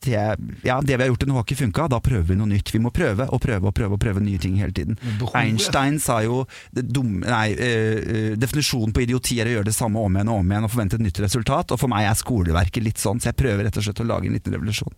ja, 0.06 0.80
det 0.82 0.96
vi 0.96 1.02
har 1.02 1.10
gjort 1.10 1.22
til 1.24 1.30
nå 1.30 1.38
har 1.38 1.46
ikke 1.46 1.60
funka, 1.62 1.88
da 1.92 2.00
prøver 2.02 2.30
vi 2.32 2.38
noe 2.38 2.50
nytt. 2.50 2.72
Vi 2.74 2.82
må 2.82 2.92
prøve 2.94 3.28
og 3.30 3.40
prøve 3.42 3.70
og 3.70 3.74
prøve 3.76 3.96
og 3.96 4.02
prøve 4.02 4.22
nye 4.24 4.38
ting 4.42 4.56
hele 4.60 4.72
tiden. 4.76 4.98
behovet- 5.18 5.36
Einstein 5.36 5.98
sa 6.00 6.20
jo 6.22 6.46
det 6.74 6.88
dumme, 6.92 7.24
nei, 7.26 7.52
eh, 7.52 8.34
definisjonen 8.36 8.92
på 8.92 9.02
idioti 9.06 9.40
er 9.40 9.46
å 9.46 9.54
gjøre 9.58 9.70
det 9.70 9.74
samme 9.74 9.96
om 10.02 10.12
igjen 10.16 10.28
og 10.28 10.40
om 10.40 10.50
igjen 10.50 10.64
og 10.64 10.70
forvente 10.70 10.94
et 10.94 11.04
nytt 11.04 11.20
resultat, 11.22 11.72
og 11.72 11.78
for 11.80 11.88
meg 11.88 12.08
er 12.08 12.14
skoleverket 12.14 12.82
litt 12.82 12.96
sånn, 12.98 13.20
så 13.20 13.30
jeg 13.30 13.36
prøver 13.36 13.64
rett 13.64 13.76
og 13.76 13.82
slett 13.82 14.00
å 14.00 14.06
lage 14.06 14.26
en 14.26 14.32
liten 14.32 14.52
revolusjon. 14.52 14.92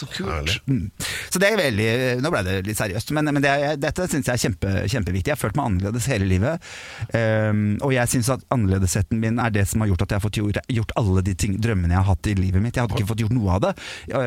Så 0.00 0.08
kult. 0.14 0.54
Mm. 0.70 0.86
Så 1.30 1.40
det 1.42 1.50
er 1.50 1.58
veldig 1.60 1.88
Nå 2.24 2.30
ble 2.32 2.40
det 2.46 2.54
litt 2.66 2.78
seriøst, 2.80 3.12
men, 3.16 3.28
men 3.36 3.44
det 3.44 3.50
er, 3.52 3.76
dette 3.80 4.06
syns 4.08 4.28
jeg 4.30 4.38
er 4.38 4.42
kjempe, 4.46 4.70
kjempeviktig. 4.90 5.28
Jeg 5.32 5.36
har 5.36 5.40
følt 5.42 5.58
meg 5.58 5.68
annerledes 5.70 6.06
hele 6.10 6.28
livet. 6.30 6.68
Um, 7.14 7.62
og 7.84 7.92
jeg 7.94 8.10
syns 8.14 8.30
at 8.32 8.44
annerledesheten 8.54 9.20
min 9.20 9.38
er 9.42 9.52
det 9.54 9.66
som 9.68 9.82
har 9.84 9.90
gjort 9.92 10.04
at 10.06 10.14
jeg 10.14 10.20
har 10.20 10.24
fått 10.24 10.38
gjort, 10.40 10.60
gjort 10.70 10.94
alle 11.00 11.24
de 11.26 11.34
ting, 11.38 11.56
drømmene 11.62 11.94
jeg 11.94 12.00
har 12.00 12.08
hatt 12.14 12.30
i 12.30 12.34
livet 12.38 12.62
mitt. 12.64 12.76
Jeg 12.78 12.86
hadde 12.86 12.96
ikke 12.98 13.10
fått 13.12 13.24
gjort 13.24 13.36
noe 13.36 13.56
av 13.58 13.64
det 13.68 13.74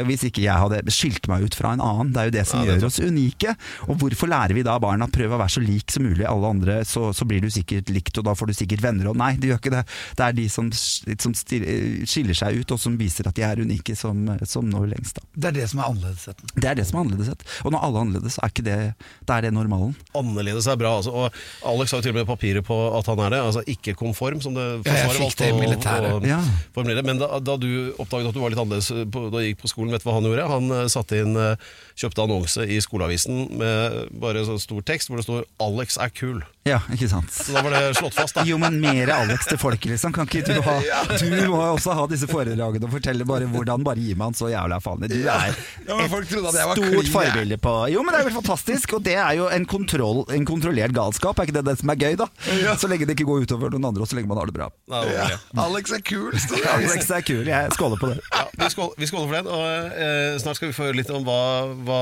hvis 0.08 0.24
ikke 0.28 0.44
jeg 0.44 0.60
hadde 0.64 0.94
skilt 0.94 1.28
meg 1.32 1.46
ut 1.48 1.56
fra 1.58 1.74
en 1.76 1.82
annen. 1.84 2.12
Det 2.14 2.22
er 2.22 2.30
jo 2.30 2.36
det 2.38 2.46
som 2.50 2.62
Ja, 2.64 2.66
det 2.70 2.78
gjør 2.82 2.90
oss 2.90 3.00
unike. 3.04 3.56
Og 3.90 3.98
hvorfor 4.02 4.30
lærer 4.32 4.54
vi 4.58 4.64
da 4.66 4.76
barna 4.84 5.08
at 5.08 5.14
prøv 5.16 5.34
å 5.36 5.40
være 5.42 5.56
så 5.56 5.64
lik 5.64 5.92
som 5.94 6.06
mulig 6.06 6.26
alle 6.30 6.50
andre, 6.54 6.78
så, 6.88 7.08
så 7.16 7.26
blir 7.30 7.42
du 7.44 7.50
sikkert 7.54 7.90
likt, 7.94 8.18
og 8.20 8.28
da 8.28 8.36
får 8.38 8.52
du 8.52 8.56
sikkert 8.58 8.84
venner. 8.86 9.10
Og 9.12 9.18
nei, 9.20 9.34
det 9.42 9.50
gjør 9.52 9.62
ikke 9.62 9.74
det. 9.76 9.84
Det 10.20 10.26
er 10.28 10.38
de 10.38 10.48
som, 10.52 10.70
som 10.74 11.36
stil- 11.38 11.68
skiller 12.10 12.38
seg 12.38 12.62
ut, 12.62 12.74
og 12.76 12.82
som 12.82 12.98
viser 13.00 13.30
at 13.30 13.38
de 13.40 13.46
er 13.48 13.64
unike, 13.64 13.96
som, 14.00 14.26
som 14.50 14.68
når 14.70 14.92
lengst. 14.94 15.20
da. 15.20 15.28
Det 15.34 15.52
er 15.52 15.58
det 15.62 15.63
som 15.70 15.80
er 15.80 15.90
annerledesheten. 15.92 16.50
Det 16.56 16.70
er 16.70 16.76
det 16.76 16.86
som 16.88 17.00
er 17.00 17.04
annerledes. 17.06 17.46
Og 17.64 17.72
når 17.72 17.84
alle 17.84 17.98
er 17.98 18.06
annerledes, 18.08 18.38
er 18.44 18.50
ikke 18.54 18.66
det, 18.68 18.78
det 19.28 19.36
er 19.38 19.42
det 19.48 19.54
normalen. 19.54 19.96
Annerledes 20.16 20.68
er 20.68 20.76
bra. 20.80 20.96
Altså. 21.00 21.12
Og 21.12 21.32
Alex 21.74 21.92
har 21.92 22.00
jo 22.02 22.06
til 22.08 22.14
og 22.16 22.20
med 22.22 22.28
papiret 22.28 22.66
på 22.68 22.78
at 22.98 23.06
han 23.12 23.20
er 23.20 23.30
det. 23.36 23.40
Altså 23.44 23.64
ikke 23.68 23.96
konform, 24.00 24.42
som 24.42 24.54
det 24.58 24.66
Ja, 24.86 24.94
Forsvaret 24.94 25.18
fikk 25.18 25.24
valgte 25.24 25.44
det 25.46 25.54
å- 25.54 25.62
militæret. 25.62 26.12
å 26.22 26.28
Ja. 26.28 26.40
formulere. 26.76 27.04
Men 27.06 27.18
da, 27.20 27.40
da 27.40 27.58
du 27.58 27.94
oppdaget 28.00 28.28
at 28.30 28.34
du 28.34 28.40
var 28.42 28.50
litt 28.50 28.60
annerledes 28.60 28.90
på, 29.12 29.26
da 29.32 29.38
du 29.38 29.44
gikk 29.48 29.62
på 29.62 29.70
skolen, 29.72 29.92
vet 29.92 30.04
du 30.04 30.10
hva 30.10 30.14
han 30.20 30.24
gjorde? 30.30 30.48
Han 30.50 30.72
eh, 30.72 30.86
satte 30.88 31.20
inn, 31.22 31.36
eh, 31.38 31.56
kjøpte 31.98 32.24
annonse 32.24 32.64
i 32.68 32.80
skoleavisen 32.82 33.58
med 33.58 34.10
bare 34.20 34.46
sånn 34.48 34.60
stor 34.60 34.82
tekst 34.82 35.10
hvor 35.10 35.18
det 35.18 35.26
står 35.26 35.44
'Alex 35.60 35.98
er 36.00 36.10
kul'. 36.10 36.42
Ja, 36.66 36.80
ikke 36.92 37.10
sant. 37.10 37.28
Så 37.30 37.52
da 37.54 37.62
var 37.62 37.72
det 37.72 37.96
slått 37.98 38.14
fast, 38.14 38.36
da. 38.36 38.44
Jo, 38.48 38.58
men 38.58 38.80
mer 38.80 39.10
Alex 39.12 39.46
til 39.48 39.58
folket, 39.58 39.92
liksom. 39.92 40.14
Kan 40.14 40.26
ikke 40.28 40.46
du 40.48 40.62
ha 40.62 40.80
Du 41.20 41.48
må 41.52 41.60
også 41.76 41.94
ha 41.94 42.06
disse 42.08 42.26
foredragene 42.28 42.84
og 42.88 42.92
fortelle 42.92 43.26
bare 43.28 43.46
hvordan 43.52 43.84
bare 43.84 43.98
gir 44.00 44.16
man 44.16 44.32
så 44.34 44.48
jævla 44.50 44.80
faen 44.82 45.04
i. 45.04 45.08
Du 45.12 45.28
er 45.28 45.43
Ja, 45.84 45.98
men 46.00 46.10
folk 46.12 46.30
trodde 46.30 46.52
at 46.52 46.58
jeg 46.60 46.70
var 46.70 46.80
stort 46.80 47.10
forbilde 47.12 47.58
på 47.64 47.74
Jo, 47.92 48.04
men 48.06 48.16
det 48.16 48.22
er 48.22 48.30
jo 48.30 48.36
fantastisk, 48.38 48.96
og 48.98 49.04
det 49.06 49.16
er 49.20 49.34
jo 49.38 49.50
en, 49.52 49.66
kontroll, 49.70 50.24
en 50.34 50.48
kontrollert 50.48 50.96
galskap. 50.96 51.40
Er 51.40 51.50
ikke 51.50 51.58
det 51.58 51.66
det 51.68 51.76
som 51.82 51.92
er 51.94 52.00
gøy, 52.00 52.18
da? 52.20 52.28
Så 52.80 52.90
lenge 52.92 53.08
det 53.10 53.18
ikke 53.18 53.28
går 53.28 53.48
utover 53.48 53.74
noen 53.74 53.90
andre, 53.92 54.06
og 54.06 54.12
så 54.12 54.18
lenge 54.18 54.32
man 54.32 54.40
har 54.42 54.50
det 54.52 54.56
bra. 54.58 54.70
Ja. 55.10 55.28
Alex 55.66 55.96
er 55.96 56.04
kul. 56.06 56.32
Alex 56.76 57.10
er 57.12 57.26
kul, 57.26 57.44
jeg 57.50 57.74
skåler 57.76 58.02
på 58.02 58.14
det. 58.14 58.20
Ja, 58.30 58.46
vi, 58.60 58.70
skåler, 58.74 58.96
vi 59.02 59.10
skåler 59.10 59.32
for 59.32 59.40
den, 59.40 59.52
og 59.54 59.98
eh, 60.06 60.38
snart 60.44 60.60
skal 60.60 60.72
vi 60.72 60.78
få 60.78 60.88
høre 60.90 61.00
litt 61.02 61.12
om 61.14 61.26
hva, 61.28 61.42
hva 61.88 62.02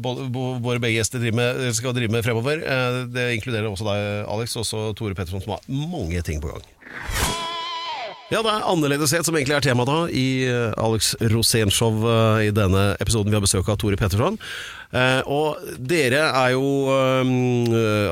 våre 0.00 0.80
begge 0.82 0.98
gjester 0.98 1.22
med, 1.36 1.62
skal 1.76 1.94
drive 1.96 2.12
med 2.12 2.26
fremover. 2.26 2.64
Eh, 2.64 3.02
det 3.14 3.30
inkluderer 3.38 3.70
også 3.70 3.86
deg, 3.90 4.10
Alex, 4.30 4.56
og 4.56 4.66
også 4.66 4.90
Tore 4.98 5.16
Petterson, 5.18 5.44
som 5.44 5.56
har 5.56 5.64
mange 5.70 6.24
ting 6.26 6.42
på 6.42 6.52
gang. 6.52 7.48
Ja, 8.30 8.44
det 8.46 8.50
er 8.52 8.66
annerledeshet 8.70 9.26
som 9.26 9.34
egentlig 9.34 9.56
er 9.56 9.64
tema 9.64 9.82
da 9.88 10.04
i 10.06 10.44
eh, 10.46 10.70
Alex 10.78 11.16
Rosén-show 11.32 11.96
eh, 12.06 12.44
i 12.46 12.52
denne 12.54 12.92
episoden. 13.02 13.32
Vi 13.32 13.34
har 13.34 13.42
besøk 13.42 13.66
av 13.72 13.80
Tore 13.82 13.98
Petterson. 13.98 14.38
Eh, 14.94 15.18
og 15.26 15.58
dere 15.90 16.20
er 16.28 16.52
jo 16.54 16.94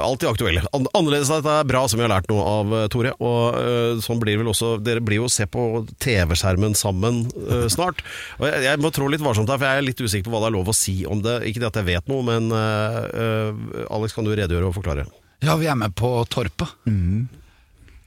alltid 0.02 0.26
aktuelle. 0.32 0.64
An 0.74 0.90
annerledeshet 0.98 1.46
er 1.46 1.70
bra, 1.70 1.84
som 1.86 2.02
vi 2.02 2.06
har 2.08 2.10
lært 2.16 2.26
noe 2.32 2.42
av 2.50 2.74
Tore. 2.90 3.14
Og 3.22 4.02
sånn 4.02 4.18
blir 4.22 4.42
vel 4.42 4.50
også 4.50 4.74
Dere 4.82 5.02
blir 5.06 5.22
jo 5.22 5.30
å 5.30 5.32
se 5.32 5.46
på 5.46 5.84
TV-skjermen 6.02 6.74
sammen 6.78 7.24
snart. 7.70 8.02
Og 8.42 8.50
jeg, 8.50 8.82
må 8.82 8.90
trå 8.94 9.06
litt 9.12 9.22
varsomt 9.22 9.50
her, 9.54 9.60
for 9.60 9.70
jeg 9.70 9.84
er 9.84 9.86
litt 9.86 10.02
usikker 10.02 10.26
på 10.26 10.34
hva 10.34 10.42
det 10.44 10.50
er 10.50 10.58
lov 10.58 10.74
å 10.74 10.76
si 10.76 11.00
om 11.06 11.22
det. 11.22 11.40
Ikke 11.46 11.62
det 11.62 11.70
at 11.70 11.78
jeg 11.78 11.92
vet 11.94 12.10
noe, 12.10 12.26
men 12.26 12.50
Alex, 12.54 14.18
kan 14.18 14.26
du 14.26 14.34
redegjøre 14.34 14.70
og 14.70 14.80
forklare? 14.80 15.06
Ja, 15.46 15.54
vi 15.60 15.70
er 15.70 15.78
med 15.78 15.94
på 15.98 16.16
Torpet. 16.26 16.74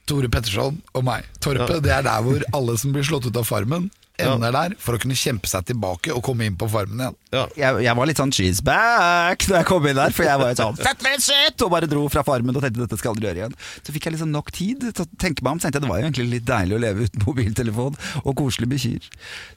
Tore 0.10 0.30
Petterson 0.32 0.80
og 0.98 1.06
meg. 1.08 1.28
Torpet 1.44 1.84
det 1.86 1.94
er 1.96 2.06
der 2.08 2.24
hvor 2.26 2.46
alle 2.58 2.78
som 2.82 2.94
blir 2.96 3.06
slått 3.08 3.28
ut 3.30 3.38
av 3.38 3.48
Farmen, 3.48 3.90
ender 4.20 4.52
der 4.52 4.76
for 4.78 4.94
å 4.98 5.00
kunne 5.02 5.16
kjempe 5.18 5.48
seg 5.50 5.66
tilbake 5.66 6.12
og 6.14 6.22
komme 6.24 6.46
inn 6.46 6.56
på 6.60 6.68
Farmen 6.70 7.00
igjen. 7.00 7.16
Ja. 7.32 7.46
Jeg, 7.56 7.84
jeg 7.86 7.96
var 7.96 8.06
litt 8.10 8.18
sånn 8.20 8.32
'she's 8.36 8.60
back 8.64 9.46
da 9.48 9.62
jeg 9.62 9.66
kom 9.66 9.86
inn 9.88 9.96
der, 9.96 10.12
for 10.12 10.24
jeg 10.28 10.38
var 10.38 10.50
jo 10.52 10.58
sånn 10.60 10.76
fett, 10.78 11.00
fett, 11.02 11.22
shit, 11.24 11.62
og 11.64 11.72
bare 11.72 11.88
dro 11.88 12.04
fra 12.12 12.24
farmen 12.28 12.56
og 12.56 12.62
tenkte 12.62 12.82
dette 12.84 12.98
skal 13.00 13.12
jeg 13.12 13.16
aldri 13.16 13.28
gjøre 13.30 13.42
igjen. 13.42 13.56
Så 13.82 13.94
fikk 13.96 14.06
jeg 14.06 14.14
liksom 14.18 14.32
nok 14.32 14.52
tid 14.52 14.80
til 14.94 15.06
å 15.06 15.08
tenke 15.18 15.42
meg 15.44 15.54
om, 15.54 15.60
så 15.60 15.68
tenkte 15.70 15.80
jeg 15.80 15.86
det 15.88 15.92
var 15.94 16.02
jo 16.02 16.06
egentlig 16.10 16.28
litt 16.36 16.46
deilig 16.46 16.76
å 16.76 16.82
leve 16.84 17.08
uten 17.08 17.24
mobiltelefon 17.26 17.96
og 18.26 18.36
koselig 18.36 18.68
med 18.68 18.80
kyr. 18.84 19.08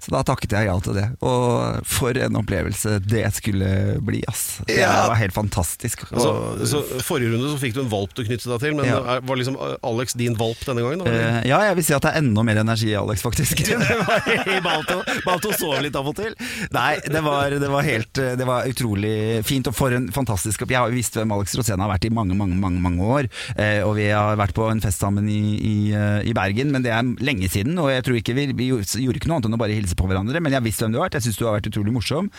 Så 0.01 0.15
da 0.15 0.23
takket 0.23 0.55
jeg 0.57 0.67
ja 0.71 0.79
til 0.81 0.95
det. 0.95 1.07
Og 1.21 1.83
for 1.87 2.17
en 2.17 2.37
opplevelse 2.41 3.01
det 3.05 3.25
skulle 3.35 3.99
bli, 4.01 4.23
ass. 4.29 4.61
Det 4.67 4.79
Ja. 4.79 5.09
var 5.09 5.17
helt 5.17 5.35
fantastisk. 5.35 6.07
Altså, 6.13 6.31
Og- 6.31 6.67
så 6.69 6.83
Forrige 7.03 7.33
runde 7.35 7.51
så 7.51 7.59
fikk 7.59 7.75
du 7.75 7.81
en 7.83 7.89
valp 7.91 8.15
du 8.15 8.23
knyttet 8.25 8.45
deg 8.47 8.61
til, 8.61 8.75
men 8.77 8.87
Ja. 8.87 9.21
var 9.21 9.37
liksom 9.37 9.57
Alex 9.83 10.15
din 10.15 10.35
valp 10.37 10.59
denne 10.65 10.81
gangen? 10.81 10.99
Da, 11.05 11.11
eller? 11.11 11.39
Eh, 11.43 11.49
ja, 11.49 11.59
jeg 11.69 11.75
vil 11.77 11.85
si 11.85 11.95
at 11.95 12.03
det 12.03 12.13
er 12.15 12.19
enda 12.23 12.43
mer 12.43 12.57
energi 12.63 12.91
i 12.93 12.97
Alex, 12.97 13.23
faktisk. 13.23 13.57
det 13.65 13.79
var 14.07 14.23
i 14.31 14.37
Balto. 14.67 15.01
Balto 15.25 15.53
sov 15.57 15.79
litt 15.85 15.97
av 15.99 16.09
og 16.09 16.17
til. 16.19 16.35
Nei, 16.75 16.99
det 17.05 17.23
var, 17.25 17.55
det 17.61 17.71
var 17.71 17.87
helt 17.87 18.21
eh, 18.21 18.35
Det 18.39 18.47
var 18.49 18.69
utrolig 18.69 19.43
fint, 19.47 19.69
og 19.71 19.77
for 19.77 19.95
en 19.95 20.09
fantastisk 20.15 20.65
Jeg 20.67 20.79
har 20.79 20.91
jo 20.91 20.97
visst 20.97 21.17
hvem 21.19 21.33
Alex 21.35 21.57
Rosén 21.59 21.83
har 21.83 21.91
vært 21.91 22.07
i 22.09 22.13
mange, 22.15 22.37
mange, 22.39 22.57
mange 22.61 22.83
mange 22.85 23.09
år. 23.19 23.29
Eh, 23.57 23.81
og 23.87 23.95
vi 23.99 24.09
har 24.11 24.39
vært 24.41 24.57
på 24.57 24.69
en 24.71 24.83
fest 24.85 25.03
sammen 25.03 25.29
i, 25.31 25.41
i, 25.57 25.77
eh, 25.95 26.21
i 26.31 26.35
Bergen, 26.37 26.73
men 26.75 26.85
det 26.85 26.93
er 26.95 27.07
lenge 27.25 27.51
siden. 27.53 27.79
Og 27.81 27.91
jeg 27.93 28.07
tror 28.07 28.21
ikke 28.21 28.37
vi, 28.37 28.49
vi 28.57 28.71
gjorde 28.71 29.19
ikke 29.19 29.31
noe 29.31 29.41
annet 29.41 29.51
enn 29.51 29.59
å 29.59 29.63
bare 29.65 29.77
hilse 29.77 29.99
på 29.99 30.09
hverandre, 30.11 30.43
men 30.43 30.55
jeg 30.55 30.61
har 30.61 30.67
visst 30.67 30.85
hvem 30.85 30.95
du 30.95 31.01
har 31.01 31.09
vært. 31.09 31.19
Jeg 31.21 31.29
syns 31.29 31.41
du 31.41 31.47
har 31.49 31.59
vært 31.59 31.71
utrolig 31.71 31.95
morsom. 31.95 32.31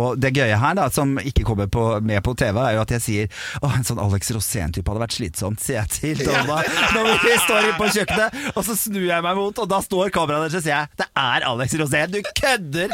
Og 0.00 0.20
det 0.20 0.32
gøye 0.36 0.58
her, 0.60 0.76
da, 0.78 0.88
som 0.92 1.16
ikke 1.22 1.44
kommer 1.46 1.70
på, 1.72 1.84
med 2.04 2.22
på 2.26 2.34
TV, 2.38 2.58
er 2.62 2.76
jo 2.76 2.84
at 2.84 2.94
jeg 2.96 3.04
sier 3.04 3.42
Å, 3.60 3.70
en 3.76 3.86
sånn 3.86 4.00
Alex 4.02 4.32
Rosén-type 4.34 4.90
hadde 4.90 5.02
vært 5.02 5.16
slitsomt, 5.16 5.62
sier 5.62 5.80
jeg 5.80 5.90
til 5.96 6.24
Donna 6.26 6.60
når 6.94 7.10
vi 7.24 7.34
står 7.44 7.66
inne 7.66 7.76
på 7.78 7.88
kjøkkenet. 7.94 8.38
Og 8.54 8.64
så 8.66 8.76
snur 8.78 9.06
jeg 9.06 9.24
meg 9.24 9.38
mot, 9.38 9.62
og 9.62 9.70
da 9.70 9.80
står 9.84 10.12
kameraet 10.14 10.48
der, 10.48 10.54
så 10.54 10.62
sier 10.64 10.76
jeg 10.76 10.89
det 10.98 11.06
er 11.16 11.44
Alex 11.48 11.72
Rosén, 11.80 12.10
du 12.12 12.18
kødder! 12.36 12.90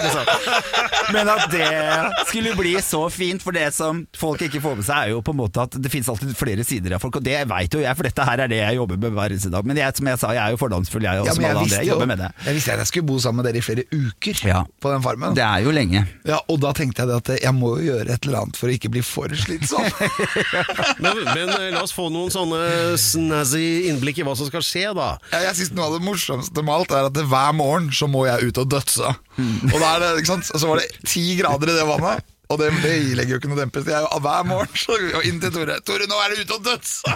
Men 1.15 1.29
at 1.33 1.47
det 1.51 1.67
skulle 2.29 2.53
bli 2.59 2.75
så 2.85 3.01
fint, 3.11 3.43
for 3.43 3.55
det 3.57 3.69
som 3.75 4.05
folk 4.19 4.43
ikke 4.47 4.61
får 4.63 4.77
med 4.79 4.87
seg, 4.87 4.97
er 5.09 5.13
jo 5.15 5.23
på 5.27 5.33
en 5.35 5.41
måte 5.41 5.63
at 5.65 5.75
det 5.83 5.91
finnes 5.91 6.09
alltid 6.13 6.35
flere 6.39 6.63
sider 6.67 6.95
av 6.97 7.03
folk, 7.03 7.19
og 7.19 7.25
det 7.27 7.41
veit 7.51 7.75
jo 7.75 7.81
jeg, 7.83 7.97
for 7.99 8.07
dette 8.07 8.27
her 8.29 8.43
er 8.45 8.53
det 8.53 8.61
jeg 8.61 8.79
jobber 8.79 9.01
med 9.03 9.15
hver 9.17 9.35
eneste 9.35 9.51
dag. 9.51 9.67
Men 9.67 9.81
jeg, 9.81 9.97
som 9.99 10.11
jeg 10.13 10.21
sa, 10.23 10.31
jeg 10.37 10.43
er 10.45 10.55
jo 10.55 10.61
fordomsfull, 10.61 11.07
jeg, 11.09 11.23
og 11.25 11.27
Ja, 11.31 11.35
som 11.35 11.45
alle 11.49 11.63
andre. 11.65 11.81
Jeg 11.81 11.87
jo- 11.89 11.93
jobber 11.97 12.11
med 12.13 12.23
det. 12.23 12.31
jeg 12.47 12.59
visste 12.61 12.73
at 12.77 12.83
jeg 12.85 12.91
skulle 12.93 13.09
bo 13.11 13.19
sammen 13.23 13.43
med 13.43 13.49
dere 13.51 13.59
i 13.63 13.67
flere 13.67 13.87
uker 13.91 14.43
Ja. 14.53 14.63
på 14.83 14.93
den 14.95 15.03
farmen. 15.03 15.35
Det 15.35 15.43
er 15.47 15.67
jo 15.67 15.75
lenge. 15.75 16.05
Ja, 16.27 16.39
og 16.49 16.61
da 16.63 16.73
tenkte 16.79 17.03
jeg 17.03 17.09
det 17.11 17.19
at 17.23 17.43
jeg 17.43 17.55
må 17.59 17.75
jo 17.81 17.91
gjøre 17.91 18.11
et 18.15 18.27
eller 18.27 18.39
annet 18.45 18.57
for 18.61 18.71
å 18.71 18.77
ikke 18.79 18.91
bli 18.95 19.03
for 19.03 19.29
slitsom. 19.35 19.83
Men, 21.03 21.19
men 21.35 21.49
eh, 21.53 21.71
la 21.75 21.83
oss 21.85 21.93
få 21.95 22.07
noen 22.13 22.31
sånne 22.33 22.61
snazzy 23.01 23.89
innblikk 23.91 24.19
i 24.23 24.25
hva 24.27 24.35
som 24.39 24.49
skal 24.49 24.63
skje, 24.65 24.87
da. 24.97 25.17
Ja, 25.33 25.41
jeg 25.49 25.57
synes 25.59 25.73
Noe 25.77 25.89
av 25.91 25.97
det 25.99 26.05
morsomste 26.07 26.63
med 26.65 26.73
alt 26.73 26.93
er 26.95 27.09
at 27.11 27.15
det, 27.17 27.25
hver 27.29 27.53
morgen 27.57 27.86
så 27.95 28.09
må 28.11 28.25
jeg 28.27 28.49
ut 28.51 28.59
og 28.63 28.71
dødse. 28.71 29.13
Og 29.73 29.77
da 29.77 29.91
er 29.93 30.03
det, 30.03 30.11
ikke 30.23 30.33
sant? 30.33 30.49
så 30.51 30.67
var 30.71 30.81
det 30.83 30.89
ti 31.07 31.23
grader 31.39 31.71
i 31.73 31.77
det 31.77 31.87
vannet. 31.89 32.25
Og 32.47 32.61
det, 32.61 32.69
det 32.79 32.93
legger 33.19 33.33
jo 33.35 33.39
ikke 33.41 33.49
noe 33.51 33.59
dempes. 33.59 33.89
Jeg, 33.91 34.07
er 34.07 34.21
hver 34.23 34.45
morgen 34.47 34.77
så 34.79 34.95
jeg 35.03 35.23
inn 35.33 35.41
til 35.43 35.51
Tore. 35.51 35.81
'Tore, 35.83 36.07
nå 36.07 36.15
er 36.23 36.29
du 36.31 36.43
ute 36.45 36.55
og 36.55 36.63
døds!' 36.63 37.03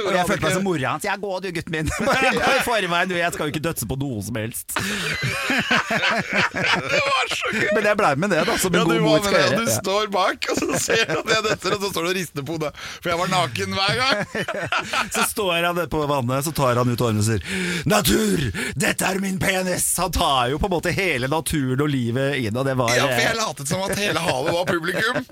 Og 0.00 0.14
jeg 0.16 0.24
følte 0.26 0.42
meg 0.42 0.54
som 0.56 0.64
mora 0.66 0.94
hans. 0.96 1.04
Jeg 1.06 1.20
går 1.22 1.36
du, 1.44 1.48
gutten 1.54 1.72
min. 1.76 1.90
Bare, 2.08 2.32
går 2.34 2.56
i 2.56 2.64
forveien, 2.66 3.08
du. 3.10 3.14
jeg 3.20 3.30
skal 3.36 3.46
jo 3.46 3.52
ikke 3.54 3.62
dødse 3.68 3.86
på 3.90 3.98
noe 4.00 4.24
som 4.26 4.34
helst. 4.40 4.74
Det 6.90 7.00
var 7.06 7.30
så 7.30 7.52
gøy! 7.54 7.68
Men 7.76 7.86
jeg 7.90 7.96
blei 8.00 8.10
med 8.20 8.32
det, 8.34 8.40
da, 8.48 8.56
som 8.58 8.74
en 8.74 8.78
Ja, 8.80 8.84
du 8.84 8.90
god 8.90 9.04
mor 9.04 9.22
skal 9.24 9.38
gjøre. 9.38 9.60
du 9.60 9.70
står 9.74 10.10
bak, 10.14 10.48
og 10.50 10.58
så 10.58 10.80
ser 10.82 11.04
du 11.10 11.14
at 11.20 11.30
jeg 11.34 11.42
detter, 11.46 11.76
og 11.76 11.84
så 11.84 11.90
står 11.92 12.02
du 12.06 12.10
og 12.10 12.16
rister 12.18 12.46
på 12.46 12.56
hodet. 12.56 12.72
For 13.00 13.12
jeg 13.12 13.18
var 13.20 13.30
naken 13.32 13.76
hver 13.78 13.94
gang. 14.00 14.18
Så 15.14 15.24
står 15.30 15.66
han 15.68 15.80
på 15.94 16.02
vannet, 16.10 16.46
så 16.46 16.52
tar 16.56 16.80
han 16.80 16.90
ut 16.90 17.04
årene 17.06 17.22
og 17.22 17.26
sier 17.28 17.42
'Natur, 17.90 18.50
dette 18.74 19.02
er 19.06 19.20
min 19.22 19.38
penis'. 19.42 19.88
Han 20.02 20.12
tar 20.14 20.50
jo 20.54 20.58
på 20.58 20.66
en 20.70 20.74
måte 20.74 20.90
hele 20.94 21.30
naturen 21.30 21.80
og 21.84 21.90
livet 21.92 22.40
inn, 22.42 22.56
og 22.56 22.66
det 22.66 22.74
var 22.80 22.90
Ja, 22.96 23.06
for 23.06 23.24
jeg 23.24 23.36
later 23.38 23.59
latet 23.60 23.70
som 23.70 23.84
at 23.86 23.96
hele 24.00 24.20
havet 24.24 24.54
var 24.56 24.68
publikum. 24.68 25.24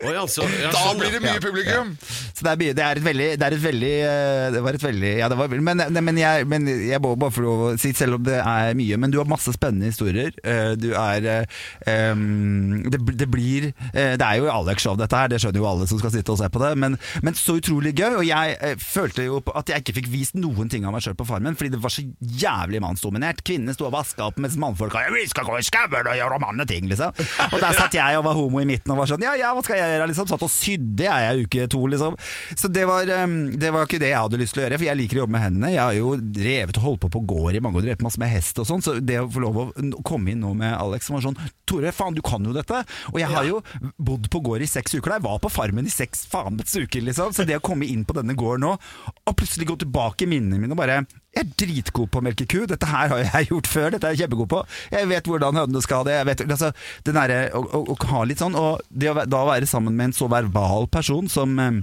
Oi, 0.00 0.14
altså, 0.16 0.46
ja, 0.48 0.70
Da 0.72 0.80
sånn, 0.80 0.96
blir 1.02 1.10
det 1.12 1.18
mye 1.20 1.34
ja. 1.36 1.40
publikum. 1.44 1.90
Så 2.00 2.46
det 2.46 2.52
er, 2.54 2.56
mye- 2.62 2.74
det 2.78 2.84
er 2.86 2.96
et 3.00 3.04
veldig 3.04 3.26
Det 3.36 3.44
er 3.44 3.54
et 3.56 3.60
veldig 3.62 3.90
eh, 4.08 4.46
Det 4.54 4.62
var 4.64 4.76
et 4.78 4.82
veldig 4.84 5.10
Ja, 5.18 5.26
det 5.28 5.36
var 5.36 5.52
Men, 5.52 5.82
nei, 5.92 6.00
men, 6.06 6.16
jeg, 6.22 6.46
men 6.48 6.64
jeg 6.88 7.00
må 7.04 7.10
bare 7.20 7.34
få 7.36 7.42
lov 7.44 7.60
å 7.66 7.68
si, 7.78 7.90
selv 7.96 8.16
om 8.16 8.24
det 8.24 8.38
er 8.40 8.72
mye 8.78 8.96
Men 9.02 9.12
du 9.12 9.18
har 9.20 9.28
masse 9.28 9.52
spennende 9.52 9.90
historier. 9.92 10.32
Eh, 10.40 10.72
Du 10.80 10.88
er 10.96 11.28
eh, 11.28 11.60
em, 11.92 12.80
det, 12.88 13.00
bl- 13.04 13.18
det 13.20 13.28
blir 13.30 13.66
eh, 13.92 14.14
Det 14.16 14.24
er 14.24 14.40
jo 14.40 14.48
Alex-show, 14.54 14.96
dette 15.00 15.20
her. 15.20 15.28
Det 15.34 15.42
skjønner 15.44 15.60
jo 15.60 15.68
alle 15.68 15.88
som 15.90 16.00
skal 16.00 16.14
sitte 16.16 16.32
og 16.32 16.40
se 16.40 16.48
på 16.54 16.62
det. 16.64 16.72
Men, 16.80 16.96
men 17.26 17.36
så 17.38 17.58
utrolig 17.60 17.92
gøy. 17.98 18.16
Og 18.22 18.24
jeg 18.28 18.56
eh, 18.64 18.74
følte 18.80 19.26
jo 19.28 19.42
på 19.44 19.52
at 19.60 19.68
jeg 19.74 19.84
ikke 19.84 19.96
fikk 20.00 20.10
vist 20.14 20.38
noen 20.40 20.72
ting 20.72 20.88
av 20.88 20.96
meg 20.96 21.04
sjøl 21.04 21.16
på 21.20 21.26
Farmen, 21.28 21.58
fordi 21.60 21.74
det 21.76 21.82
var 21.84 21.92
så 21.92 22.06
jævlig 22.40 22.80
mannsdominert. 22.84 23.44
Kvinnene 23.46 23.76
sto 23.76 23.90
og 23.90 23.94
vaska 23.98 24.30
opp, 24.30 24.40
mens 24.42 24.56
mannfolka 24.60 25.04
Vi 25.14 25.26
skal 25.30 25.44
gå 25.48 25.60
i 25.60 25.66
skauen 25.68 26.08
og 26.08 26.16
gjøre 26.18 26.40
manneting, 26.42 26.88
liksom. 26.90 27.12
Og 27.52 27.60
der 27.64 27.78
satt 27.78 27.96
jeg 27.96 28.18
og 28.20 28.26
var 28.26 28.36
homo 28.38 28.60
i 28.62 28.68
midten 28.68 28.92
og 28.94 29.00
var 29.02 29.10
sånn 29.10 29.24
Ja, 29.24 29.34
ja, 29.38 29.52
hva 29.56 29.64
skal 29.64 29.80
jeg 29.80 29.94
gjøre? 29.94 30.08
Liksom. 30.10 30.28
Satt 30.30 30.44
og 30.46 30.52
sydde 30.52 31.06
jeg 31.06 31.24
i 31.24 31.44
uke 31.44 31.66
to, 31.72 31.80
liksom. 31.90 32.18
Så 32.54 32.70
det 32.72 32.84
var, 32.88 33.08
det 33.08 33.72
var 33.74 33.88
ikke 33.88 34.00
det 34.02 34.12
jeg 34.12 34.20
hadde 34.20 34.40
lyst 34.40 34.56
til 34.56 34.62
å 34.62 34.66
gjøre, 34.66 34.80
for 34.80 34.88
jeg 34.88 35.00
liker 35.00 35.20
å 35.20 35.24
jobbe 35.24 35.36
med 35.36 35.44
hendene. 35.46 35.72
Jeg 35.74 35.82
har 35.82 35.96
jo 35.98 36.14
drevet 36.20 36.80
og 36.80 36.86
holdt 36.88 37.02
på 37.04 37.12
på 37.16 37.24
gård 37.34 37.58
i 37.58 37.62
mange 37.64 37.80
år, 37.80 37.88
drevet 37.88 38.04
masse 38.06 38.20
med 38.20 38.32
hest 38.32 38.60
og 38.62 38.68
sånn, 38.68 38.84
så 38.84 38.96
det 39.00 39.20
å 39.22 39.28
få 39.30 39.44
lov 39.44 39.60
å 39.64 39.66
komme 40.06 40.34
inn 40.34 40.42
nå 40.44 40.54
med 40.58 40.74
Alex 40.76 41.08
som 41.08 41.18
var 41.18 41.26
sånn 41.28 41.38
Tore, 41.68 41.92
faen, 41.96 42.16
du 42.16 42.22
kan 42.24 42.44
jo 42.44 42.52
dette! 42.54 42.82
Og 43.14 43.18
jeg 43.22 43.30
har 43.30 43.46
jo 43.48 43.60
bodd 43.96 44.28
på 44.32 44.42
gård 44.44 44.64
i 44.64 44.68
seks 44.68 44.96
uker 44.96 45.14
da. 45.14 45.18
Jeg 45.18 45.26
var 45.26 45.40
på 45.42 45.52
Farmen 45.52 45.88
i 45.88 45.92
seks 45.92 46.26
faens 46.30 46.76
uker, 46.76 47.04
liksom. 47.08 47.32
Så 47.34 47.46
det 47.48 47.58
å 47.58 47.64
komme 47.64 47.88
inn 47.88 48.04
på 48.04 48.16
denne 48.16 48.36
gården 48.36 48.66
nå, 48.66 48.74
og 48.76 49.36
plutselig 49.38 49.68
gå 49.70 49.78
tilbake 49.84 50.26
i 50.26 50.30
minnene 50.30 50.60
mine 50.60 50.76
og 50.76 50.80
bare 50.80 51.04
jeg 51.34 51.42
er 51.42 51.54
dritgod 51.58 52.10
på 52.12 52.20
å 52.20 52.24
melke 52.24 52.46
ku. 52.50 52.60
Dette 52.70 52.88
her 52.88 53.10
har 53.12 53.24
jeg 53.24 53.48
gjort 53.52 53.70
før. 53.70 53.88
Dette 53.94 54.08
er 54.08 54.14
jeg 54.14 54.24
kjempegod 54.24 54.50
på. 54.52 54.62
Jeg 54.94 55.10
vet 55.10 55.30
hvordan 55.30 55.58
hønene 55.58 55.82
skal 55.84 56.02
ha 56.02 56.08
det. 56.08 56.20
Vet, 56.30 56.44
altså, 56.46 56.70
det 57.06 57.16
nære, 57.16 57.40
å, 57.58 57.64
å, 57.64 57.82
å 57.94 57.98
ha 58.12 58.22
litt 58.28 58.42
sånn 58.42 58.54
Og 58.58 58.84
det 58.90 59.10
å 59.10 59.24
da 59.26 59.42
være 59.48 59.68
sammen 59.68 59.96
med 59.98 60.10
en 60.10 60.16
så 60.16 60.28
verbal 60.30 60.88
person 60.92 61.28
som 61.30 61.58
eh, 61.58 61.82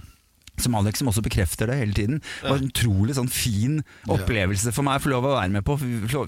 som 0.65 0.75
Alex, 0.79 0.99
som 1.01 1.09
også 1.11 1.23
bekrefter 1.25 1.67
det 1.71 1.77
hele 1.81 1.93
tiden. 1.97 2.21
Det 2.41 2.49
var 2.49 2.57
en 2.61 2.69
utrolig 2.71 3.15
sånn 3.17 3.29
fin 3.31 3.79
opplevelse 4.11 4.71
for 4.75 4.85
meg 4.87 4.99
å 4.99 5.03
få 5.05 5.11
lov 5.13 5.27
å 5.29 5.33
være 5.37 5.53
med 5.55 5.65
på. 5.67 5.77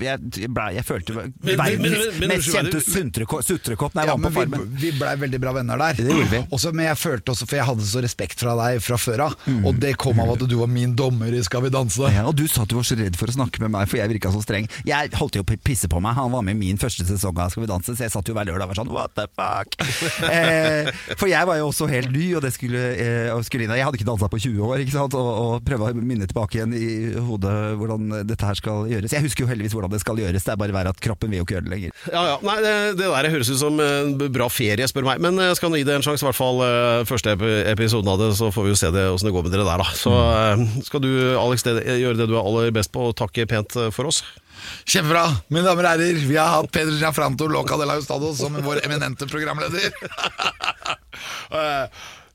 Jeg, 0.03 0.49
ble, 0.53 0.67
jeg 0.77 0.85
følte 0.87 1.15
verdens 1.17 2.19
mest 2.23 2.49
kjente 2.53 2.81
sutrekopp 2.83 3.93
da 3.95 4.03
jeg 4.05 4.11
Ja, 4.11 4.15
var 4.17 4.23
på 4.23 4.29
vi, 4.33 4.39
Farmen. 4.39 4.67
vi 4.81 4.91
blei 4.97 5.13
veldig 5.23 5.39
bra 5.43 5.53
venner 5.57 5.77
der. 5.81 5.97
Det 5.99 6.09
gjorde 6.11 6.31
vi. 6.33 6.41
Også, 6.55 6.73
men 6.75 6.85
jeg 6.89 6.99
følte 7.01 7.33
også, 7.33 7.47
for 7.49 7.59
jeg 7.59 7.67
hadde 7.69 7.87
så 7.87 8.03
respekt 8.03 8.43
fra 8.43 8.55
deg 8.59 8.81
fra 8.83 8.97
før 9.01 9.25
av, 9.29 9.35
Mm. 9.43 9.65
og 9.67 9.79
det 9.81 9.95
kom 9.99 10.19
av 10.23 10.29
at 10.35 10.43
du 10.47 10.55
var 10.55 10.67
min 10.71 10.93
dommer 10.95 11.33
i 11.33 11.41
Skal 11.43 11.61
vi 11.65 11.69
danse. 11.73 11.99
Ja, 12.13 12.23
og 12.29 12.35
du 12.37 12.45
sa 12.47 12.63
at 12.63 12.69
du 12.71 12.75
var 12.77 12.83
så 12.87 12.95
redd 12.95 13.15
for 13.19 13.27
å 13.27 13.33
snakke 13.35 13.59
med 13.63 13.71
meg, 13.73 13.87
for 13.89 13.97
jeg 13.99 14.09
virka 14.13 14.31
så 14.31 14.39
streng. 14.43 14.67
Jeg 14.87 15.09
holdt 15.19 15.35
jo 15.35 15.43
på 15.43 15.55
å 15.57 15.61
pisse 15.65 15.89
på 15.91 15.99
meg. 16.01 16.15
Han 16.15 16.31
var 16.31 16.41
med 16.45 16.55
i 16.55 16.59
min 16.59 16.77
første 16.79 17.03
sesong 17.07 17.37
av 17.41 17.51
Skal 17.51 17.63
vi 17.65 17.67
danse, 17.71 17.91
så 17.95 18.05
jeg 18.05 18.11
satt 18.13 18.27
jo 18.29 18.33
hver 18.37 18.47
lørdag 18.47 18.69
og 18.69 18.71
var 18.71 18.79
sånn 18.79 18.91
what 18.93 19.11
the 19.17 19.25
fuck. 19.35 19.75
eh, 20.31 20.91
for 21.19 21.27
jeg 21.27 21.45
var 21.49 21.57
jo 21.59 21.67
også 21.71 21.87
helt 21.91 22.11
ny, 22.13 22.29
og 22.37 22.41
det 22.45 22.53
skulle, 22.55 22.83
eh, 22.95 23.29
og 23.35 23.43
skulle 23.47 23.65
inn. 23.67 23.73
Jeg 23.75 23.83
hadde 23.87 23.99
ikke 23.99 24.07
dansa 24.07 24.22
på 24.31 24.39
20 24.43 24.63
år, 24.67 24.81
ikke 24.83 24.93
sant? 24.95 25.15
Og, 25.19 25.29
og 25.43 25.65
prøve 25.67 25.89
å 25.91 25.95
minne 25.99 26.27
tilbake 26.29 26.59
igjen 26.59 26.73
i 26.77 26.87
hodet 27.27 27.53
hvordan 27.79 28.13
dette 28.29 28.45
her 28.47 28.59
skal 28.59 28.87
gjøres. 28.91 29.13
Jeg 29.15 29.25
husker 29.25 29.43
jo 29.45 29.49
heldigvis 29.51 29.75
hvordan 29.75 29.93
det 29.95 30.01
skal 30.03 30.21
gjøres, 30.21 30.45
det 30.47 30.53
er 30.53 30.59
bare 30.61 30.75
verre 30.75 30.93
at 30.93 31.01
kroppen 31.03 31.31
vil 31.33 31.41
jo 31.41 31.47
ikke 31.47 31.57
gjøre 31.57 31.67
det 31.67 31.73
lenger. 31.75 31.95
Ja, 32.13 32.23
ja. 32.31 32.37
Nei, 32.45 32.57
det, 32.65 32.73
det 33.01 33.09
der 33.13 33.29
høres 33.33 33.51
ut 33.53 33.59
som 33.61 33.79
en 33.83 34.13
bra 34.35 34.47
ferie, 34.53 34.87
spør 34.89 35.07
meg. 35.09 35.23
Men 35.23 35.39
jeg 35.41 35.57
skal 35.59 35.75
gi 35.79 35.83
det 35.87 35.97
en 35.97 36.05
sjanse, 36.05 36.23
i 36.23 36.29
hvert 36.29 36.39
fall 36.39 36.61
eh, 36.67 37.01
første 37.09 37.35
epi- 37.37 37.63
episoden 37.73 38.11
av 38.13 38.21
det, 38.21 38.31
så 38.39 38.51
får 38.53 38.67
vi 38.69 38.73
jo 38.75 38.79
se 38.83 38.93
det, 38.95 39.07
åssen 39.13 39.29
det 39.31 39.35
går 39.35 39.47
med 39.47 39.55
dere 39.57 39.67
der, 39.67 39.83
da. 39.83 39.89
Så 39.97 40.13
eh, 40.13 40.63
skal 40.87 41.03
du, 41.03 41.11
Alex, 41.39 41.65
det, 41.67 41.77
gjøre 42.03 42.19
det 42.21 42.29
du 42.31 42.37
er 42.37 42.43
aller 42.45 42.71
best 42.75 42.93
på, 42.93 43.09
og 43.11 43.17
takke 43.19 43.47
pent 43.49 43.77
eh, 43.79 43.89
for 43.95 44.09
oss. 44.11 44.21
Kjempebra. 44.87 45.25
Mine 45.51 45.65
damer 45.65 45.83
og 45.83 45.91
herrer, 45.91 46.19
vi 46.23 46.37
har 46.39 46.53
hatt 46.53 46.69
Peder 46.71 46.95
Gianfranto 46.95 47.49
Loca 47.51 47.75
de 47.81 47.87
la 47.89 47.97
Hustado 47.97 48.29
som 48.37 48.55
vår 48.63 48.79
eminente 48.85 49.27
programleder. 49.27 49.89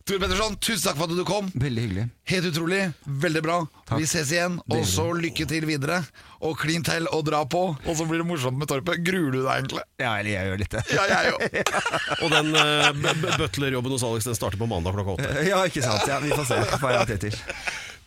Tor 0.09 0.17
Petterson, 0.23 0.55
tusen 0.57 0.87
takk 0.87 0.97
for 0.97 1.05
at 1.05 1.19
du 1.19 1.25
kom. 1.29 1.51
Veldig 1.53 1.83
hyggelig. 1.85 2.05
Helt 2.31 2.47
utrolig. 2.49 2.79
Veldig 3.05 3.43
bra. 3.45 3.57
Vi 3.91 4.07
ses 4.09 4.31
igjen. 4.33 4.55
Og 4.73 4.87
så 4.89 5.05
lykke 5.13 5.45
til 5.51 5.67
videre. 5.69 5.99
Og 6.41 6.57
klin 6.57 6.81
til 6.87 7.05
og 7.13 7.27
dra 7.27 7.43
på. 7.45 7.61
Og 7.77 7.99
så 7.99 8.07
blir 8.09 8.23
det 8.23 8.29
morsomt 8.31 8.57
med 8.57 8.71
Torpet. 8.71 9.03
Gruer 9.05 9.35
du 9.37 9.43
deg 9.43 9.51
egentlig? 9.53 9.85
Ja, 10.01 10.15
eller 10.15 10.33
jeg 10.33 10.49
gjør 10.49 10.63
litt 10.63 10.77
det. 10.79 10.85
Ja, 10.97 11.05
jeg 11.13 11.35
òg. 11.35 11.77
Og 12.25 12.33
den 12.33 12.57
uh, 12.57 13.37
butlerjobben 13.37 13.93
hos 13.99 14.07
Alex 14.09 14.31
den 14.31 14.41
starter 14.41 14.57
på 14.65 14.71
mandag 14.73 14.97
klokka 14.97 15.19
åtte. 15.19 15.45
Ja, 15.51 15.61
ikke 15.69 15.85
sant. 15.85 16.09
Ja, 16.09 16.23
vi 16.25 16.33
får 16.33 16.49
se 16.55 16.63
hva 16.65 16.95
jeg 16.95 17.05
har 17.05 17.13
tid 17.13 17.29
til. 17.29 17.39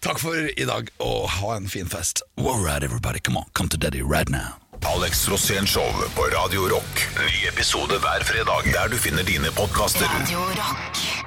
Takk 0.02 0.18
for 0.26 0.34
i 0.50 0.66
dag, 0.66 0.90
og 1.06 1.30
ha 1.38 1.56
en 1.60 1.70
fin 1.70 1.86
fest. 1.86 2.26
All 2.42 2.66
right, 2.66 2.82
everybody, 2.82 3.22
come 3.22 3.38
on, 3.38 3.46
come 3.54 3.70
to 3.70 3.78
daddy 3.78 4.02
right 4.02 4.30
now. 4.34 4.58
Alex 4.90 5.28
Rosén 5.30 5.70
Show 5.70 5.86
på 6.18 6.26
Radio 6.34 6.66
Rock. 6.66 7.06
Ny 7.22 7.46
episode 7.54 8.02
hver 8.02 8.26
fredag 8.26 8.74
der 8.74 8.90
du 8.90 8.98
finner 8.98 9.22
dine 9.22 9.54
podkaster. 9.54 10.10
Radio 10.10 10.50
Rock. 10.58 11.21